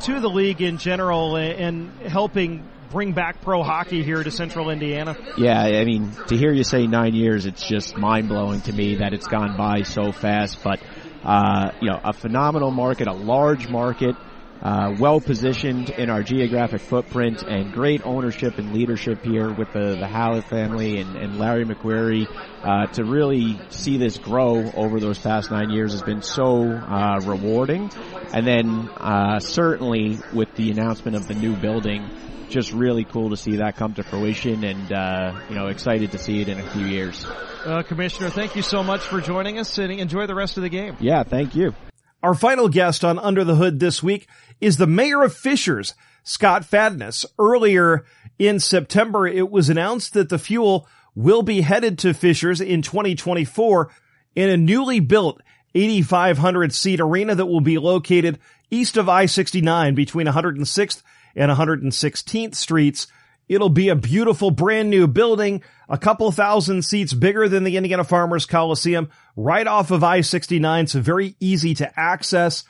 to 0.00 0.20
the 0.20 0.28
league 0.28 0.62
in 0.62 0.78
general 0.78 1.36
and 1.36 1.90
helping 2.00 2.66
bring 2.90 3.12
back 3.12 3.42
pro 3.42 3.62
hockey 3.62 4.02
here 4.02 4.22
to 4.22 4.30
central 4.30 4.70
Indiana? 4.70 5.14
Yeah, 5.36 5.60
I 5.60 5.84
mean, 5.84 6.12
to 6.28 6.36
hear 6.36 6.52
you 6.52 6.64
say 6.64 6.86
nine 6.86 7.14
years, 7.14 7.44
it's 7.44 7.66
just 7.66 7.96
mind 7.96 8.28
blowing 8.28 8.62
to 8.62 8.72
me 8.72 8.96
that 8.96 9.12
it's 9.12 9.26
gone 9.26 9.56
by 9.56 9.82
so 9.82 10.12
fast. 10.12 10.62
But, 10.64 10.80
uh, 11.24 11.72
you 11.82 11.90
know, 11.90 12.00
a 12.02 12.14
phenomenal 12.14 12.70
market, 12.70 13.06
a 13.06 13.12
large 13.12 13.68
market, 13.68 14.16
uh, 14.62 14.94
well 14.98 15.20
positioned 15.20 15.90
in 15.90 16.08
our 16.08 16.22
geographic 16.22 16.80
footprint 16.80 17.42
and 17.42 17.72
great 17.72 18.06
ownership 18.06 18.58
and 18.58 18.72
leadership 18.72 19.22
here 19.22 19.52
with 19.52 19.72
the, 19.72 19.96
the 19.96 20.06
Hallett 20.06 20.44
family 20.44 21.00
and, 21.00 21.16
and 21.16 21.38
Larry 21.38 21.64
McQuarrie. 21.64 22.26
Uh, 22.62 22.86
to 22.92 23.04
really 23.04 23.60
see 23.70 23.96
this 23.96 24.18
grow 24.18 24.70
over 24.74 25.00
those 25.00 25.18
past 25.18 25.50
nine 25.50 25.70
years 25.70 25.92
has 25.92 26.02
been 26.02 26.22
so 26.22 26.62
uh, 26.62 27.20
rewarding. 27.24 27.90
And 28.32 28.46
then 28.46 28.88
uh, 28.96 29.40
certainly 29.40 30.18
with 30.32 30.54
the 30.54 30.70
announcement 30.70 31.16
of 31.16 31.26
the 31.26 31.34
new 31.34 31.56
building, 31.56 32.08
just 32.48 32.72
really 32.72 33.04
cool 33.04 33.30
to 33.30 33.36
see 33.36 33.56
that 33.56 33.76
come 33.76 33.94
to 33.94 34.04
fruition 34.04 34.62
and, 34.62 34.92
uh, 34.92 35.40
you 35.48 35.56
know, 35.56 35.66
excited 35.68 36.12
to 36.12 36.18
see 36.18 36.40
it 36.40 36.48
in 36.48 36.60
a 36.60 36.70
few 36.70 36.86
years. 36.86 37.24
Uh, 37.64 37.82
Commissioner, 37.82 38.30
thank 38.30 38.54
you 38.54 38.62
so 38.62 38.84
much 38.84 39.00
for 39.00 39.20
joining 39.20 39.58
us 39.58 39.76
and 39.78 39.90
enjoy 39.92 40.26
the 40.26 40.34
rest 40.34 40.56
of 40.56 40.62
the 40.62 40.68
game. 40.68 40.96
Yeah, 41.00 41.24
thank 41.24 41.56
you. 41.56 41.74
Our 42.22 42.34
final 42.34 42.68
guest 42.68 43.04
on 43.04 43.18
Under 43.18 43.42
the 43.42 43.56
Hood 43.56 43.80
this 43.80 44.00
week 44.00 44.28
is 44.60 44.76
the 44.76 44.86
mayor 44.86 45.22
of 45.24 45.34
Fishers, 45.34 45.94
Scott 46.22 46.64
Fadness. 46.64 47.26
Earlier 47.36 48.04
in 48.38 48.60
September, 48.60 49.26
it 49.26 49.50
was 49.50 49.68
announced 49.68 50.14
that 50.14 50.28
the 50.28 50.38
fuel 50.38 50.86
will 51.16 51.42
be 51.42 51.62
headed 51.62 51.98
to 51.98 52.14
Fishers 52.14 52.60
in 52.60 52.80
2024 52.80 53.90
in 54.36 54.48
a 54.48 54.56
newly 54.56 55.00
built 55.00 55.42
8,500 55.74 56.72
seat 56.72 57.00
arena 57.00 57.34
that 57.34 57.46
will 57.46 57.60
be 57.60 57.78
located 57.78 58.38
east 58.70 58.96
of 58.96 59.08
I-69 59.08 59.96
between 59.96 60.28
106th 60.28 61.02
and 61.34 61.50
116th 61.50 62.54
streets. 62.54 63.08
It'll 63.48 63.68
be 63.68 63.88
a 63.88 63.96
beautiful 63.96 64.52
brand 64.52 64.90
new 64.90 65.08
building, 65.08 65.62
a 65.88 65.98
couple 65.98 66.30
thousand 66.30 66.82
seats 66.82 67.14
bigger 67.14 67.48
than 67.48 67.64
the 67.64 67.76
Indiana 67.76 68.04
Farmers 68.04 68.46
Coliseum, 68.46 69.10
right 69.36 69.66
off 69.66 69.90
of 69.90 70.04
I-69, 70.04 70.88
so 70.88 71.00
very 71.00 71.36
easy 71.40 71.74
to 71.74 71.98
access 71.98 72.64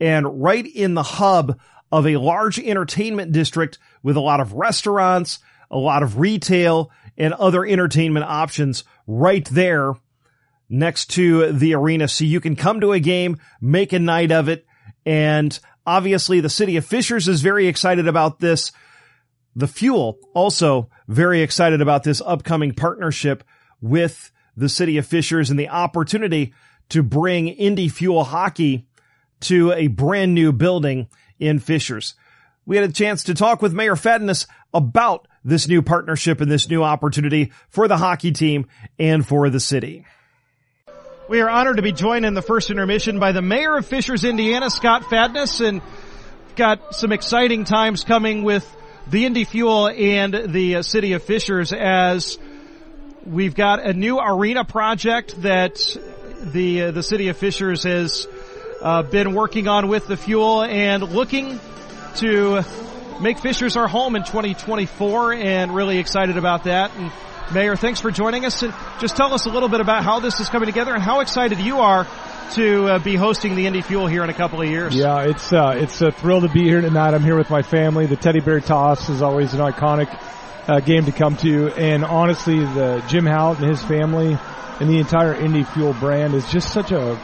and 0.00 0.42
right 0.42 0.66
in 0.66 0.94
the 0.94 1.02
hub 1.02 1.58
of 1.90 2.06
a 2.06 2.16
large 2.16 2.58
entertainment 2.58 3.32
district 3.32 3.78
with 4.02 4.16
a 4.16 4.20
lot 4.20 4.40
of 4.40 4.52
restaurants, 4.52 5.38
a 5.70 5.78
lot 5.78 6.02
of 6.02 6.18
retail, 6.18 6.90
and 7.16 7.32
other 7.34 7.64
entertainment 7.64 8.26
options 8.26 8.84
right 9.06 9.46
there 9.46 9.94
next 10.68 11.06
to 11.12 11.52
the 11.52 11.74
arena. 11.74 12.08
So 12.08 12.24
you 12.24 12.40
can 12.40 12.56
come 12.56 12.80
to 12.80 12.92
a 12.92 13.00
game, 13.00 13.38
make 13.60 13.92
a 13.92 13.98
night 13.98 14.32
of 14.32 14.48
it, 14.48 14.66
and 15.06 15.58
obviously 15.86 16.40
the 16.40 16.50
city 16.50 16.76
of 16.76 16.84
Fishers 16.84 17.28
is 17.28 17.40
very 17.40 17.66
excited 17.66 18.06
about 18.06 18.40
this. 18.40 18.72
The 19.56 19.68
Fuel 19.68 20.18
also 20.34 20.90
very 21.08 21.40
excited 21.42 21.80
about 21.80 22.04
this 22.04 22.20
upcoming 22.24 22.74
partnership 22.74 23.42
with 23.80 24.30
the 24.58 24.68
city 24.68 24.98
of 24.98 25.06
Fishers 25.06 25.50
and 25.50 25.58
the 25.58 25.68
opportunity 25.68 26.52
to 26.90 27.02
bring 27.02 27.48
Indy 27.48 27.88
Fuel 27.88 28.24
hockey 28.24 28.86
to 29.40 29.72
a 29.72 29.86
brand 29.86 30.34
new 30.34 30.52
building 30.52 31.08
in 31.38 31.58
Fishers. 31.58 32.14
We 32.66 32.76
had 32.76 32.88
a 32.88 32.92
chance 32.92 33.24
to 33.24 33.34
talk 33.34 33.62
with 33.62 33.72
Mayor 33.72 33.96
Fadness 33.96 34.46
about 34.74 35.28
this 35.44 35.68
new 35.68 35.80
partnership 35.80 36.40
and 36.40 36.50
this 36.50 36.68
new 36.68 36.82
opportunity 36.82 37.52
for 37.68 37.88
the 37.88 37.96
hockey 37.96 38.32
team 38.32 38.66
and 38.98 39.26
for 39.26 39.48
the 39.48 39.60
city. 39.60 40.04
We 41.28 41.40
are 41.40 41.48
honored 41.48 41.76
to 41.76 41.82
be 41.82 41.92
joined 41.92 42.24
in 42.26 42.34
the 42.34 42.42
first 42.42 42.70
intermission 42.70 43.18
by 43.18 43.32
the 43.32 43.42
mayor 43.42 43.76
of 43.76 43.86
Fishers, 43.86 44.24
Indiana, 44.24 44.70
Scott 44.70 45.08
Fadness, 45.08 45.60
and 45.60 45.82
got 46.56 46.94
some 46.94 47.12
exciting 47.12 47.64
times 47.64 48.02
coming 48.02 48.44
with 48.44 48.66
the 49.06 49.24
Indy 49.24 49.44
Fuel 49.44 49.88
and 49.88 50.52
the 50.52 50.82
city 50.82 51.12
of 51.12 51.22
Fishers 51.22 51.72
as 51.72 52.38
we've 53.26 53.54
got 53.54 53.84
a 53.84 53.92
new 53.92 54.18
arena 54.18 54.64
project 54.64 55.40
that 55.42 55.96
the 56.42 56.82
uh, 56.82 56.90
the 56.92 57.02
city 57.02 57.28
of 57.28 57.36
Fishers 57.36 57.84
has 57.84 58.26
uh, 58.82 59.02
been 59.02 59.34
working 59.34 59.68
on 59.68 59.88
with 59.88 60.06
the 60.06 60.16
fuel 60.16 60.62
and 60.62 61.02
looking 61.02 61.58
to 62.16 62.62
make 63.20 63.38
Fishers 63.38 63.76
our 63.76 63.88
home 63.88 64.16
in 64.16 64.22
2024 64.22 65.32
and 65.32 65.74
really 65.74 65.98
excited 65.98 66.36
about 66.36 66.64
that. 66.64 66.94
And 66.96 67.10
Mayor, 67.52 67.76
thanks 67.76 68.00
for 68.00 68.10
joining 68.10 68.44
us 68.44 68.62
and 68.62 68.74
just 69.00 69.16
tell 69.16 69.34
us 69.34 69.46
a 69.46 69.50
little 69.50 69.68
bit 69.68 69.80
about 69.80 70.04
how 70.04 70.20
this 70.20 70.38
is 70.40 70.48
coming 70.48 70.66
together 70.66 70.94
and 70.94 71.02
how 71.02 71.20
excited 71.20 71.58
you 71.58 71.80
are 71.80 72.06
to 72.52 72.86
uh, 72.86 72.98
be 72.98 73.14
hosting 73.14 73.56
the 73.56 73.66
Indy 73.66 73.82
Fuel 73.82 74.06
here 74.06 74.24
in 74.24 74.30
a 74.30 74.34
couple 74.34 74.62
of 74.62 74.68
years. 74.68 74.94
Yeah, 74.94 75.22
it's 75.22 75.52
uh, 75.52 75.74
it's 75.76 76.00
a 76.00 76.10
thrill 76.10 76.42
to 76.42 76.48
be 76.48 76.64
here 76.64 76.80
tonight. 76.80 77.14
I'm 77.14 77.24
here 77.24 77.36
with 77.36 77.50
my 77.50 77.62
family. 77.62 78.06
The 78.06 78.16
teddy 78.16 78.40
bear 78.40 78.60
toss 78.60 79.08
is 79.08 79.22
always 79.22 79.54
an 79.54 79.60
iconic 79.60 80.08
uh, 80.68 80.80
game 80.80 81.06
to 81.06 81.12
come 81.12 81.36
to, 81.36 81.68
and 81.74 82.04
honestly, 82.04 82.58
the 82.58 83.02
Jim 83.08 83.24
Hallett 83.24 83.58
and 83.58 83.68
his 83.68 83.82
family 83.82 84.38
and 84.80 84.88
the 84.88 84.98
entire 84.98 85.34
Indy 85.34 85.64
Fuel 85.64 85.94
brand 85.94 86.34
is 86.34 86.46
just 86.50 86.72
such 86.72 86.92
a 86.92 87.16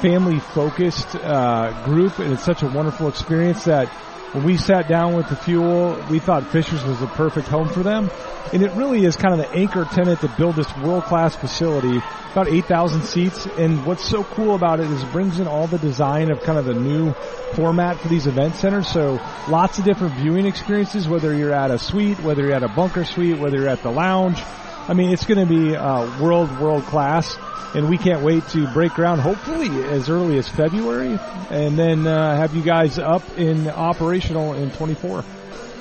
family 0.00 0.38
focused 0.38 1.16
uh, 1.16 1.82
group, 1.84 2.18
and 2.18 2.32
it's 2.32 2.44
such 2.44 2.62
a 2.62 2.66
wonderful 2.66 3.08
experience 3.08 3.64
that 3.64 3.88
when 4.32 4.44
we 4.44 4.56
sat 4.56 4.86
down 4.88 5.14
with 5.14 5.28
the 5.28 5.34
fuel, 5.34 6.00
we 6.08 6.20
thought 6.20 6.46
Fishers 6.52 6.84
was 6.84 7.00
the 7.00 7.08
perfect 7.08 7.48
home 7.48 7.68
for 7.68 7.82
them. 7.82 8.08
And 8.52 8.62
it 8.62 8.70
really 8.72 9.04
is 9.04 9.16
kind 9.16 9.32
of 9.34 9.38
the 9.38 9.56
anchor 9.56 9.84
tenant 9.84 10.20
to 10.20 10.28
build 10.28 10.54
this 10.54 10.76
world 10.78 11.04
class 11.04 11.34
facility, 11.34 12.00
about 12.30 12.46
8,000 12.48 13.02
seats. 13.02 13.46
And 13.46 13.84
what's 13.84 14.04
so 14.04 14.22
cool 14.22 14.54
about 14.54 14.78
it 14.78 14.86
is 14.86 15.02
it 15.02 15.10
brings 15.10 15.40
in 15.40 15.48
all 15.48 15.66
the 15.66 15.78
design 15.78 16.30
of 16.30 16.40
kind 16.42 16.58
of 16.58 16.64
the 16.64 16.74
new 16.74 17.12
format 17.54 17.98
for 17.98 18.06
these 18.06 18.28
event 18.28 18.54
centers. 18.54 18.86
So 18.86 19.20
lots 19.48 19.78
of 19.78 19.84
different 19.84 20.14
viewing 20.14 20.46
experiences, 20.46 21.08
whether 21.08 21.34
you're 21.34 21.52
at 21.52 21.72
a 21.72 21.78
suite, 21.78 22.20
whether 22.20 22.42
you're 22.42 22.54
at 22.54 22.62
a 22.62 22.68
bunker 22.68 23.04
suite, 23.04 23.38
whether 23.38 23.58
you're 23.58 23.68
at 23.68 23.82
the 23.82 23.90
lounge. 23.90 24.40
I 24.88 24.94
mean, 24.94 25.10
it's 25.12 25.24
going 25.26 25.46
to 25.46 25.46
be 25.46 25.76
uh, 25.76 26.20
world, 26.20 26.58
world 26.58 26.84
class 26.84 27.38
and 27.74 27.88
we 27.88 27.98
can't 27.98 28.22
wait 28.22 28.46
to 28.48 28.66
break 28.72 28.92
ground 28.94 29.20
hopefully 29.20 29.68
as 29.84 30.10
early 30.10 30.36
as 30.38 30.48
February 30.48 31.18
and 31.50 31.78
then 31.78 32.06
uh, 32.06 32.36
have 32.36 32.54
you 32.54 32.62
guys 32.62 32.98
up 32.98 33.22
in 33.38 33.68
operational 33.68 34.54
in 34.54 34.70
24. 34.72 35.24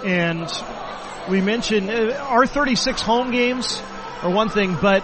And 0.06 0.48
we 1.30 1.42
mentioned 1.42 1.90
uh, 1.90 2.14
our 2.30 2.46
36 2.46 3.02
home 3.02 3.32
games 3.32 3.82
are 4.22 4.30
one 4.30 4.50
thing, 4.50 4.78
but 4.80 5.04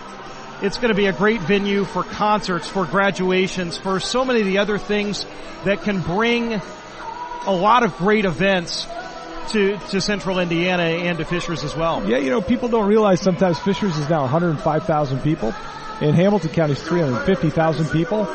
It's 0.61 0.77
going 0.77 0.89
to 0.89 0.95
be 0.95 1.07
a 1.07 1.11
great 1.11 1.41
venue 1.41 1.83
for 1.83 2.03
concerts, 2.03 2.67
for 2.67 2.85
graduations, 2.85 3.77
for 3.77 3.99
so 3.99 4.23
many 4.23 4.39
of 4.39 4.45
the 4.45 4.59
other 4.59 4.77
things 4.77 5.25
that 5.65 5.81
can 5.81 5.99
bring 6.01 6.53
a 7.45 7.53
lot 7.53 7.83
of 7.83 7.97
great 7.97 8.23
events 8.23 8.87
to, 9.49 9.77
to 9.77 10.01
central 10.01 10.39
Indiana 10.39 10.83
and 10.83 11.17
to 11.17 11.25
Fishers 11.25 11.63
as 11.63 11.75
well. 11.75 12.07
Yeah, 12.09 12.17
you 12.17 12.29
know, 12.29 12.41
people 12.41 12.69
don't 12.69 12.87
realize 12.87 13.21
sometimes 13.21 13.59
Fishers 13.59 13.97
is 13.97 14.09
now 14.09 14.21
105,000 14.21 15.21
people 15.21 15.53
and 16.01 16.15
Hamilton 16.15 16.49
County 16.51 16.73
is 16.73 16.81
350,000 16.83 17.89
people. 17.89 18.25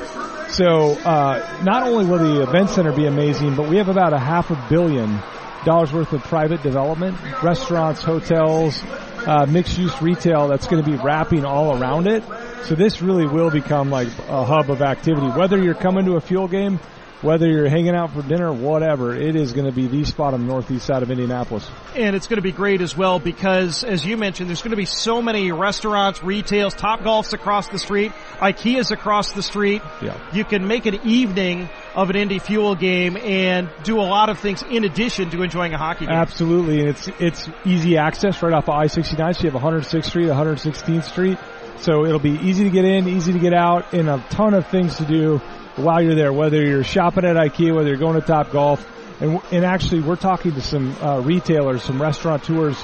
So, 0.48 0.92
uh, 1.04 1.60
not 1.62 1.84
only 1.84 2.06
will 2.06 2.18
the 2.18 2.42
event 2.42 2.70
center 2.70 2.92
be 2.92 3.06
amazing, 3.06 3.54
but 3.54 3.68
we 3.68 3.76
have 3.76 3.88
about 3.88 4.12
a 4.12 4.18
half 4.18 4.50
a 4.50 4.66
billion 4.68 5.20
dollars 5.64 5.92
worth 5.92 6.12
of 6.12 6.22
private 6.22 6.62
development, 6.62 7.16
restaurants, 7.42 8.02
hotels, 8.02 8.82
uh, 9.26 9.46
mixed 9.46 9.78
use 9.78 10.00
retail 10.00 10.48
that's 10.48 10.66
going 10.66 10.82
to 10.82 10.90
be 10.90 10.96
wrapping 10.96 11.44
all 11.44 11.80
around 11.80 12.08
it. 12.08 12.24
So 12.64 12.74
this 12.74 13.02
really 13.02 13.26
will 13.26 13.50
become 13.50 13.90
like 13.90 14.08
a 14.28 14.44
hub 14.44 14.70
of 14.70 14.82
activity. 14.82 15.26
Whether 15.28 15.62
you're 15.62 15.74
coming 15.74 16.04
to 16.06 16.16
a 16.16 16.20
fuel 16.20 16.48
game 16.48 16.80
whether 17.22 17.46
you're 17.46 17.68
hanging 17.68 17.94
out 17.94 18.12
for 18.12 18.22
dinner, 18.22 18.52
whatever, 18.52 19.14
it 19.14 19.36
is 19.36 19.52
going 19.52 19.66
to 19.66 19.72
be 19.72 19.86
the 19.86 20.04
spot 20.04 20.34
on 20.34 20.40
the 20.40 20.46
northeast 20.46 20.86
side 20.86 21.02
of 21.02 21.10
Indianapolis. 21.10 21.68
And 21.94 22.16
it's 22.16 22.26
going 22.26 22.38
to 22.38 22.42
be 22.42 22.52
great 22.52 22.80
as 22.80 22.96
well 22.96 23.18
because, 23.18 23.84
as 23.84 24.04
you 24.06 24.16
mentioned, 24.16 24.48
there's 24.48 24.62
going 24.62 24.70
to 24.70 24.76
be 24.76 24.86
so 24.86 25.20
many 25.20 25.52
restaurants, 25.52 26.22
retails, 26.22 26.74
Top 26.74 27.02
Golf's 27.02 27.32
across 27.32 27.68
the 27.68 27.78
street, 27.78 28.12
IKEA's 28.38 28.90
across 28.90 29.32
the 29.32 29.42
street. 29.42 29.82
Yeah. 30.02 30.18
You 30.32 30.44
can 30.44 30.66
make 30.66 30.86
an 30.86 31.00
evening 31.04 31.68
of 31.94 32.08
an 32.08 32.16
Indy 32.16 32.38
Fuel 32.38 32.74
game 32.74 33.16
and 33.16 33.68
do 33.82 34.00
a 34.00 34.02
lot 34.02 34.28
of 34.28 34.38
things 34.38 34.62
in 34.62 34.84
addition 34.84 35.30
to 35.30 35.42
enjoying 35.42 35.74
a 35.74 35.78
hockey 35.78 36.06
game. 36.06 36.14
Absolutely, 36.14 36.80
and 36.80 36.88
it's 36.90 37.08
it's 37.18 37.48
easy 37.64 37.96
access 37.96 38.42
right 38.42 38.52
off 38.52 38.68
of 38.68 38.74
I-69. 38.74 39.36
So 39.36 39.44
you 39.44 39.50
have 39.50 39.60
106th 39.60 40.04
Street, 40.04 40.28
116th 40.28 41.04
Street. 41.04 41.38
So 41.78 42.04
it'll 42.04 42.18
be 42.18 42.38
easy 42.38 42.64
to 42.64 42.70
get 42.70 42.84
in, 42.84 43.08
easy 43.08 43.32
to 43.32 43.38
get 43.38 43.54
out, 43.54 43.94
and 43.94 44.08
a 44.08 44.22
ton 44.30 44.54
of 44.54 44.66
things 44.68 44.96
to 44.98 45.04
do 45.04 45.40
while 45.76 46.02
you're 46.02 46.14
there, 46.14 46.32
whether 46.32 46.62
you're 46.64 46.84
shopping 46.84 47.24
at 47.24 47.36
IKEA, 47.36 47.74
whether 47.74 47.88
you're 47.88 47.98
going 47.98 48.20
to 48.20 48.26
Top 48.26 48.50
Golf, 48.50 48.86
and, 49.20 49.40
and 49.52 49.64
actually 49.64 50.00
we're 50.00 50.16
talking 50.16 50.52
to 50.52 50.62
some 50.62 50.96
uh, 51.02 51.20
retailers, 51.20 51.82
some 51.82 52.00
restaurateurs 52.00 52.76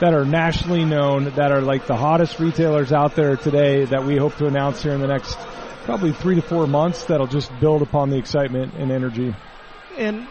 that 0.00 0.14
are 0.14 0.24
nationally 0.24 0.84
known, 0.84 1.24
that 1.36 1.52
are 1.52 1.60
like 1.60 1.86
the 1.86 1.96
hottest 1.96 2.40
retailers 2.40 2.92
out 2.92 3.14
there 3.14 3.36
today 3.36 3.84
that 3.84 4.04
we 4.04 4.16
hope 4.16 4.36
to 4.36 4.46
announce 4.46 4.82
here 4.82 4.92
in 4.92 5.00
the 5.00 5.06
next 5.06 5.36
probably 5.84 6.12
three 6.12 6.36
to 6.36 6.42
four 6.42 6.66
months 6.66 7.04
that'll 7.04 7.26
just 7.26 7.50
build 7.60 7.82
upon 7.82 8.10
the 8.10 8.16
excitement 8.16 8.74
and 8.74 8.90
energy. 8.90 9.34
And 9.98 10.26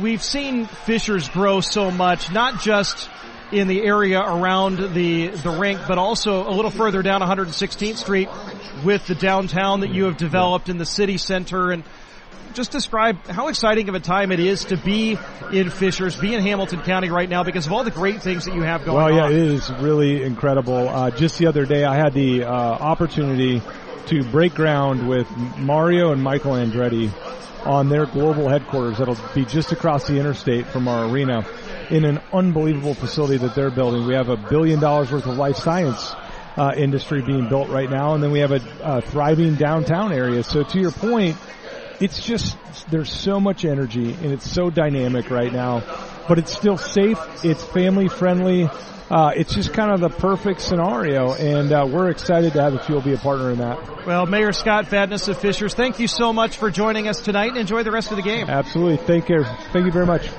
we've 0.00 0.22
seen 0.22 0.66
Fishers 0.66 1.28
grow 1.28 1.60
so 1.60 1.90
much, 1.90 2.30
not 2.30 2.60
just 2.60 3.08
in 3.50 3.68
the 3.68 3.82
area 3.82 4.20
around 4.20 4.94
the 4.94 5.28
the 5.28 5.50
rink, 5.50 5.80
but 5.86 5.98
also 5.98 6.48
a 6.48 6.52
little 6.52 6.70
further 6.70 7.02
down 7.02 7.20
116th 7.20 7.98
Street 7.98 8.28
with 8.84 9.06
the 9.06 9.14
downtown 9.14 9.80
that 9.80 9.90
you 9.90 10.04
have 10.04 10.16
developed 10.16 10.68
in 10.68 10.78
the 10.78 10.86
city 10.86 11.16
center 11.16 11.70
and 11.70 11.84
just 12.54 12.70
describe 12.70 13.26
how 13.26 13.48
exciting 13.48 13.88
of 13.88 13.94
a 13.94 14.00
time 14.00 14.30
it 14.30 14.40
is 14.40 14.66
to 14.66 14.76
be 14.76 15.16
in 15.52 15.70
Fishers, 15.70 16.16
be 16.16 16.34
in 16.34 16.42
Hamilton 16.42 16.82
County 16.82 17.10
right 17.10 17.28
now 17.28 17.44
because 17.44 17.66
of 17.66 17.72
all 17.72 17.84
the 17.84 17.90
great 17.90 18.22
things 18.22 18.44
that 18.44 18.54
you 18.54 18.62
have 18.62 18.84
going 18.84 18.98
on. 18.98 19.14
Well, 19.14 19.30
yeah, 19.30 19.36
it 19.36 19.52
is 19.52 19.70
really 19.74 20.22
incredible. 20.22 20.88
Uh, 20.88 21.10
just 21.10 21.38
the 21.38 21.46
other 21.46 21.64
day, 21.64 21.84
I 21.84 21.94
had 21.94 22.12
the 22.12 22.44
uh, 22.44 22.50
opportunity 22.50 23.62
to 24.06 24.24
break 24.24 24.54
ground 24.54 25.08
with 25.08 25.30
Mario 25.56 26.12
and 26.12 26.22
Michael 26.22 26.52
Andretti 26.52 27.10
on 27.64 27.88
their 27.88 28.06
global 28.06 28.48
headquarters 28.48 28.98
that'll 28.98 29.16
be 29.34 29.44
just 29.44 29.72
across 29.72 30.08
the 30.08 30.18
interstate 30.18 30.66
from 30.66 30.88
our 30.88 31.06
arena 31.08 31.46
in 31.90 32.04
an 32.04 32.20
unbelievable 32.32 32.94
facility 32.94 33.36
that 33.38 33.54
they're 33.54 33.70
building. 33.70 34.06
We 34.06 34.14
have 34.14 34.28
a 34.28 34.36
billion 34.36 34.80
dollars 34.80 35.12
worth 35.12 35.26
of 35.26 35.36
life 35.36 35.56
science 35.56 36.14
uh, 36.56 36.72
industry 36.76 37.22
being 37.22 37.48
built 37.48 37.68
right 37.68 37.90
now, 37.90 38.14
and 38.14 38.22
then 38.22 38.30
we 38.30 38.40
have 38.40 38.52
a, 38.52 38.60
a 38.82 39.00
thriving 39.00 39.54
downtown 39.54 40.12
area. 40.12 40.42
So 40.42 40.62
to 40.62 40.80
your 40.80 40.92
point, 40.92 41.36
it's 42.00 42.24
just 42.24 42.56
there's 42.90 43.12
so 43.12 43.38
much 43.38 43.64
energy 43.64 44.12
and 44.12 44.32
it's 44.32 44.50
so 44.50 44.70
dynamic 44.70 45.30
right 45.30 45.52
now, 45.52 45.82
but 46.28 46.38
it's 46.38 46.52
still 46.52 46.76
safe. 46.76 47.18
It's 47.44 47.62
family 47.64 48.08
friendly. 48.08 48.68
Uh, 49.10 49.32
it's 49.36 49.54
just 49.54 49.74
kind 49.74 49.92
of 49.92 50.00
the 50.00 50.08
perfect 50.08 50.62
scenario, 50.62 51.34
and 51.34 51.70
uh, 51.70 51.86
we're 51.86 52.08
excited 52.08 52.54
to 52.54 52.62
have 52.62 52.72
the 52.72 52.78
fuel 52.78 53.02
be 53.02 53.12
a 53.12 53.18
partner 53.18 53.50
in 53.50 53.58
that. 53.58 54.06
Well, 54.06 54.24
Mayor 54.24 54.52
Scott 54.52 54.86
Fadness 54.86 55.28
of 55.28 55.36
Fishers, 55.36 55.74
thank 55.74 56.00
you 56.00 56.08
so 56.08 56.32
much 56.32 56.56
for 56.56 56.70
joining 56.70 57.08
us 57.08 57.20
tonight, 57.20 57.48
and 57.48 57.58
enjoy 57.58 57.82
the 57.82 57.90
rest 57.90 58.10
of 58.10 58.16
the 58.16 58.22
game. 58.22 58.48
Absolutely, 58.48 58.96
thank 58.96 59.28
you, 59.28 59.44
thank 59.72 59.84
you 59.84 59.92
very 59.92 60.06
much. 60.06 60.30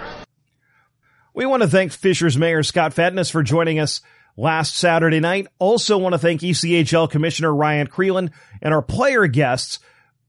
We 1.36 1.45
want 1.45 1.61
to 1.61 1.70
thank 1.70 1.91
Fishers 1.91 2.36
Mayor 2.36 2.64
Scott 2.64 2.95
Fadness 2.95 3.30
for 3.30 3.43
joining 3.43 3.80
us 3.80 4.01
last 4.36 4.76
Saturday 4.76 5.20
night. 5.20 5.48
Also 5.60 5.98
want 5.98 6.14
to 6.14 6.20
thank 6.20 6.42
ECHL 6.42 7.10
Commissioner 7.10 7.54
Ryan 7.54 7.88
Crelin 7.88 8.32
and 8.62 8.74
our 8.74 8.82
player 8.82 9.28
guests 9.28 9.80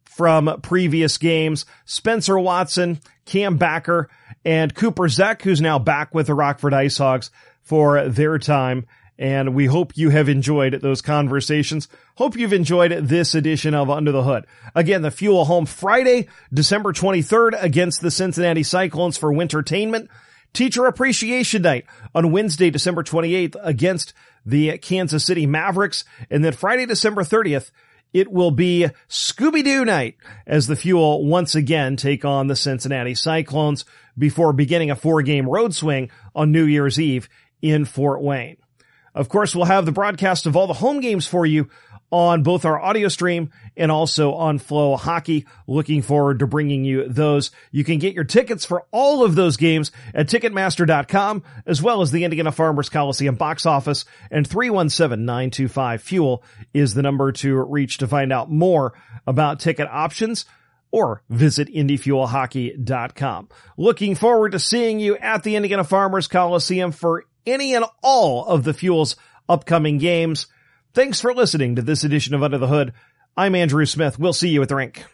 from 0.04 0.60
previous 0.62 1.18
games, 1.18 1.66
Spencer 1.86 2.38
Watson, 2.38 3.00
Cam 3.24 3.56
Backer, 3.56 4.08
and 4.44 4.74
Cooper 4.74 5.08
Zech, 5.08 5.42
who's 5.42 5.60
now 5.60 5.78
back 5.78 6.14
with 6.14 6.28
the 6.28 6.34
Rockford 6.34 6.74
Ice 6.74 6.98
Hogs 6.98 7.30
for 7.62 8.08
their 8.08 8.38
time. 8.38 8.86
And 9.18 9.54
we 9.54 9.66
hope 9.66 9.96
you 9.96 10.10
have 10.10 10.28
enjoyed 10.28 10.74
those 10.74 11.00
conversations. 11.00 11.88
Hope 12.16 12.36
you've 12.36 12.52
enjoyed 12.52 12.92
this 12.92 13.34
edition 13.34 13.74
of 13.74 13.88
Under 13.88 14.10
the 14.10 14.24
Hood. 14.24 14.44
Again, 14.74 15.02
the 15.02 15.10
Fuel 15.10 15.44
home 15.44 15.66
Friday, 15.66 16.28
December 16.52 16.92
23rd 16.92 17.62
against 17.62 18.00
the 18.00 18.10
Cincinnati 18.10 18.64
Cyclones 18.64 19.16
for 19.16 19.32
Wintertainment. 19.32 20.08
Teacher 20.54 20.86
Appreciation 20.86 21.62
Night 21.62 21.84
on 22.14 22.30
Wednesday, 22.32 22.70
December 22.70 23.02
28th 23.02 23.56
against 23.62 24.14
the 24.46 24.78
Kansas 24.78 25.24
City 25.24 25.46
Mavericks. 25.46 26.04
And 26.30 26.44
then 26.44 26.52
Friday, 26.52 26.86
December 26.86 27.22
30th, 27.22 27.70
it 28.12 28.30
will 28.30 28.52
be 28.52 28.86
Scooby-Doo 29.08 29.84
night 29.84 30.16
as 30.46 30.68
the 30.68 30.76
Fuel 30.76 31.26
once 31.26 31.56
again 31.56 31.96
take 31.96 32.24
on 32.24 32.46
the 32.46 32.54
Cincinnati 32.54 33.14
Cyclones 33.14 33.84
before 34.16 34.52
beginning 34.52 34.92
a 34.92 34.96
four 34.96 35.22
game 35.22 35.48
road 35.48 35.74
swing 35.74 36.10
on 36.34 36.52
New 36.52 36.64
Year's 36.64 37.00
Eve 37.00 37.28
in 37.60 37.84
Fort 37.84 38.22
Wayne. 38.22 38.56
Of 39.14 39.28
course, 39.28 39.54
we'll 39.54 39.64
have 39.64 39.84
the 39.84 39.92
broadcast 39.92 40.46
of 40.46 40.56
all 40.56 40.68
the 40.68 40.74
home 40.74 41.00
games 41.00 41.26
for 41.26 41.44
you 41.44 41.68
on 42.10 42.44
both 42.44 42.64
our 42.64 42.80
audio 42.80 43.08
stream 43.08 43.50
and 43.76 43.90
also 43.90 44.34
on 44.34 44.58
FloHockey. 44.58 45.46
Looking 45.66 46.02
forward 46.02 46.38
to 46.40 46.46
bringing 46.46 46.84
you 46.84 47.08
those. 47.08 47.50
You 47.70 47.84
can 47.84 47.98
get 47.98 48.14
your 48.14 48.24
tickets 48.24 48.64
for 48.64 48.86
all 48.90 49.24
of 49.24 49.34
those 49.34 49.56
games 49.56 49.92
at 50.14 50.28
Ticketmaster.com 50.28 51.42
as 51.66 51.82
well 51.82 52.02
as 52.02 52.10
the 52.10 52.24
Indiana 52.24 52.52
Farmers 52.52 52.88
Coliseum 52.88 53.34
box 53.34 53.66
office 53.66 54.04
and 54.30 54.48
317-925-FUEL 54.48 56.42
is 56.72 56.94
the 56.94 57.02
number 57.02 57.32
to 57.32 57.62
reach 57.62 57.98
to 57.98 58.06
find 58.06 58.32
out 58.32 58.50
more 58.50 58.94
about 59.26 59.60
ticket 59.60 59.88
options 59.90 60.44
or 60.90 61.22
visit 61.28 61.68
IndyFuelHockey.com. 61.68 63.48
Looking 63.76 64.14
forward 64.14 64.52
to 64.52 64.60
seeing 64.60 65.00
you 65.00 65.16
at 65.16 65.42
the 65.42 65.56
Indiana 65.56 65.82
Farmers 65.82 66.28
Coliseum 66.28 66.92
for 66.92 67.24
any 67.44 67.74
and 67.74 67.84
all 68.02 68.46
of 68.46 68.62
the 68.62 68.72
Fuel's 68.72 69.16
upcoming 69.48 69.98
games. 69.98 70.46
Thanks 70.92 71.20
for 71.20 71.34
listening 71.34 71.74
to 71.76 71.82
this 71.82 72.04
edition 72.04 72.34
of 72.34 72.44
Under 72.44 72.58
the 72.58 72.68
Hood. 72.68 72.92
I'm 73.36 73.54
Andrew 73.54 73.84
Smith. 73.86 74.18
We'll 74.18 74.32
see 74.32 74.48
you 74.48 74.62
at 74.62 74.68
the 74.68 74.76
rink. 74.76 75.04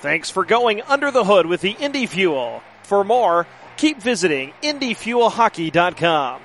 Thanks 0.00 0.30
for 0.30 0.44
going 0.46 0.80
under 0.82 1.10
the 1.10 1.24
hood 1.24 1.44
with 1.44 1.60
the 1.60 1.72
Indy 1.72 2.06
Fuel. 2.06 2.62
For 2.84 3.04
more, 3.04 3.46
keep 3.76 4.00
visiting 4.00 4.52
IndyFuelHockey.com. 4.62 6.40